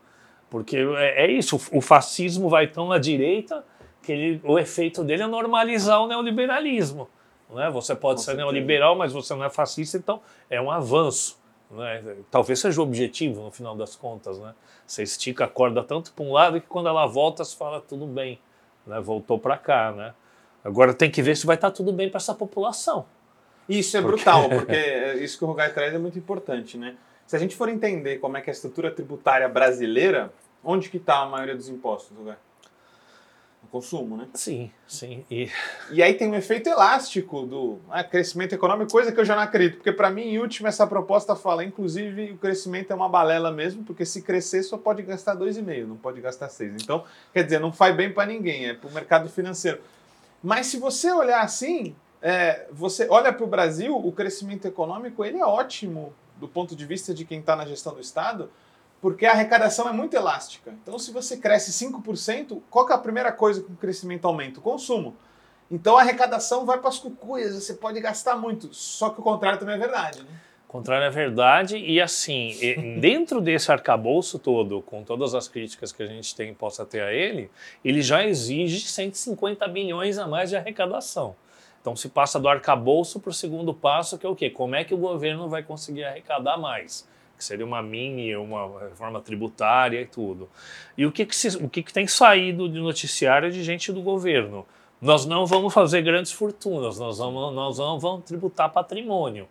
Porque 0.50 0.78
é, 0.78 1.26
é 1.26 1.32
isso, 1.32 1.60
o 1.72 1.82
fascismo 1.82 2.50
vai 2.50 2.68
tão 2.68 2.92
à 2.92 2.98
direita 2.98 3.64
que 4.02 4.12
ele, 4.12 4.42
o 4.44 4.58
efeito 4.58 5.04
dele 5.04 5.24
é 5.24 5.28
normalizar 5.28 6.02
o 6.02 6.08
neoliberalismo. 6.08 7.08
Né? 7.52 7.70
Você 7.70 7.96
pode 7.96 8.16
com 8.16 8.20
ser 8.20 8.32
certeza. 8.32 8.52
neoliberal, 8.52 8.96
mas 8.96 9.14
você 9.14 9.36
não 9.36 9.44
é 9.44 9.50
fascista, 9.50 9.98
então 9.98 10.20
é 10.50 10.60
um 10.60 10.72
avanço. 10.72 11.40
Né? 11.70 12.04
Talvez 12.30 12.60
seja 12.60 12.82
o 12.82 12.84
objetivo, 12.84 13.44
no 13.44 13.52
final 13.52 13.76
das 13.76 13.96
contas. 13.96 14.40
Né? 14.40 14.54
Você 14.86 15.04
estica 15.04 15.46
a 15.46 15.48
corda 15.48 15.84
tanto 15.84 16.12
para 16.12 16.26
um 16.26 16.34
lado 16.34 16.60
que 16.60 16.68
quando 16.68 16.90
ela 16.90 17.06
volta, 17.06 17.44
você 17.44 17.56
fala 17.56 17.80
tudo 17.80 18.06
bem. 18.06 18.40
Né? 18.86 19.00
Voltou 19.00 19.40
para 19.40 19.58
cá, 19.58 19.92
né? 19.92 20.14
Agora 20.64 20.94
tem 20.94 21.12
que 21.12 21.22
ver 21.22 21.36
se 21.36 21.46
vai 21.46 21.56
estar 21.56 21.72
tudo 21.72 21.92
bem 21.92 22.10
para 22.10 22.18
essa 22.18 22.34
população. 22.34 23.06
Isso 23.68 23.98
é 23.98 24.02
porque... 24.02 24.16
brutal, 24.16 24.50
porque 24.50 25.20
isso 25.22 25.38
que 25.38 25.44
o 25.44 25.48
Rogai 25.48 25.72
traz 25.74 25.94
é 25.94 25.98
muito 25.98 26.18
importante, 26.18 26.78
né? 26.78 26.96
Se 27.26 27.36
a 27.36 27.40
gente 27.40 27.56
for 27.56 27.70
entender 27.70 28.18
como 28.18 28.38
é 28.38 28.42
que 28.42 28.50
é 28.50 28.52
a 28.52 28.56
estrutura 28.56 28.92
tributária 28.92 29.48
brasileira, 29.48 30.32
onde 30.64 30.90
que 30.90 30.98
está 30.98 31.20
a 31.20 31.26
maioria 31.26 31.56
dos 31.56 31.70
impostos, 31.70 32.16
Rogai? 32.18 32.38
No 33.62 33.70
consumo, 33.70 34.18
né? 34.18 34.28
Sim, 34.34 34.70
sim. 34.86 35.26
E, 35.32 35.50
e 35.90 36.04
aí 36.04 36.14
tem 36.14 36.28
um 36.28 36.36
efeito 36.36 36.70
elástico 36.70 37.46
do 37.46 37.80
ah, 37.90 38.04
crescimento 38.04 38.54
econômico, 38.54 38.92
coisa 38.92 39.10
que 39.12 39.20
eu 39.20 39.24
já 39.24 39.36
não 39.36 39.44
acredito, 39.44 39.78
porque 39.78 39.94
para 39.94 40.10
mim, 40.10 40.24
em 40.24 40.40
último, 40.40 40.68
essa 40.68 40.86
proposta 40.86 41.34
fala, 41.34 41.64
inclusive, 41.64 42.32
o 42.32 42.38
crescimento 42.38 42.92
é 42.92 42.96
uma 42.96 43.08
balela 43.08 43.52
mesmo, 43.52 43.84
porque 43.86 44.06
se 44.06 44.22
crescer 44.22 44.64
só 44.64 44.78
pode 44.78 45.02
gastar 45.02 45.38
2,5, 45.38 45.88
não 45.88 45.96
pode 45.96 46.20
gastar 46.20 46.50
6. 46.50 46.84
Então, 46.84 47.06
quer 47.34 47.44
dizer, 47.44 47.60
não 47.60 47.72
faz 47.72 47.96
bem 47.96 48.12
para 48.12 48.26
ninguém, 48.26 48.68
é 48.68 48.74
para 48.74 48.90
o 48.90 48.94
mercado 48.94 49.30
financeiro. 49.30 49.80
Mas 50.44 50.68
se 50.68 50.78
você 50.78 51.10
olhar 51.10 51.42
assim, 51.42 51.96
é, 52.22 52.68
você 52.70 53.08
olha 53.10 53.32
para 53.32 53.46
o 53.46 53.48
Brasil, 53.48 53.96
o 53.96 54.12
crescimento 54.12 54.68
econômico 54.68 55.24
ele 55.24 55.40
é 55.40 55.46
ótimo 55.46 56.14
do 56.38 56.48
ponto 56.50 56.76
de 56.76 56.86
vista 56.86 57.14
de 57.14 57.24
quem 57.24 57.40
está 57.40 57.56
na 57.56 57.66
gestão 57.66 57.94
do 57.94 58.02
Estado, 58.02 58.52
porque 59.02 59.26
a 59.26 59.32
arrecadação 59.32 59.88
é 59.88 59.94
muito 59.94 60.16
elástica. 60.16 60.72
Então, 60.82 61.00
se 61.00 61.12
você 61.12 61.38
cresce 61.38 61.72
5%, 61.86 62.62
qual 62.70 62.90
é 62.90 62.94
a 62.94 62.98
primeira 62.98 63.32
coisa 63.32 63.62
que 63.62 63.72
o 63.72 63.76
crescimento 63.76 64.26
aumenta? 64.26 64.60
O 64.60 64.64
consumo. 64.64 65.16
Então, 65.72 65.98
a 65.98 66.02
arrecadação 66.02 66.66
vai 66.66 66.78
para 66.78 66.90
as 66.90 67.00
cucuias, 67.00 67.56
você 67.56 67.74
pode 67.74 68.00
gastar 68.02 68.36
muito. 68.36 68.74
Só 68.74 69.10
que 69.10 69.20
o 69.20 69.24
contrário 69.24 69.60
também 69.60 69.76
é 69.76 69.80
verdade. 69.80 70.24
Né? 70.24 70.30
Contrário 70.74 71.06
à 71.06 71.10
verdade 71.12 71.78
e 71.78 72.02
assim, 72.02 72.52
dentro 73.00 73.40
desse 73.40 73.72
arcabouço 73.72 74.40
todo, 74.40 74.82
com 74.82 75.04
todas 75.04 75.36
as 75.36 75.48
críticas 75.48 75.92
que 75.92 76.02
a 76.02 76.08
gente 76.08 76.36
tem 76.36 76.52
possa 76.52 76.84
ter 76.84 77.04
a 77.04 77.14
ele, 77.14 77.52
ele 77.86 78.02
já 78.02 78.26
exige 78.26 78.80
150 78.80 79.68
bilhões 79.68 80.18
a 80.18 80.26
mais 80.26 80.50
de 80.50 80.56
arrecadação. 80.56 81.36
Então 81.80 81.96
se 81.96 82.10
passa 82.10 82.40
do 82.40 82.48
arcabouço 82.48 83.20
para 83.20 83.30
o 83.30 83.34
segundo 83.34 83.72
passo, 83.72 84.18
que 84.18 84.26
é 84.26 84.30
o 84.30 84.36
quê? 84.36 84.50
Como 84.50 84.74
é 84.74 84.84
que 84.84 84.96
o 84.96 84.98
governo 84.98 85.48
vai 85.48 85.62
conseguir 85.62 86.06
arrecadar 86.06 86.58
mais? 86.58 87.08
Que 87.38 87.44
seria 87.44 87.66
uma 87.66 87.84
mini, 87.84 88.36
uma 88.36 88.80
reforma 88.80 89.22
tributária 89.22 90.02
e 90.02 90.08
tudo. 90.08 90.50
E 90.98 91.06
o 91.06 91.12
que, 91.12 91.24
que, 91.24 91.36
se, 91.36 91.56
o 91.58 91.70
que, 91.70 91.84
que 91.84 91.94
tem 91.94 92.08
saído 92.08 92.68
de 92.68 92.80
noticiário 92.80 93.52
de 93.52 93.64
gente 93.64 93.92
do 93.92 94.02
governo? 94.02 94.66
Nós 95.00 95.24
não 95.24 95.46
vamos 95.46 95.72
fazer 95.72 96.02
grandes 96.02 96.32
fortunas, 96.32 96.98
nós, 96.98 97.20
vamos, 97.20 97.54
nós 97.54 97.78
não 97.78 98.00
vamos 98.00 98.26
tributar 98.26 98.72
patrimônio. 98.72 99.48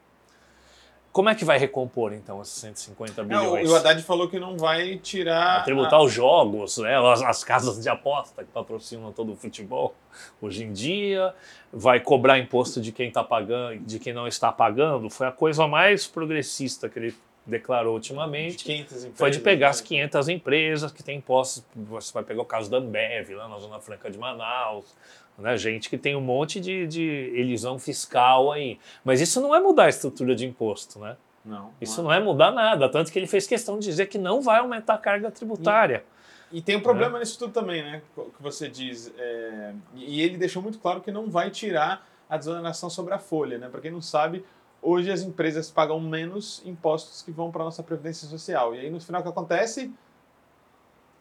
Como 1.12 1.28
é 1.28 1.34
que 1.34 1.44
vai 1.44 1.58
recompor, 1.58 2.14
então, 2.14 2.40
esses 2.40 2.54
150 2.54 3.22
bilhões? 3.22 3.68
Não, 3.68 3.74
o 3.74 3.76
Haddad 3.76 4.02
falou 4.02 4.28
que 4.28 4.40
não 4.40 4.56
vai 4.56 4.96
tirar... 4.96 5.56
Vai 5.56 5.64
tributar 5.64 6.00
a... 6.00 6.02
os 6.02 6.10
jogos, 6.10 6.78
né? 6.78 6.96
as, 6.96 7.20
as, 7.20 7.44
casas 7.44 7.82
de 7.82 7.88
aposta 7.90 8.42
que 8.42 8.50
patrocinam 8.50 9.12
todo 9.12 9.32
o 9.32 9.36
futebol 9.36 9.94
hoje 10.40 10.64
em 10.64 10.72
dia, 10.72 11.34
vai 11.70 12.00
cobrar 12.00 12.38
imposto 12.38 12.80
de 12.80 12.92
quem, 12.92 13.10
tá 13.10 13.22
pagando, 13.22 13.80
de 13.80 13.98
quem 13.98 14.14
não 14.14 14.26
está 14.26 14.50
pagando. 14.50 15.10
Foi 15.10 15.26
a 15.26 15.32
coisa 15.32 15.68
mais 15.68 16.06
progressista 16.06 16.88
que 16.88 16.98
ele 16.98 17.14
declarou 17.46 17.94
ultimamente. 17.94 18.64
De 18.64 18.72
empresas, 18.72 19.10
foi 19.14 19.30
de 19.30 19.40
pegar 19.40 19.70
as 19.70 19.80
500 19.80 20.28
empresas 20.28 20.92
que 20.92 21.02
têm 21.02 21.18
impostos. 21.18 21.64
Você 21.74 22.12
vai 22.12 22.22
pegar 22.22 22.42
o 22.42 22.46
caso 22.46 22.70
da 22.70 22.78
Ambev, 22.78 23.30
lá 23.34 23.48
na 23.48 23.58
Zona 23.58 23.80
Franca 23.80 24.10
de 24.10 24.18
Manaus, 24.18 24.94
né? 25.38 25.56
Gente 25.56 25.88
que 25.88 25.98
tem 25.98 26.14
um 26.14 26.20
monte 26.20 26.60
de, 26.60 26.86
de 26.86 27.02
elisão 27.34 27.78
fiscal 27.78 28.52
aí. 28.52 28.78
Mas 29.04 29.20
isso 29.20 29.40
não 29.40 29.54
é 29.54 29.60
mudar 29.60 29.84
a 29.84 29.88
estrutura 29.88 30.34
de 30.34 30.46
imposto, 30.46 30.98
né? 30.98 31.16
Não. 31.44 31.70
Isso 31.80 32.02
não 32.02 32.12
é. 32.12 32.16
não 32.16 32.22
é 32.22 32.24
mudar 32.24 32.50
nada. 32.52 32.88
Tanto 32.88 33.10
que 33.10 33.18
ele 33.18 33.26
fez 33.26 33.46
questão 33.46 33.78
de 33.78 33.84
dizer 33.86 34.06
que 34.06 34.18
não 34.18 34.40
vai 34.40 34.60
aumentar 34.60 34.94
a 34.94 34.98
carga 34.98 35.30
tributária. 35.30 36.04
E, 36.50 36.58
e 36.58 36.62
tem 36.62 36.76
um 36.76 36.80
problema 36.80 37.18
é. 37.18 37.20
nisso 37.20 37.38
tudo 37.38 37.52
também, 37.52 37.82
né? 37.82 38.02
Que 38.14 38.42
você 38.42 38.68
diz. 38.68 39.12
É, 39.18 39.74
e 39.94 40.20
ele 40.20 40.36
deixou 40.36 40.62
muito 40.62 40.78
claro 40.78 41.00
que 41.00 41.10
não 41.10 41.28
vai 41.28 41.50
tirar 41.50 42.06
a 42.28 42.36
desoneração 42.36 42.88
sobre 42.88 43.12
a 43.12 43.18
folha, 43.18 43.58
né? 43.58 43.68
Para 43.68 43.80
quem 43.80 43.90
não 43.90 44.00
sabe, 44.00 44.44
hoje 44.80 45.10
as 45.10 45.22
empresas 45.22 45.70
pagam 45.70 45.98
menos 46.00 46.62
impostos 46.64 47.22
que 47.22 47.30
vão 47.30 47.50
para 47.50 47.62
a 47.62 47.64
nossa 47.66 47.82
Previdência 47.82 48.28
Social. 48.28 48.74
E 48.74 48.80
aí, 48.80 48.90
no 48.90 49.00
final, 49.00 49.20
o 49.20 49.24
que 49.24 49.30
acontece? 49.30 49.92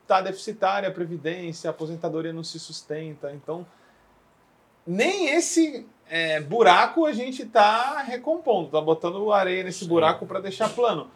Está 0.04 0.21
deficitária 0.21 0.88
a 0.88 0.91
Previdência, 0.91 1.70
a 1.70 1.72
aposentadoria 1.72 2.32
não 2.32 2.43
se 2.43 2.59
sustenta. 2.59 3.32
Então, 3.34 3.66
nem 4.86 5.30
esse 5.36 5.86
é, 6.10 6.40
buraco 6.42 7.06
a 7.06 7.14
gente 7.14 7.44
está 7.44 8.02
recompondo, 8.02 8.66
está 8.66 8.82
botando 8.82 9.32
areia 9.32 9.64
nesse 9.64 9.86
Sim. 9.86 9.88
buraco 9.88 10.26
para 10.26 10.40
deixar 10.40 10.70
plano. 10.70 11.10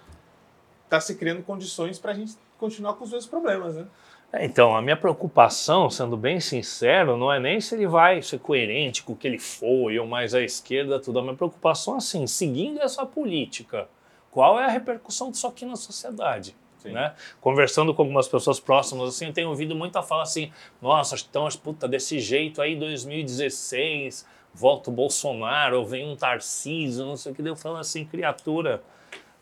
Está 0.85 0.99
se 1.01 1.15
criando 1.15 1.43
condições 1.43 1.99
para 1.99 2.11
a 2.11 2.15
gente 2.15 2.35
continuar 2.57 2.93
com 2.93 3.03
os 3.03 3.11
mesmos 3.11 3.29
problemas, 3.29 3.75
né? 3.75 3.85
É, 4.31 4.45
então, 4.45 4.75
a 4.75 4.81
minha 4.81 4.97
preocupação, 4.97 5.89
sendo 5.89 6.17
bem 6.17 6.39
sincero, 6.39 7.17
não 7.17 7.31
é 7.31 7.39
nem 7.39 7.59
se 7.61 7.75
ele 7.75 7.87
vai 7.87 8.21
ser 8.21 8.39
coerente 8.39 9.03
com 9.03 9.13
o 9.13 9.15
que 9.15 9.27
ele 9.27 9.39
foi 9.39 9.97
ou 9.99 10.05
mais 10.05 10.33
à 10.33 10.41
esquerda, 10.41 10.99
tudo. 10.99 11.19
A 11.19 11.21
minha 11.21 11.35
preocupação, 11.35 11.95
assim, 11.95 12.25
seguindo 12.27 12.81
essa 12.81 13.05
política, 13.05 13.87
qual 14.31 14.59
é 14.59 14.65
a 14.65 14.69
repercussão 14.69 15.31
disso 15.31 15.47
aqui 15.47 15.65
na 15.65 15.75
sociedade? 15.75 16.55
Né? 16.91 17.13
Conversando 17.41 17.93
com 17.93 18.01
algumas 18.01 18.27
pessoas 18.27 18.59
próximas, 18.59 19.09
assim, 19.09 19.27
eu 19.27 19.33
tenho 19.33 19.49
ouvido 19.49 19.75
muita 19.75 20.01
fala 20.01 20.23
assim, 20.23 20.51
nossa, 20.81 21.15
então, 21.15 21.47
puta, 21.63 21.87
desse 21.87 22.19
jeito 22.19 22.61
aí, 22.61 22.75
2016, 22.75 24.25
volta 24.53 24.89
o 24.89 24.93
Bolsonaro, 24.93 25.79
ou 25.79 25.85
vem 25.85 26.09
um 26.09 26.15
Tarcísio, 26.15 27.05
não 27.05 27.17
sei 27.17 27.31
o 27.31 27.35
que, 27.35 27.41
eu 27.41 27.55
falo 27.55 27.77
assim, 27.77 28.05
criatura, 28.05 28.81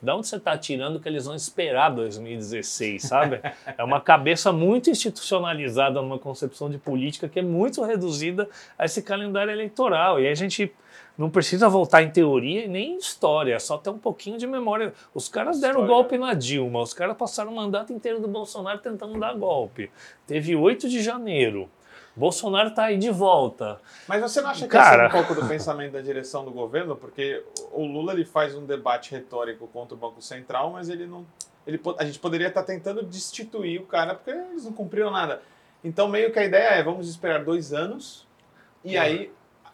da 0.02 0.16
onde 0.16 0.28
você 0.28 0.36
está 0.36 0.58
tirando 0.58 1.00
que 1.00 1.08
eles 1.08 1.26
vão 1.26 1.34
esperar 1.34 1.89
2016, 1.89 3.04
sabe? 3.04 3.39
é 3.78 3.84
uma 3.84 4.02
cabeça 4.02 4.52
muito 4.52 4.89
institucionalizada 4.89 6.02
numa 6.02 6.20
concepção 6.20 6.70
de 6.70 6.78
política 6.78 7.30
que 7.30 7.39
é 7.39 7.41
muito 7.41 7.82
reduzida 7.82 8.50
a 8.78 8.84
esse 8.84 9.02
calendário 9.02 9.52
eleitoral. 9.52 10.20
E 10.20 10.28
a 10.28 10.36
gente 10.36 10.74
não 11.18 11.30
precisa 11.30 11.70
voltar 11.70 12.01
em 12.01 12.09
teoria 12.09 12.66
e 12.66 12.68
nem 12.68 12.93
em 12.93 12.97
história, 12.97 13.55
é 13.55 13.59
só 13.59 13.78
ter 13.78 13.89
um 13.89 13.99
pouquinho 13.99 14.38
de 14.38 14.47
memória. 14.47 14.93
Os 15.14 15.30
caras 15.30 15.59
deram 15.59 15.82
história. 15.82 15.95
golpe 15.95 16.18
na 16.18 16.34
Dilma, 16.34 16.82
os 16.82 16.93
caras 16.93 17.16
passaram 17.16 17.51
o 17.51 17.55
mandato 17.55 17.93
inteiro 17.93 18.20
do 18.20 18.28
Bolsonaro 18.28 18.80
tentando 18.80 19.20
dar 19.20 19.34
golpe. 19.36 19.91
Teve 20.26 20.55
8 20.55 20.89
de 20.89 21.01
janeiro. 21.01 21.70
Bolsonaro 22.16 22.70
está 22.70 22.86
aí 22.86 22.97
de 22.97 23.09
volta. 23.09 23.80
Mas 24.07 24.22
você 24.22 24.39
não 24.41 24.49
acha 24.49 24.66
que 24.66 24.72
Cara... 24.72 25.07
esse 25.07 25.16
é 25.16 25.20
um 25.20 25.24
pouco 25.24 25.39
do 25.39 25.47
pensamento 25.47 25.93
da 25.93 26.01
direção 26.01 26.45
do 26.45 26.51
governo? 26.51 26.95
Porque 26.95 27.43
o 27.72 27.86
Lula 27.86 28.14
ele 28.14 28.26
faz 28.26 28.55
um 28.55 28.66
debate 28.66 29.11
retórico 29.11 29.68
contra 29.68 29.95
o 29.95 29.97
Banco 29.97 30.22
Central, 30.22 30.72
mas 30.72 30.89
ele 30.89 31.07
não. 31.07 31.26
Ele, 31.66 31.80
a 31.97 32.05
gente 32.05 32.20
poderia 32.20 32.49
estar 32.49 32.61
tá 32.61 32.68
tentando 32.68 33.01
destituir 33.03 33.82
o 33.82 33.86
cara 33.86 34.14
porque 34.14 34.30
eles 34.30 34.66
não 34.66 34.74
cumpriram 34.74 35.09
nada. 35.09 35.41
Então, 35.84 36.07
meio 36.07 36.32
que 36.32 36.38
a 36.38 36.43
ideia 36.43 36.70
é: 36.70 36.84
vamos 36.84 37.09
esperar 37.09 37.43
dois 37.43 37.74
anos 37.74 38.28
e 38.84 38.95
aí 38.95 39.32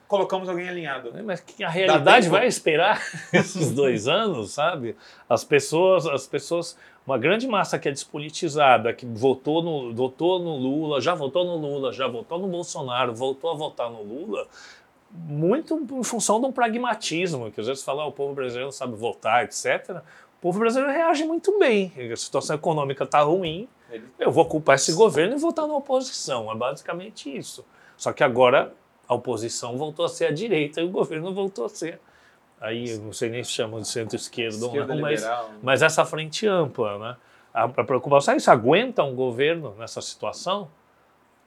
colocamos 0.10 0.50
alguém 0.50 0.68
alinhado. 0.68 1.14
Mas 1.24 1.42
a 1.64 1.70
realidade 1.70 2.28
vai 2.28 2.48
esperar 2.48 3.02
esses 3.32 3.72
dois 3.72 4.08
anos, 4.08 4.52
sabe? 4.52 4.98
As 5.30 5.46
pessoas, 5.46 6.06
as 6.08 6.28
pessoas 6.28 6.76
uma 7.06 7.18
grande 7.18 7.48
massa 7.48 7.80
que 7.80 7.88
é 7.88 7.92
despolitizada, 7.92 8.94
que 8.94 9.06
votou 9.06 9.64
no, 9.64 9.94
votou 9.96 10.38
no 10.40 10.58
Lula, 10.58 11.02
já 11.02 11.16
votou 11.16 11.44
no 11.44 11.56
Lula, 11.56 11.92
já 11.92 12.08
votou 12.08 12.38
no 12.38 12.48
Bolsonaro, 12.48 13.16
voltou 13.16 13.52
a 13.52 13.56
votar 13.56 13.90
no 13.90 14.04
Lula, 14.04 14.48
muito 15.12 15.76
em 15.92 16.04
função 16.04 16.40
de 16.40 16.46
um 16.46 16.52
pragmatismo, 16.52 17.52
que 17.52 17.62
às 17.62 17.66
vezes 17.66 17.84
fala, 17.84 18.06
oh, 18.06 18.10
o 18.10 18.12
povo 18.12 18.36
brasileiro 18.36 18.66
não 18.66 18.72
sabe 18.72 18.96
votar, 18.96 19.44
etc. 19.44 20.02
O 20.38 20.42
povo 20.42 20.60
brasileiro 20.60 20.94
reage 20.94 21.24
muito 21.24 21.58
bem. 21.58 21.92
A 22.12 22.16
situação 22.16 22.56
econômica 22.56 23.06
está 23.06 23.22
ruim, 23.22 23.68
eu 24.20 24.32
vou 24.32 24.46
culpar 24.46 24.76
esse 24.76 24.94
governo 24.94 25.36
e 25.36 25.40
votar 25.40 25.68
na 25.68 25.76
oposição. 25.76 26.52
É 26.52 26.56
basicamente 26.56 27.36
isso. 27.36 27.66
Só 27.98 28.14
que 28.14 28.24
agora 28.24 28.72
a 29.10 29.14
oposição 29.16 29.78
voltou 29.78 30.06
a 30.06 30.10
ser 30.10 30.28
a 30.28 30.32
direita 30.32 30.80
e 30.80 30.86
o 30.86 30.90
governo 30.90 31.34
voltou 31.34 31.66
a 31.66 31.70
ser 31.70 32.00
aí 32.60 32.98
não 32.98 33.14
sei 33.14 33.30
nem 33.30 33.44
se 33.44 33.52
chamam 33.52 33.82
de 33.82 33.88
centro-esquerda 33.88 34.66
ou 34.66 34.76
não, 34.76 35.00
mas, 35.00 35.24
né? 35.24 35.46
mas 35.62 35.82
essa 35.82 36.06
frente 36.06 36.46
ampla, 36.48 36.98
né? 37.00 37.18
A, 37.54 37.64
a 37.64 37.84
preocupação 37.84 38.34
é 38.34 38.38
isso, 38.38 38.52
aguenta 38.52 39.04
um 39.04 39.16
governo 39.16 39.74
nessa 39.78 40.02
situação? 40.02 40.70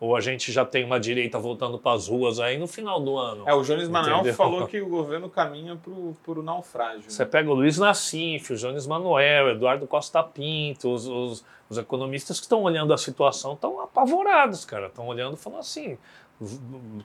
Ou 0.03 0.17
a 0.17 0.21
gente 0.21 0.51
já 0.51 0.65
tem 0.65 0.85
uma 0.85 0.99
direita 0.99 1.39
voltando 1.39 1.79
para 1.79 1.93
as 1.93 2.09
ruas 2.09 2.41
aí 2.41 2.59
no 2.59 2.67
final 2.67 2.99
do 2.99 3.17
ano? 3.17 3.49
É, 3.49 3.55
o 3.55 3.63
Jones 3.63 3.89
Manuel 3.89 4.35
falou 4.35 4.67
que 4.67 4.81
o 4.81 4.89
governo 4.89 5.31
caminha 5.31 5.77
para 5.77 6.41
o 6.41 6.43
naufrágio. 6.43 7.09
Você 7.09 7.23
né? 7.23 7.31
pega 7.31 7.49
o 7.49 7.55
Luiz 7.55 7.79
Nassif, 7.79 8.53
o 8.53 8.57
Jones 8.57 8.85
Manuel, 8.85 9.51
Eduardo 9.51 9.87
Costa 9.87 10.21
Pinto, 10.21 10.93
os, 10.93 11.07
os, 11.07 11.45
os 11.71 11.79
economistas 11.79 12.41
que 12.41 12.47
estão 12.47 12.65
olhando 12.65 12.93
a 12.93 12.99
situação 12.99 13.53
estão 13.53 13.81
apavorados, 13.81 14.65
cara. 14.65 14.89
Estão 14.89 15.07
olhando 15.07 15.35
e 15.35 15.37
falando 15.37 15.61
assim, 15.61 15.97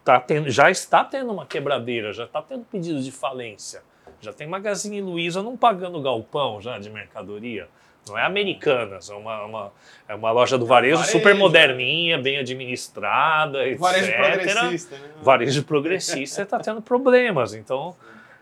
tá 0.04 0.20
tendo, 0.20 0.50
já 0.50 0.72
está 0.72 1.04
tendo 1.04 1.32
uma 1.32 1.45
quebradeira, 1.45 2.12
já 2.14 2.24
está 2.24 2.41
tendo 2.41 2.66
pedido 2.66 3.00
de 3.00 3.12
falência. 3.12 3.84
Já 4.20 4.34
tem 4.34 4.48
Magazine 4.48 5.02
Luiza 5.02 5.43
não 5.43 5.56
pagando 5.56 6.02
galpão 6.02 6.60
já 6.60 6.80
de 6.80 6.89
mercadoria. 6.89 7.70
Não 8.10 8.18
é 8.18 8.26
Americanas, 8.26 9.10
é 9.10 9.14
uma, 9.14 9.43
uma, 9.43 9.74
é 10.08 10.16
uma 10.16 10.32
loja 10.32 10.58
do 10.58 10.66
varejo, 10.66 10.97
varejo 10.97 11.12
super 11.12 11.36
moderninha, 11.36 12.18
bem 12.18 12.38
administrada, 12.38 13.68
etc. 13.68 13.80
Varejo 13.80 14.14
progressista, 14.14 14.97
né? 14.97 15.10
Varejo 15.22 15.64
progressista 15.64 16.41
está 16.41 16.60
tendo 16.60 16.82
problemas. 16.82 17.53
Então, 17.53 17.95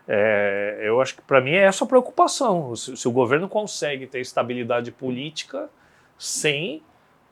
é, 0.07 0.81
eu 0.83 1.01
acho 1.01 1.15
que 1.15 1.21
para 1.21 1.41
mim 1.41 1.51
é 1.51 1.63
essa 1.63 1.83
a 1.83 1.87
preocupação. 1.87 2.75
Se, 2.75 2.95
se, 2.95 3.07
o 3.07 3.11
governo 3.11 3.49
consegue 3.49 4.05
ter 4.05 4.19
estabilidade 4.19 4.91
política 4.91 5.69
sem 6.17 6.81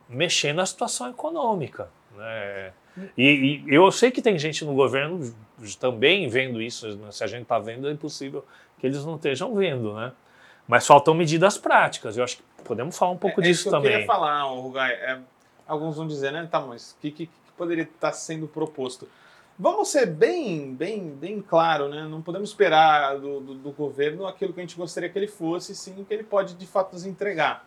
mexer 0.08 0.52
na 0.52 0.66
situação 0.66 1.08
econômica. 1.08 1.88
Né? 2.16 2.72
E, 3.16 3.62
e, 3.66 3.74
eu 3.74 3.90
sei 3.90 4.10
que 4.10 4.22
tem 4.22 4.38
gente 4.38 4.64
no 4.64 4.74
governo 4.74 5.34
também 5.80 6.28
vendo 6.28 6.60
isso, 6.60 6.98
se 7.10 7.24
a 7.24 7.26
gente 7.26 7.42
está 7.42 7.58
vendo, 7.58 7.88
é 7.88 7.92
impossível 7.92 8.44
que 8.78 8.86
eles 8.86 9.04
não 9.04 9.16
estejam 9.16 9.54
vendo, 9.54 9.94
né? 9.94 10.12
Mas 10.66 10.86
faltam 10.86 11.14
medidas 11.14 11.58
práticas. 11.58 12.16
Eu 12.16 12.24
acho 12.24 12.38
que 12.38 12.42
podemos 12.64 12.96
falar 12.96 13.12
um 13.12 13.18
pouco 13.18 13.40
é, 13.40 13.44
é 13.44 13.46
disso 13.48 13.68
é 13.68 13.70
também. 13.70 13.92
Eu 13.92 13.98
queria 13.98 14.06
falar, 14.06 14.42
Rugai. 14.44 14.92
É, 14.92 15.18
alguns 15.66 15.96
vão 15.96 16.06
dizer, 16.06 16.32
né? 16.32 16.46
Tá, 16.50 16.60
mas 16.60 16.92
o 16.92 16.96
que, 17.00 17.10
que, 17.10 17.26
que, 17.26 17.52
poderia 17.56 17.84
estar 17.84 18.08
tá 18.08 18.12
sendo 18.12 18.46
proposto? 18.46 19.08
Vamos 19.58 19.88
ser 19.88 20.06
bem, 20.06 20.74
bem, 20.74 21.10
bem 21.10 21.40
claro, 21.40 21.88
né? 21.88 22.02
Não 22.08 22.20
podemos 22.20 22.48
esperar 22.48 23.18
do, 23.18 23.40
do, 23.40 23.54
do, 23.54 23.70
governo 23.70 24.26
aquilo 24.26 24.52
que 24.52 24.60
a 24.60 24.62
gente 24.62 24.76
gostaria 24.76 25.08
que 25.08 25.16
ele 25.16 25.28
fosse, 25.28 25.76
sim 25.76 26.00
o 26.00 26.04
que 26.04 26.12
ele 26.12 26.24
pode 26.24 26.54
de 26.54 26.66
fato 26.66 26.94
nos 26.94 27.06
entregar. 27.06 27.64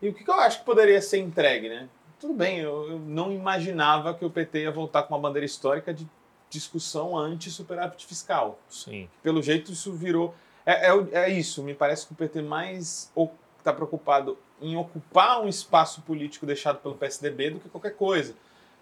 E 0.00 0.08
o 0.08 0.14
que, 0.14 0.24
que 0.24 0.30
eu 0.30 0.34
acho 0.34 0.60
que 0.60 0.64
poderia 0.64 1.02
ser 1.02 1.18
entregue, 1.18 1.68
né? 1.68 1.88
Tudo 2.18 2.32
bem, 2.32 2.60
eu, 2.60 2.92
eu 2.92 2.98
não 2.98 3.30
imaginava 3.30 4.14
que 4.14 4.24
o 4.24 4.30
PT 4.30 4.62
ia 4.62 4.70
voltar 4.70 5.02
com 5.02 5.14
uma 5.14 5.20
bandeira 5.20 5.44
histórica 5.44 5.92
de 5.92 6.08
discussão 6.48 7.16
anti-superávit 7.16 8.06
fiscal. 8.06 8.58
Sim. 8.68 9.08
Pelo 9.22 9.42
jeito, 9.42 9.72
isso 9.72 9.92
virou. 9.92 10.34
É, 10.68 10.90
é, 10.90 11.08
é 11.12 11.30
isso, 11.30 11.62
me 11.62 11.72
parece 11.72 12.06
que 12.06 12.12
o 12.12 12.14
PT 12.14 12.42
mais 12.42 13.10
está 13.56 13.72
preocupado 13.72 14.36
em 14.60 14.76
ocupar 14.76 15.40
um 15.40 15.48
espaço 15.48 16.02
político 16.02 16.44
deixado 16.44 16.78
pelo 16.80 16.94
PSDB 16.94 17.52
do 17.52 17.60
que 17.60 17.70
qualquer 17.70 17.96
coisa. 17.96 18.34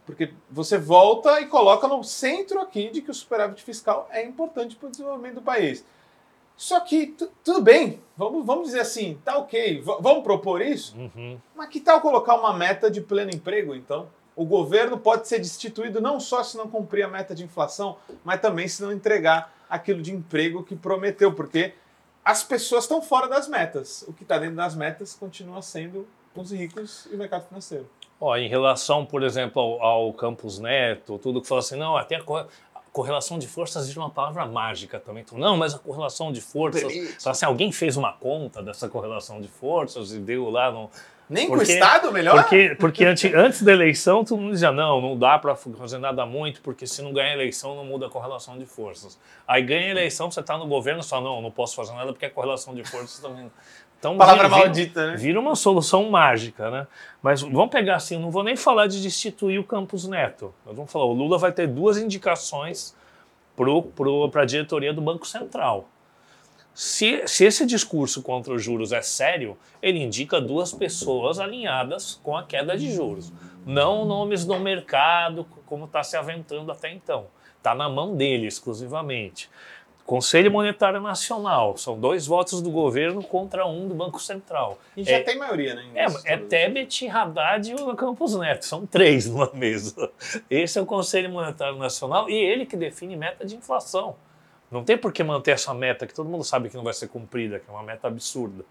Porque 0.04 0.32
você 0.50 0.78
volta 0.78 1.40
e 1.40 1.46
coloca 1.46 1.86
no 1.86 2.02
centro 2.02 2.60
aqui 2.60 2.90
de 2.90 3.00
que 3.00 3.10
o 3.12 3.14
superávit 3.14 3.62
fiscal 3.62 4.08
é 4.10 4.24
importante 4.24 4.74
para 4.74 4.88
o 4.88 4.90
desenvolvimento 4.90 5.36
do 5.36 5.42
país. 5.42 5.84
Só 6.56 6.80
que 6.80 7.14
tudo 7.44 7.62
bem, 7.62 8.00
vamos, 8.16 8.44
vamos 8.44 8.66
dizer 8.66 8.80
assim, 8.80 9.20
tá 9.24 9.38
ok, 9.38 9.80
vamos 10.00 10.24
propor 10.24 10.60
isso? 10.60 10.96
Uhum. 10.96 11.38
Mas 11.54 11.68
que 11.68 11.78
tal 11.78 12.00
colocar 12.00 12.34
uma 12.34 12.52
meta 12.52 12.90
de 12.90 13.00
pleno 13.00 13.30
emprego, 13.30 13.76
então? 13.76 14.08
o 14.36 14.44
governo 14.44 14.98
pode 14.98 15.26
ser 15.26 15.38
destituído 15.38 15.98
não 15.98 16.20
só 16.20 16.44
se 16.44 16.58
não 16.58 16.68
cumprir 16.68 17.04
a 17.04 17.08
meta 17.08 17.34
de 17.34 17.42
inflação, 17.42 17.96
mas 18.22 18.38
também 18.38 18.68
se 18.68 18.82
não 18.82 18.92
entregar 18.92 19.55
aquilo 19.68 20.02
de 20.02 20.12
emprego 20.12 20.62
que 20.62 20.76
prometeu, 20.76 21.32
porque 21.32 21.74
as 22.24 22.42
pessoas 22.42 22.84
estão 22.84 23.00
fora 23.00 23.28
das 23.28 23.48
metas. 23.48 24.04
O 24.08 24.12
que 24.12 24.22
está 24.22 24.38
dentro 24.38 24.56
das 24.56 24.74
metas 24.74 25.14
continua 25.14 25.62
sendo 25.62 26.06
os 26.34 26.52
ricos 26.52 27.06
e 27.10 27.14
o 27.14 27.18
mercado 27.18 27.46
financeiro. 27.48 27.88
Ó, 28.20 28.36
em 28.36 28.48
relação, 28.48 29.04
por 29.04 29.22
exemplo, 29.22 29.60
ao, 29.60 29.82
ao 29.82 30.12
Campus 30.12 30.58
Neto, 30.58 31.18
tudo 31.18 31.40
que 31.40 31.48
fala 31.48 31.60
assim, 31.60 31.76
não, 31.76 31.96
até 31.96 32.16
a 32.16 32.46
correlação 32.92 33.38
de 33.38 33.46
forças 33.46 33.90
de 33.90 33.98
uma 33.98 34.10
palavra 34.10 34.46
mágica 34.46 34.98
também. 34.98 35.22
Então, 35.22 35.38
não, 35.38 35.56
mas 35.56 35.74
a 35.74 35.78
correlação 35.78 36.32
de 36.32 36.40
forças. 36.40 37.26
Assim, 37.26 37.44
alguém 37.44 37.70
fez 37.70 37.96
uma 37.96 38.12
conta 38.12 38.62
dessa 38.62 38.88
correlação 38.88 39.40
de 39.40 39.48
forças 39.48 40.12
e 40.12 40.18
deu 40.18 40.48
lá 40.48 40.70
no, 40.70 40.90
nem 41.28 41.48
porque, 41.48 41.64
com 41.64 41.70
o 41.70 41.74
Estado, 41.74 42.12
melhor? 42.12 42.42
Porque, 42.42 42.76
porque 42.78 43.04
antes, 43.04 43.34
antes 43.34 43.62
da 43.62 43.72
eleição, 43.72 44.24
todo 44.24 44.40
mundo 44.40 44.52
dizia: 44.52 44.70
não, 44.70 45.00
não 45.00 45.18
dá 45.18 45.38
para 45.38 45.56
fazer 45.56 45.98
nada 45.98 46.24
muito, 46.24 46.60
porque 46.62 46.86
se 46.86 47.02
não 47.02 47.12
ganhar 47.12 47.32
eleição, 47.32 47.74
não 47.74 47.84
muda 47.84 48.06
a 48.06 48.10
correlação 48.10 48.56
de 48.56 48.64
forças. 48.64 49.18
Aí 49.46 49.62
ganha 49.62 49.88
a 49.88 49.90
eleição, 49.90 50.30
você 50.30 50.40
está 50.40 50.56
no 50.56 50.66
governo, 50.66 51.02
só 51.02 51.20
não, 51.20 51.42
não 51.42 51.50
posso 51.50 51.74
fazer 51.74 51.92
nada 51.94 52.12
porque 52.12 52.26
a 52.26 52.30
correlação 52.30 52.74
de 52.74 52.84
forças 52.84 53.18
também. 53.18 53.50
Então, 53.98 54.16
Palavra 54.16 54.48
vira, 54.48 54.60
maldita, 54.60 55.06
né? 55.10 55.16
Vira 55.16 55.40
uma 55.40 55.56
solução 55.56 56.08
mágica, 56.10 56.70
né? 56.70 56.86
Mas 57.22 57.40
vamos 57.40 57.70
pegar 57.70 57.96
assim, 57.96 58.18
não 58.18 58.30
vou 58.30 58.44
nem 58.44 58.54
falar 58.54 58.86
de 58.86 59.02
destituir 59.02 59.58
o 59.58 59.64
Campos 59.64 60.06
Neto. 60.06 60.54
Nós 60.64 60.76
vamos 60.76 60.92
falar: 60.92 61.06
o 61.06 61.12
Lula 61.12 61.38
vai 61.38 61.50
ter 61.50 61.66
duas 61.66 61.96
indicações 61.96 62.94
para 64.30 64.42
a 64.42 64.44
diretoria 64.44 64.92
do 64.92 65.00
Banco 65.00 65.26
Central. 65.26 65.88
Se, 66.76 67.26
se 67.26 67.46
esse 67.46 67.64
discurso 67.64 68.20
contra 68.20 68.52
os 68.52 68.62
juros 68.62 68.92
é 68.92 69.00
sério, 69.00 69.56
ele 69.80 69.98
indica 69.98 70.38
duas 70.38 70.74
pessoas 70.74 71.40
alinhadas 71.40 72.20
com 72.22 72.36
a 72.36 72.42
queda 72.42 72.76
de 72.76 72.92
juros. 72.92 73.32
Não 73.64 74.04
nomes 74.04 74.44
do 74.44 74.60
mercado, 74.60 75.46
como 75.64 75.86
está 75.86 76.02
se 76.02 76.18
aventando 76.18 76.70
até 76.70 76.92
então. 76.92 77.28
Está 77.56 77.74
na 77.74 77.88
mão 77.88 78.14
dele 78.14 78.46
exclusivamente. 78.46 79.48
Conselho 80.04 80.50
Monetário 80.50 81.00
Nacional, 81.00 81.78
são 81.78 81.98
dois 81.98 82.26
votos 82.26 82.60
do 82.60 82.70
governo 82.70 83.22
contra 83.22 83.66
um 83.66 83.88
do 83.88 83.94
Banco 83.94 84.20
Central. 84.20 84.78
E 84.94 85.02
já 85.02 85.16
é, 85.16 85.20
tem 85.20 85.38
maioria, 85.38 85.76
né? 85.76 85.82
É, 85.94 86.34
é 86.34 86.36
Tebet, 86.36 87.08
Haddad 87.08 87.70
e 87.70 87.74
o 87.74 87.96
Campos 87.96 88.36
Neto, 88.36 88.66
são 88.66 88.84
três 88.84 89.24
numa 89.32 89.50
mesa. 89.54 90.10
Esse 90.50 90.78
é 90.78 90.82
o 90.82 90.86
Conselho 90.86 91.30
Monetário 91.30 91.78
Nacional 91.78 92.28
e 92.28 92.34
ele 92.34 92.66
que 92.66 92.76
define 92.76 93.16
meta 93.16 93.46
de 93.46 93.56
inflação. 93.56 94.14
Não 94.70 94.82
tem 94.84 94.96
por 94.98 95.12
que 95.12 95.22
manter 95.22 95.52
essa 95.52 95.72
meta 95.72 96.06
que 96.06 96.14
todo 96.14 96.28
mundo 96.28 96.44
sabe 96.44 96.68
que 96.68 96.76
não 96.76 96.84
vai 96.84 96.92
ser 96.92 97.08
cumprida, 97.08 97.58
que 97.58 97.70
é 97.70 97.72
uma 97.72 97.82
meta 97.82 98.08
absurda. 98.08 98.64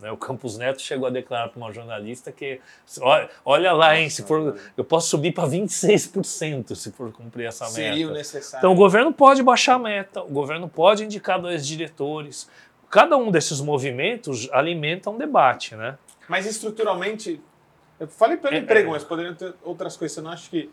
Né? 0.00 0.10
O 0.12 0.16
Campos 0.16 0.56
Neto 0.56 0.80
chegou 0.80 1.06
a 1.06 1.10
declarar 1.10 1.48
para 1.48 1.58
uma 1.58 1.72
jornalista 1.72 2.30
que, 2.30 2.60
olha, 3.00 3.28
olha 3.44 3.72
lá, 3.72 3.98
hein, 3.98 4.08
se 4.08 4.22
for, 4.22 4.56
eu 4.76 4.84
posso 4.84 5.08
subir 5.08 5.32
para 5.32 5.48
26% 5.48 6.74
se 6.74 6.92
for 6.92 7.10
cumprir 7.12 7.46
essa 7.46 7.64
meta. 7.64 7.74
Seria 7.76 8.08
o 8.08 8.12
necessário. 8.12 8.58
Então 8.58 8.72
o 8.72 8.76
governo 8.76 9.12
pode 9.12 9.42
baixar 9.42 9.74
a 9.74 9.78
meta, 9.78 10.22
o 10.22 10.28
governo 10.28 10.68
pode 10.68 11.04
indicar 11.04 11.40
dois 11.40 11.66
diretores. 11.66 12.48
Cada 12.90 13.16
um 13.16 13.30
desses 13.30 13.60
movimentos 13.60 14.48
alimenta 14.52 15.10
um 15.10 15.18
debate, 15.18 15.74
né? 15.74 15.98
Mas 16.28 16.46
estruturalmente, 16.46 17.40
eu 17.98 18.06
falei 18.06 18.36
pelo 18.36 18.54
É, 18.54 18.58
emprego, 18.58 18.90
é. 18.90 18.92
mas 18.92 19.04
poderiam 19.04 19.34
ter 19.34 19.52
outras 19.62 19.96
coisas. 19.96 20.14
Você 20.14 20.20
não 20.20 20.30
acha 20.30 20.48
que. 20.48 20.70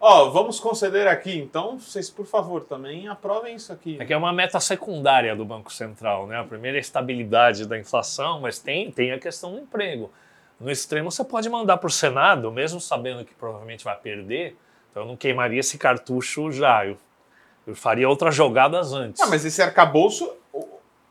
Ó, 0.00 0.30
vamos 0.30 0.60
conceder 0.60 1.08
aqui, 1.08 1.36
então 1.36 1.78
vocês, 1.78 2.08
por 2.08 2.24
favor, 2.24 2.64
também 2.64 3.08
aprovem 3.08 3.56
isso 3.56 3.72
aqui. 3.72 3.96
É 3.98 4.04
que 4.04 4.12
é 4.12 4.16
uma 4.16 4.32
meta 4.32 4.60
secundária 4.60 5.34
do 5.34 5.44
Banco 5.44 5.72
Central, 5.72 6.26
né? 6.26 6.38
A 6.38 6.44
primeira 6.44 6.76
é 6.76 6.78
a 6.78 6.80
estabilidade 6.80 7.66
da 7.66 7.76
inflação, 7.76 8.40
mas 8.40 8.60
tem, 8.60 8.92
tem 8.92 9.10
a 9.10 9.18
questão 9.18 9.52
do 9.52 9.58
emprego. 9.58 10.10
No 10.60 10.70
extremo, 10.70 11.10
você 11.10 11.24
pode 11.24 11.48
mandar 11.48 11.78
para 11.78 11.88
o 11.88 11.90
Senado, 11.90 12.50
mesmo 12.52 12.80
sabendo 12.80 13.24
que 13.24 13.34
provavelmente 13.34 13.84
vai 13.84 13.96
perder. 13.96 14.56
Então, 14.90 15.02
eu 15.02 15.06
não 15.08 15.16
queimaria 15.16 15.60
esse 15.60 15.78
cartucho 15.78 16.50
já. 16.52 16.86
Eu, 16.86 16.96
eu 17.66 17.74
faria 17.74 18.08
outras 18.08 18.34
jogadas 18.34 18.92
antes. 18.92 19.20
Ah, 19.20 19.26
mas 19.26 19.44
esse 19.44 19.60
arcabouço, 19.62 20.32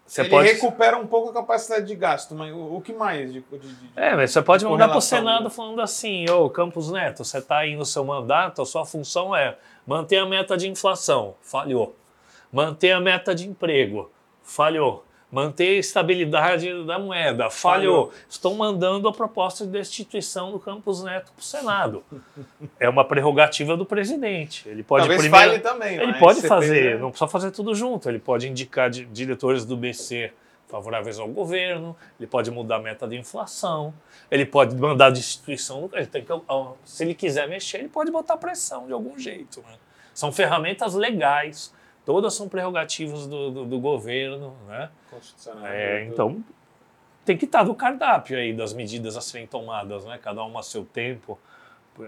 Você 0.08 0.22
ele 0.22 0.30
pode- 0.30 0.48
recupera 0.54 0.98
um 0.98 1.06
pouco 1.06 1.30
a 1.30 1.34
capacidade 1.34 1.86
de 1.86 1.94
gasto, 1.94 2.34
mas 2.34 2.54
o, 2.54 2.78
o 2.78 2.82
que 2.82 2.94
mais? 2.94 3.32
De, 3.34 3.42
de- 3.42 3.58
de- 3.60 3.90
É, 3.96 4.16
mas 4.16 4.32
você 4.32 4.42
pode 4.42 4.64
de 4.64 4.70
mandar 4.72 4.88
para 4.88 4.98
o 4.98 5.02
Senado 5.02 5.44
né? 5.44 5.50
falando 5.50 5.82
assim, 5.82 6.30
ô 6.30 6.50
Campos 6.50 6.90
Neto, 6.90 7.26
você 7.26 7.40
está 7.40 7.58
aí 7.58 7.76
no 7.76 7.86
seu 7.86 8.06
mandato, 8.06 8.62
a 8.62 8.66
sua 8.66 8.86
função 8.86 9.36
é 9.36 9.58
manter 9.86 10.18
a 10.20 10.26
meta 10.26 10.56
de 10.56 10.70
inflação, 10.70 11.36
falhou. 11.42 11.94
Manter 12.52 12.92
a 12.92 13.02
meta 13.02 13.36
de 13.36 13.48
emprego, 13.48 14.10
falhou. 14.42 15.04
Manter 15.30 15.76
a 15.76 15.80
estabilidade 15.80 16.86
da 16.86 16.98
moeda, 16.98 17.50
falhou. 17.50 18.14
Estão 18.30 18.56
mandando 18.56 19.10
a 19.10 19.12
proposta 19.12 19.66
de 19.66 19.72
destituição 19.72 20.52
do 20.54 20.60
Campos 20.60 21.04
Neto 21.04 21.34
para 21.34 21.42
o 21.42 21.44
Senado. 21.44 22.04
é 22.80 22.88
uma 22.88 23.04
prerrogativa 23.04 23.76
do 23.76 23.86
presidente. 23.86 24.68
Ele 24.70 24.84
pode 24.84 25.02
Talvez 25.02 25.22
primeiro... 25.22 25.50
falhe 25.50 25.60
também. 25.62 25.98
Ele 25.98 26.14
pode 26.14 26.42
fazer, 26.48 26.92
tem- 26.92 27.00
não 27.00 27.10
precisa 27.10 27.28
fazer 27.28 27.52
tudo 27.52 27.76
junto. 27.76 28.08
Ele 28.08 28.20
pode 28.20 28.48
indicar 28.48 28.90
di- 28.90 29.04
diretores 29.06 29.66
do 29.66 29.76
BC 29.76 30.32
favoráveis 30.68 31.18
ao 31.18 31.28
governo, 31.30 31.96
ele 32.20 32.28
pode 32.28 32.52
mudar 32.52 32.76
a 32.76 32.80
meta 32.80 33.08
de 33.08 33.16
inflação, 33.16 33.94
ele 34.30 34.46
pode 34.46 34.76
mandar 34.76 35.10
destituição. 35.10 35.90
Ele 35.94 36.06
tem 36.06 36.24
que, 36.24 36.34
se 36.84 37.04
ele 37.04 37.14
quiser 37.16 37.48
mexer, 37.48 37.80
ele 37.80 37.88
pode 37.90 38.12
botar 38.12 38.38
pressão 38.38 38.86
de 38.86 38.94
algum 38.94 39.18
jeito. 39.18 39.62
né? 39.62 39.76
São 40.14 40.32
ferramentas 40.32 40.94
legais, 40.94 41.74
todas 42.08 42.34
são 42.34 42.48
prerrogativas 42.48 43.28
do, 43.28 43.52
do- 43.52 43.66
do 43.66 43.80
governo. 43.80 44.56
Né? 44.66 44.90
Constitucional. 45.12 45.66
É, 45.68 46.06
então, 46.06 46.42
tem 47.26 47.36
que 47.38 47.44
estar 47.44 47.66
no 47.66 47.76
cardápio 47.76 48.38
aí 48.38 48.54
das 48.54 48.72
medidas 48.72 49.18
a 49.18 49.22
serem 49.22 49.46
tomadas, 49.46 50.06
né? 50.06 50.18
cada 50.18 50.42
uma 50.46 50.62
a 50.62 50.64
seu 50.64 50.86
tempo. 50.86 51.38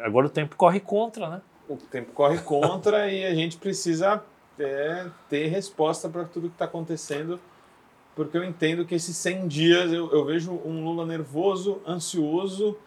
Agora 0.01 0.27
o 0.27 0.29
tempo 0.29 0.55
corre 0.55 0.79
contra, 0.79 1.29
né? 1.29 1.41
O 1.67 1.75
tempo 1.75 2.13
corre 2.13 2.37
contra 2.39 3.11
e 3.11 3.25
a 3.25 3.35
gente 3.35 3.57
precisa 3.57 4.23
é, 4.57 5.07
ter 5.27 5.47
resposta 5.47 6.07
para 6.07 6.23
tudo 6.23 6.47
que 6.47 6.55
está 6.55 6.63
acontecendo, 6.65 7.37
porque 8.15 8.37
eu 8.37 8.43
entendo 8.45 8.85
que 8.85 8.95
esses 8.95 9.17
100 9.17 9.47
dias 9.49 9.91
eu, 9.91 10.09
eu 10.13 10.23
vejo 10.23 10.53
um 10.65 10.83
Lula 10.85 11.05
nervoso, 11.05 11.81
ansioso, 11.85 12.77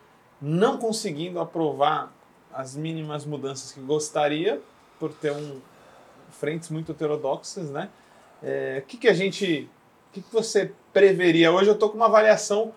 não 0.40 0.78
conseguindo 0.78 1.38
aprovar 1.38 2.10
as 2.54 2.74
mínimas 2.74 3.26
mudanças 3.26 3.72
que 3.72 3.80
gostaria, 3.80 4.60
por 4.98 5.12
ter 5.12 5.32
um 5.32 5.60
frentes 6.32 6.68
muito 6.70 6.92
heterodoxas, 6.92 7.70
né? 7.70 7.88
É, 8.42 8.82
O 8.82 8.86
que, 8.86 8.96
que 8.96 9.08
a 9.08 9.14
gente, 9.14 9.68
o 10.10 10.12
que, 10.12 10.22
que 10.22 10.32
você 10.32 10.72
preveria? 10.92 11.52
Hoje 11.52 11.68
eu 11.68 11.74
estou 11.74 11.90
com 11.90 11.96
uma 11.96 12.06
avaliação 12.06 12.72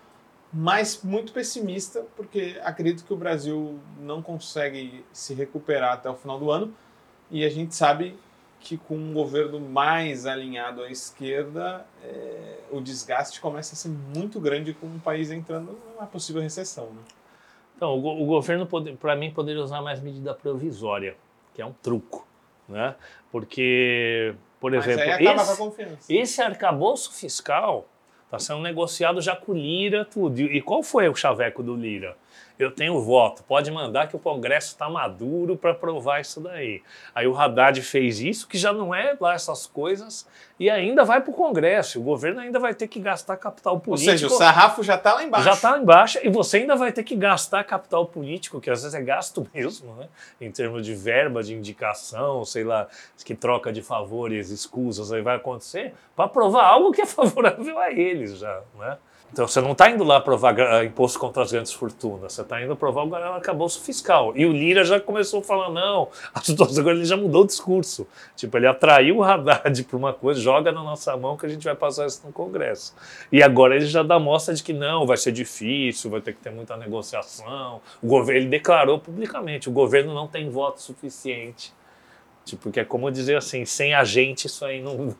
mas 0.52 1.02
muito 1.02 1.32
pessimista, 1.32 2.06
porque 2.16 2.58
acredito 2.62 3.04
que 3.04 3.12
o 3.12 3.16
Brasil 3.16 3.78
não 4.00 4.22
consegue 4.22 5.04
se 5.12 5.34
recuperar 5.34 5.92
até 5.92 6.08
o 6.08 6.14
final 6.14 6.38
do 6.38 6.50
ano, 6.50 6.72
e 7.30 7.44
a 7.44 7.50
gente 7.50 7.74
sabe 7.74 8.16
que 8.58 8.78
com 8.78 8.96
um 8.96 9.12
governo 9.12 9.60
mais 9.60 10.24
alinhado 10.24 10.82
à 10.82 10.90
esquerda, 10.90 11.86
é, 12.02 12.60
o 12.70 12.80
desgaste 12.80 13.40
começa 13.40 13.74
a 13.74 13.76
ser 13.76 13.90
muito 13.90 14.40
grande 14.40 14.72
com 14.72 14.86
o 14.86 14.98
país 14.98 15.30
entrando 15.30 15.78
numa 15.92 16.06
possível 16.06 16.40
recessão. 16.40 16.86
Né? 16.86 17.02
Então, 17.76 17.90
o, 17.90 18.22
o 18.22 18.26
governo, 18.26 18.66
para 18.98 19.14
mim, 19.14 19.30
poderia 19.30 19.62
usar 19.62 19.82
mais 19.82 20.00
medida 20.00 20.32
provisória, 20.32 21.16
que 21.54 21.60
é 21.60 21.66
um 21.66 21.74
truco, 21.82 22.25
né? 22.68 22.94
Porque, 23.30 24.34
por 24.60 24.72
Mas 24.72 24.86
exemplo, 24.86 25.74
esse, 25.98 26.14
esse 26.14 26.42
arcabouço 26.42 27.12
fiscal 27.12 27.86
está 28.24 28.38
sendo 28.38 28.60
negociado 28.60 29.20
já 29.20 29.36
com 29.36 29.52
o 29.52 29.54
Lira, 29.54 30.04
tudo. 30.04 30.40
E 30.40 30.60
qual 30.60 30.82
foi 30.82 31.08
o 31.08 31.14
chaveco 31.14 31.62
do 31.62 31.74
Lira? 31.74 32.16
Eu 32.58 32.70
tenho 32.70 32.98
voto, 33.00 33.42
pode 33.42 33.70
mandar 33.70 34.08
que 34.08 34.16
o 34.16 34.18
Congresso 34.18 34.68
está 34.68 34.88
maduro 34.88 35.56
para 35.56 35.72
aprovar 35.72 36.20
isso 36.20 36.40
daí. 36.40 36.82
Aí 37.14 37.26
o 37.26 37.36
Haddad 37.36 37.80
fez 37.82 38.20
isso, 38.20 38.48
que 38.48 38.56
já 38.56 38.72
não 38.72 38.94
é 38.94 39.14
lá 39.20 39.34
essas 39.34 39.66
coisas, 39.66 40.26
e 40.58 40.70
ainda 40.70 41.04
vai 41.04 41.20
para 41.20 41.30
o 41.30 41.34
Congresso. 41.34 42.00
O 42.00 42.02
governo 42.02 42.40
ainda 42.40 42.58
vai 42.58 42.74
ter 42.74 42.88
que 42.88 42.98
gastar 42.98 43.36
capital 43.36 43.74
Ou 43.74 43.80
político. 43.80 44.10
seja, 44.10 44.26
o 44.26 44.30
sarrafo 44.30 44.82
já 44.82 44.94
está 44.94 45.12
lá 45.14 45.24
embaixo. 45.24 45.44
Já 45.44 45.52
está 45.52 45.78
embaixo 45.78 46.18
e 46.22 46.30
você 46.30 46.58
ainda 46.58 46.76
vai 46.76 46.92
ter 46.92 47.02
que 47.02 47.14
gastar 47.14 47.62
capital 47.64 48.06
político, 48.06 48.58
que 48.58 48.70
às 48.70 48.82
vezes 48.82 48.94
é 48.94 49.02
gasto 49.02 49.46
mesmo, 49.54 49.94
né? 49.96 50.08
Em 50.40 50.50
termos 50.50 50.84
de 50.84 50.94
verba, 50.94 51.42
de 51.42 51.54
indicação, 51.54 52.44
sei 52.44 52.64
lá, 52.64 52.88
que 53.22 53.34
troca 53.34 53.70
de 53.70 53.82
favores, 53.82 54.50
escusas 54.50 55.12
aí 55.12 55.20
vai 55.20 55.36
acontecer, 55.36 55.92
para 56.14 56.24
aprovar 56.24 56.64
algo 56.64 56.90
que 56.90 57.02
é 57.02 57.06
favorável 57.06 57.78
a 57.78 57.90
eles 57.90 58.38
já, 58.38 58.62
né? 58.78 58.96
Então 59.32 59.46
você 59.46 59.60
não 59.60 59.72
está 59.72 59.90
indo 59.90 60.02
lá 60.02 60.16
aprovar 60.16 60.52
gra- 60.52 60.84
imposto 60.84 61.18
contra 61.18 61.42
as 61.42 61.52
grandes 61.52 61.72
fortunas, 61.72 62.32
você 62.32 62.40
está 62.42 62.62
indo 62.62 62.72
aprovar 62.72 63.04
o 63.04 63.14
arcabouço 63.14 63.82
fiscal. 63.82 64.32
E 64.34 64.46
o 64.46 64.52
Lira 64.52 64.84
já 64.84 64.98
começou 64.98 65.40
a 65.40 65.42
falar, 65.42 65.68
não, 65.70 66.08
agora 66.78 66.96
ele 66.96 67.04
já 67.04 67.16
mudou 67.16 67.42
o 67.42 67.46
discurso. 67.46 68.06
Tipo, 68.34 68.56
ele 68.56 68.66
atraiu 68.66 69.18
o 69.18 69.22
Haddad 69.22 69.84
para 69.84 69.96
uma 69.96 70.12
coisa, 70.12 70.40
joga 70.40 70.72
na 70.72 70.82
nossa 70.82 71.14
mão 71.16 71.36
que 71.36 71.44
a 71.44 71.48
gente 71.48 71.64
vai 71.64 71.74
passar 71.74 72.06
isso 72.06 72.22
no 72.24 72.32
Congresso. 72.32 72.94
E 73.30 73.42
agora 73.42 73.76
ele 73.76 73.86
já 73.86 74.02
dá 74.02 74.18
mostra 74.18 74.54
de 74.54 74.62
que 74.62 74.72
não, 74.72 75.06
vai 75.06 75.16
ser 75.16 75.32
difícil, 75.32 76.10
vai 76.10 76.20
ter 76.20 76.32
que 76.32 76.40
ter 76.40 76.50
muita 76.50 76.76
negociação. 76.76 77.80
O 78.02 78.06
governo, 78.06 78.40
ele 78.42 78.48
declarou 78.48 78.98
publicamente, 78.98 79.68
o 79.68 79.72
governo 79.72 80.14
não 80.14 80.26
tem 80.26 80.48
voto 80.48 80.80
suficiente. 80.80 81.74
Tipo, 82.46 82.70
que 82.70 82.80
é 82.80 82.84
como 82.84 83.10
dizer 83.10 83.36
assim, 83.36 83.64
sem 83.66 83.92
a 83.92 84.04
gente 84.04 84.46
isso 84.46 84.64
aí 84.64 84.80
não... 84.80 85.14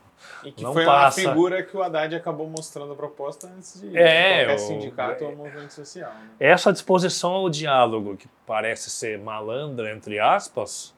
E 0.45 0.53
que 0.53 0.63
Não 0.63 0.73
foi 0.73 0.85
passa. 0.85 1.21
uma 1.21 1.29
figura 1.31 1.63
que 1.63 1.77
o 1.77 1.83
Haddad 1.83 2.15
acabou 2.15 2.49
mostrando 2.49 2.93
a 2.93 2.97
proposta 2.97 3.49
antes 3.49 3.81
de 3.81 3.97
É, 3.97 4.45
qualquer 4.47 4.55
o- 4.55 4.59
sindicato 4.59 5.25
ou 5.25 5.35
movimento 5.37 5.73
social. 5.73 6.11
Né? 6.13 6.31
Essa 6.39 6.73
disposição 6.73 7.33
ao 7.33 7.51
diálogo, 7.51 8.17
que 8.17 8.29
parece 8.47 8.89
ser 8.91 9.19
malandra, 9.19 9.93
entre 9.93 10.19
aspas, 10.21 10.95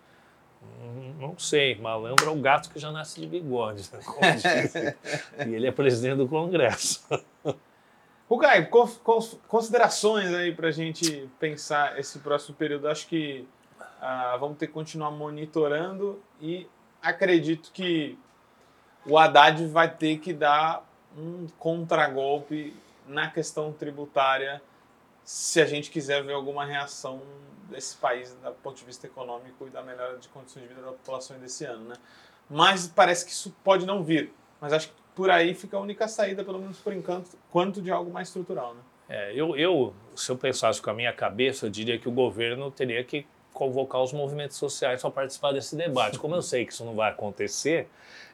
hum, 0.62 1.14
não 1.18 1.38
sei, 1.38 1.76
malandro 1.76 2.26
é 2.26 2.30
o 2.30 2.36
gato 2.36 2.68
que 2.70 2.78
já 2.78 2.92
nasce 2.92 3.20
de 3.20 3.26
bigode, 3.26 3.88
né? 3.90 4.94
E 5.48 5.54
ele 5.54 5.66
é 5.66 5.72
presidente 5.72 6.16
do 6.18 6.28
Congresso. 6.28 7.06
Cons- 8.70 8.98
cons- 9.02 9.38
considerações 9.48 10.32
aí 10.34 10.52
para 10.54 10.68
a 10.68 10.72
gente 10.72 11.28
pensar 11.40 11.98
esse 11.98 12.18
próximo 12.18 12.54
período. 12.56 12.86
Acho 12.88 13.06
que 13.06 13.46
ah, 14.00 14.36
vamos 14.38 14.58
ter 14.58 14.66
que 14.66 14.72
continuar 14.72 15.10
monitorando 15.10 16.20
e 16.40 16.68
acredito 17.02 17.70
que 17.72 18.18
o 19.06 19.18
Haddad 19.18 19.66
vai 19.66 19.90
ter 19.90 20.18
que 20.18 20.32
dar 20.32 20.84
um 21.16 21.46
contragolpe 21.58 22.74
na 23.06 23.30
questão 23.30 23.72
tributária 23.72 24.62
se 25.24 25.60
a 25.60 25.66
gente 25.66 25.90
quiser 25.90 26.22
ver 26.22 26.32
alguma 26.32 26.64
reação 26.64 27.20
desse 27.68 27.96
país 27.96 28.32
do 28.34 28.52
ponto 28.62 28.76
de 28.76 28.84
vista 28.84 29.06
econômico 29.06 29.66
e 29.66 29.70
da 29.70 29.82
melhora 29.82 30.18
de 30.18 30.28
condições 30.28 30.62
de 30.62 30.68
vida 30.68 30.80
da 30.80 30.92
população 30.92 31.38
desse 31.38 31.64
ano, 31.64 31.84
né? 31.84 31.96
Mas 32.48 32.86
parece 32.86 33.26
que 33.26 33.32
isso 33.32 33.54
pode 33.62 33.84
não 33.84 34.02
vir. 34.02 34.32
Mas 34.60 34.72
acho 34.72 34.88
que 34.88 34.94
por 35.14 35.30
aí 35.30 35.54
fica 35.54 35.76
a 35.76 35.80
única 35.80 36.08
saída, 36.08 36.42
pelo 36.42 36.58
menos 36.58 36.78
por 36.78 36.92
enquanto, 36.92 37.36
quanto 37.50 37.82
de 37.82 37.90
algo 37.90 38.10
mais 38.10 38.28
estrutural, 38.28 38.74
né? 38.74 38.80
É, 39.08 39.32
eu, 39.34 39.56
eu, 39.56 39.94
se 40.14 40.30
eu 40.30 40.36
pensasse 40.36 40.80
com 40.80 40.90
a 40.90 40.94
minha 40.94 41.12
cabeça, 41.12 41.66
eu 41.66 41.70
diria 41.70 41.98
que 41.98 42.08
o 42.08 42.12
governo 42.12 42.70
teria 42.70 43.02
que 43.02 43.26
convocar 43.58 44.00
os 44.00 44.12
movimentos 44.12 44.56
sociais 44.56 45.02
para 45.02 45.10
participar 45.10 45.52
desse 45.52 45.74
debate. 45.74 46.18
Como 46.18 46.34
eu 46.34 46.42
sei 46.42 46.64
que 46.64 46.72
isso 46.72 46.84
não 46.84 46.94
vai 46.94 47.10
acontecer, 47.10 47.88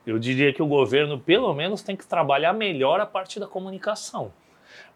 eu 0.06 0.18
diria 0.18 0.52
que 0.52 0.62
o 0.62 0.66
governo, 0.66 1.18
pelo 1.18 1.52
menos, 1.54 1.80
tem 1.80 1.96
que 1.96 2.06
trabalhar 2.06 2.52
melhor 2.52 3.00
a 3.00 3.06
parte 3.06 3.40
da 3.40 3.46
comunicação. 3.46 4.30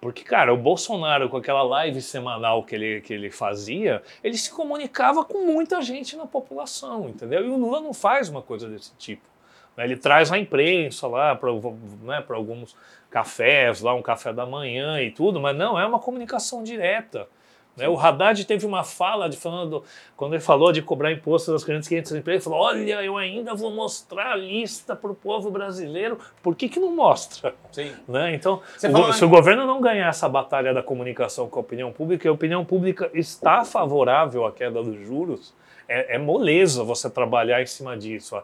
Porque, 0.01 0.23
cara, 0.23 0.53
o 0.53 0.57
Bolsonaro, 0.57 1.31
com 1.31 1.39
aquela 1.39 1.63
live 1.63 2.03
semanal 2.03 2.63
que 2.63 2.75
ele, 2.75 3.01
que 3.01 3.15
ele 3.15 3.31
fazia, 3.31 4.03
ele 4.23 4.37
se 4.37 4.53
comunicava 4.53 5.25
com 5.25 5.47
muita 5.47 5.81
gente 5.81 6.15
na 6.15 6.27
população, 6.27 7.09
entendeu? 7.09 7.45
E 7.45 7.49
o 7.49 7.57
Lula 7.57 7.81
não 7.81 7.95
faz 7.95 8.29
uma 8.29 8.43
coisa 8.43 8.69
desse 8.69 8.93
tipo. 8.97 9.27
né? 9.77 9.85
Ele 9.85 9.97
traz 9.97 10.31
a 10.31 10.39
imprensa 10.39 11.07
lá 11.07 11.35
para 11.35 11.51
né, 12.03 12.25
alguns 12.29 12.77
cafés, 13.11 13.81
lá 13.81 13.95
um 13.95 14.03
café 14.03 14.33
da 14.33 14.45
manhã 14.45 15.01
e 15.01 15.11
tudo, 15.11 15.41
mas 15.41 15.57
não, 15.57 15.81
é 15.81 15.87
uma 15.87 15.99
comunicação 15.99 16.63
direta. 16.63 17.27
Né? 17.79 17.89
O 17.89 17.99
Haddad 17.99 18.45
teve 18.45 18.67
uma 18.67 18.83
fala 18.83 19.29
de 19.29 19.37
falando, 19.37 19.85
quando 20.17 20.35
ele 20.35 20.43
falou 20.43 20.73
de 20.73 20.83
cobrar 20.83 21.13
imposto 21.13 21.53
das 21.53 21.63
grandes 21.63 21.89
500 21.89 22.13
empresas, 22.17 22.45
ele 22.47 22.53
falou: 22.53 22.67
olha, 22.67 23.03
eu 23.03 23.17
ainda 23.17 23.55
vou 23.55 23.71
mostrar 23.71 24.33
a 24.33 24.37
lista 24.37 24.97
para 24.97 25.11
o 25.11 25.15
povo 25.15 25.51
brasileiro. 25.51 26.19
Por 26.43 26.57
que, 26.57 26.69
que 26.69 26.81
não 26.81 26.95
mostra? 26.95 27.55
Sim. 27.73 27.93
Né? 28.09 28.35
Então, 28.35 28.63
o, 28.83 29.13
se 29.13 29.25
o 29.25 29.29
governo 29.29 29.67
não 29.67 29.81
ganhar 29.81 30.09
essa 30.09 30.29
batalha 30.29 30.73
da 30.73 30.83
comunicação 30.83 31.49
com 31.49 31.59
a 31.59 31.63
opinião 31.63 31.93
pública, 31.93 32.27
e 32.27 32.29
a 32.29 32.33
opinião 32.33 32.65
pública 32.65 33.11
está 33.13 33.65
favorável 33.65 34.47
à 34.47 34.53
queda 34.53 34.83
dos 34.83 34.99
juros, 35.07 35.55
é, 35.87 36.17
é 36.17 36.19
moleza 36.19 36.83
você 36.83 37.09
trabalhar 37.11 37.61
em 37.63 37.67
cima 37.67 37.97
disso. 37.97 38.35
Ó 38.35 38.43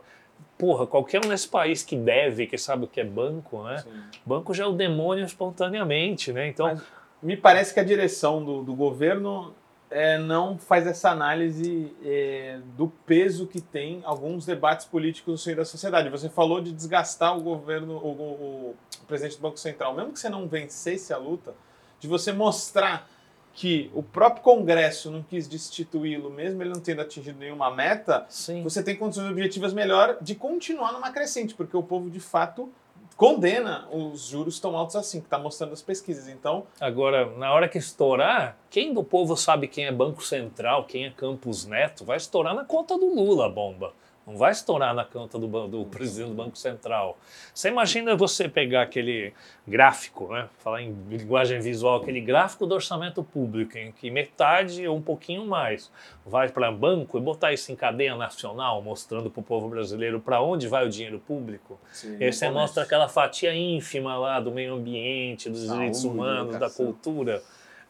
porra, 0.58 0.86
qualquer 0.86 1.24
um 1.24 1.28
nesse 1.28 1.48
país 1.48 1.82
que 1.82 1.96
deve, 1.96 2.46
que 2.46 2.56
sabe 2.56 2.84
o 2.84 2.88
que 2.88 3.00
é 3.00 3.04
banco, 3.04 3.62
né? 3.64 3.78
Sim. 3.78 3.90
Banco 4.24 4.54
já 4.54 4.64
é 4.64 4.66
o 4.66 4.72
demônio 4.72 5.24
espontaneamente, 5.24 6.32
né? 6.32 6.46
Então. 6.48 6.66
Mas 6.66 6.82
me 7.24 7.36
parece 7.36 7.72
que 7.72 7.80
a 7.80 7.84
direção 7.84 8.44
do, 8.44 8.62
do 8.62 8.74
governo 8.74 9.54
é, 9.90 10.18
não 10.18 10.58
faz 10.58 10.86
essa 10.86 11.10
análise 11.10 11.90
é, 12.04 12.60
do 12.76 12.88
peso 13.06 13.46
que 13.46 13.62
tem 13.62 14.02
alguns 14.04 14.44
debates 14.44 14.84
políticos 14.84 15.32
no 15.32 15.38
seio 15.38 15.56
da 15.56 15.64
sociedade. 15.64 16.10
Você 16.10 16.28
falou 16.28 16.60
de 16.60 16.70
desgastar 16.70 17.36
o 17.36 17.40
governo, 17.40 17.94
o, 17.96 18.08
o, 18.08 18.76
o 19.02 19.06
presidente 19.06 19.36
do 19.36 19.40
Banco 19.40 19.58
Central, 19.58 19.94
mesmo 19.94 20.12
que 20.12 20.20
você 20.20 20.28
não 20.28 20.46
vencesse 20.46 21.14
a 21.14 21.16
luta, 21.16 21.54
de 21.98 22.06
você 22.06 22.30
mostrar 22.30 23.08
que 23.54 23.90
o 23.94 24.02
próprio 24.02 24.42
Congresso 24.42 25.10
não 25.10 25.22
quis 25.22 25.46
destituí-lo, 25.48 26.28
mesmo 26.28 26.60
ele 26.62 26.70
não 26.74 26.80
tendo 26.80 27.00
atingido 27.00 27.38
nenhuma 27.38 27.70
meta, 27.70 28.26
Sim. 28.28 28.62
você 28.62 28.82
tem 28.82 28.96
condições 28.96 29.30
objetivas 29.30 29.72
melhor 29.72 30.18
de 30.20 30.34
continuar 30.34 30.92
numa 30.92 31.10
crescente, 31.10 31.54
porque 31.54 31.76
o 31.76 31.82
povo 31.82 32.10
de 32.10 32.20
fato 32.20 32.70
condena 33.16 33.88
os 33.90 34.28
juros 34.28 34.58
tão 34.58 34.76
altos 34.76 34.96
assim, 34.96 35.20
que 35.20 35.26
está 35.26 35.38
mostrando 35.38 35.72
as 35.72 35.82
pesquisas. 35.82 36.28
Então, 36.28 36.66
agora 36.80 37.26
na 37.36 37.52
hora 37.52 37.68
que 37.68 37.78
estourar, 37.78 38.56
quem 38.70 38.92
do 38.92 39.04
povo 39.04 39.36
sabe 39.36 39.68
quem 39.68 39.86
é 39.86 39.92
Banco 39.92 40.22
Central, 40.22 40.84
quem 40.84 41.06
é 41.06 41.10
Campos 41.10 41.66
Neto, 41.66 42.04
vai 42.04 42.16
estourar 42.16 42.54
na 42.54 42.64
conta 42.64 42.98
do 42.98 43.14
Lula 43.14 43.46
a 43.46 43.48
bomba. 43.48 43.92
Não 44.26 44.36
vai 44.36 44.52
estourar 44.52 44.94
na 44.94 45.04
conta 45.04 45.38
do, 45.38 45.46
do, 45.68 45.84
presidente 45.90 46.28
do 46.28 46.34
Banco 46.34 46.56
Central. 46.56 47.18
Você 47.52 47.68
imagina 47.68 48.16
você 48.16 48.48
pegar 48.48 48.82
aquele 48.82 49.32
gráfico, 49.66 50.32
né? 50.32 50.48
falar 50.58 50.82
em 50.82 50.96
linguagem 51.08 51.60
visual, 51.60 52.00
aquele 52.00 52.20
gráfico 52.20 52.66
do 52.66 52.74
orçamento 52.74 53.22
público, 53.22 53.76
em 53.76 53.92
que 53.92 54.10
metade 54.10 54.86
ou 54.86 54.96
um 54.96 55.02
pouquinho 55.02 55.44
mais 55.44 55.90
vai 56.24 56.48
para 56.48 56.72
banco 56.72 57.18
e 57.18 57.20
botar 57.20 57.52
isso 57.52 57.70
em 57.70 57.76
cadeia 57.76 58.16
nacional, 58.16 58.80
mostrando 58.80 59.30
para 59.30 59.40
o 59.40 59.42
povo 59.42 59.68
brasileiro 59.68 60.20
para 60.20 60.40
onde 60.40 60.66
vai 60.68 60.86
o 60.86 60.88
dinheiro 60.88 61.18
público. 61.18 61.78
Sim, 61.92 62.16
e 62.18 62.24
aí 62.24 62.32
você 62.32 62.48
mostra 62.50 62.82
aquela 62.82 63.08
fatia 63.08 63.54
ínfima 63.54 64.16
lá 64.16 64.40
do 64.40 64.50
meio 64.50 64.74
ambiente, 64.74 65.50
dos 65.50 65.60
Saúde, 65.60 65.74
direitos 65.74 66.04
humanos, 66.04 66.58
da 66.58 66.70
cultura 66.70 67.42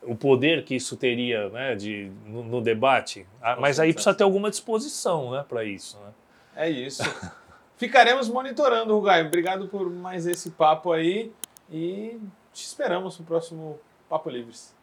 o 0.06 0.14
poder 0.14 0.64
que 0.64 0.74
isso 0.74 0.96
teria 0.96 1.48
né, 1.48 1.74
de, 1.74 2.10
no, 2.26 2.44
no 2.44 2.60
debate. 2.60 3.26
Ah, 3.40 3.56
mas 3.58 3.80
aí 3.80 3.92
precisa 3.92 4.14
ter 4.14 4.24
alguma 4.24 4.50
disposição 4.50 5.32
né, 5.32 5.44
para 5.48 5.64
isso. 5.64 5.98
Né? 5.98 6.12
É 6.56 6.70
isso. 6.70 7.02
Ficaremos 7.76 8.28
monitorando, 8.28 8.94
Rugai. 8.94 9.26
Obrigado 9.26 9.68
por 9.68 9.90
mais 9.90 10.26
esse 10.26 10.50
papo 10.50 10.92
aí 10.92 11.32
e 11.70 12.18
te 12.52 12.64
esperamos 12.64 13.18
no 13.18 13.24
próximo 13.24 13.80
Papo 14.08 14.30
Livres. 14.30 14.74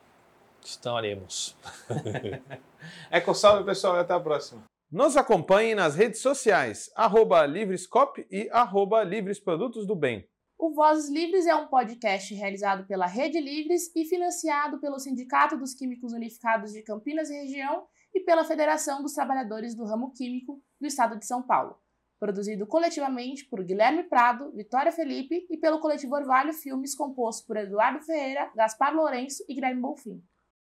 Estaremos. 0.64 1.56
Eco 3.10 3.34
salve, 3.34 3.64
pessoal, 3.64 3.96
e 3.96 4.00
até 4.00 4.14
a 4.14 4.20
próxima. 4.20 4.64
Nos 4.92 5.16
acompanhe 5.16 5.74
nas 5.74 5.96
redes 5.96 6.22
sociais, 6.22 6.92
arroba 6.96 7.46
Livrescop 7.46 8.28
e 8.30 8.50
arroba 8.52 9.04
Livres 9.04 9.40
Produtos 9.40 9.88
do 9.88 9.96
Bem. 9.96 10.28
O 10.60 10.74
Vozes 10.76 11.10
Livres 11.10 11.48
é 11.48 11.56
um 11.56 11.68
podcast 11.68 12.34
realizado 12.36 12.86
pela 12.86 13.08
Rede 13.08 13.40
Livres 13.40 13.90
e 13.96 14.06
financiado 14.06 14.80
pelo 14.80 15.00
Sindicato 15.00 15.58
dos 15.58 15.74
Químicos 15.74 16.14
Unificados 16.14 16.74
de 16.74 16.84
Campinas 16.84 17.30
e 17.30 17.34
Região 17.34 17.88
e 18.14 18.20
pela 18.20 18.44
Federação 18.44 19.02
dos 19.02 19.14
Trabalhadores 19.14 19.76
do 19.76 19.86
Ramo 19.86 20.12
Químico 20.12 20.62
do 20.80 20.88
Estado 20.88 21.18
de 21.18 21.26
São 21.26 21.42
Paulo. 21.42 21.78
Produzido 22.20 22.68
coletivamente 22.68 23.46
por 23.46 23.64
Guilherme 23.64 24.04
Prado, 24.04 24.52
Vitória 24.52 24.92
Felipe 24.92 25.48
e 25.50 25.58
pelo 25.58 25.80
coletivo 25.80 26.16
Orvalho 26.16 26.54
Filmes, 26.54 26.96
composto 26.96 27.48
por 27.48 27.58
Eduardo 27.58 28.04
Ferreira, 28.06 28.52
Gaspar 28.56 28.94
Lourenço 28.94 29.44
e 29.50 29.56
Guilherme 29.56 29.82
Bonfim. 29.82 30.24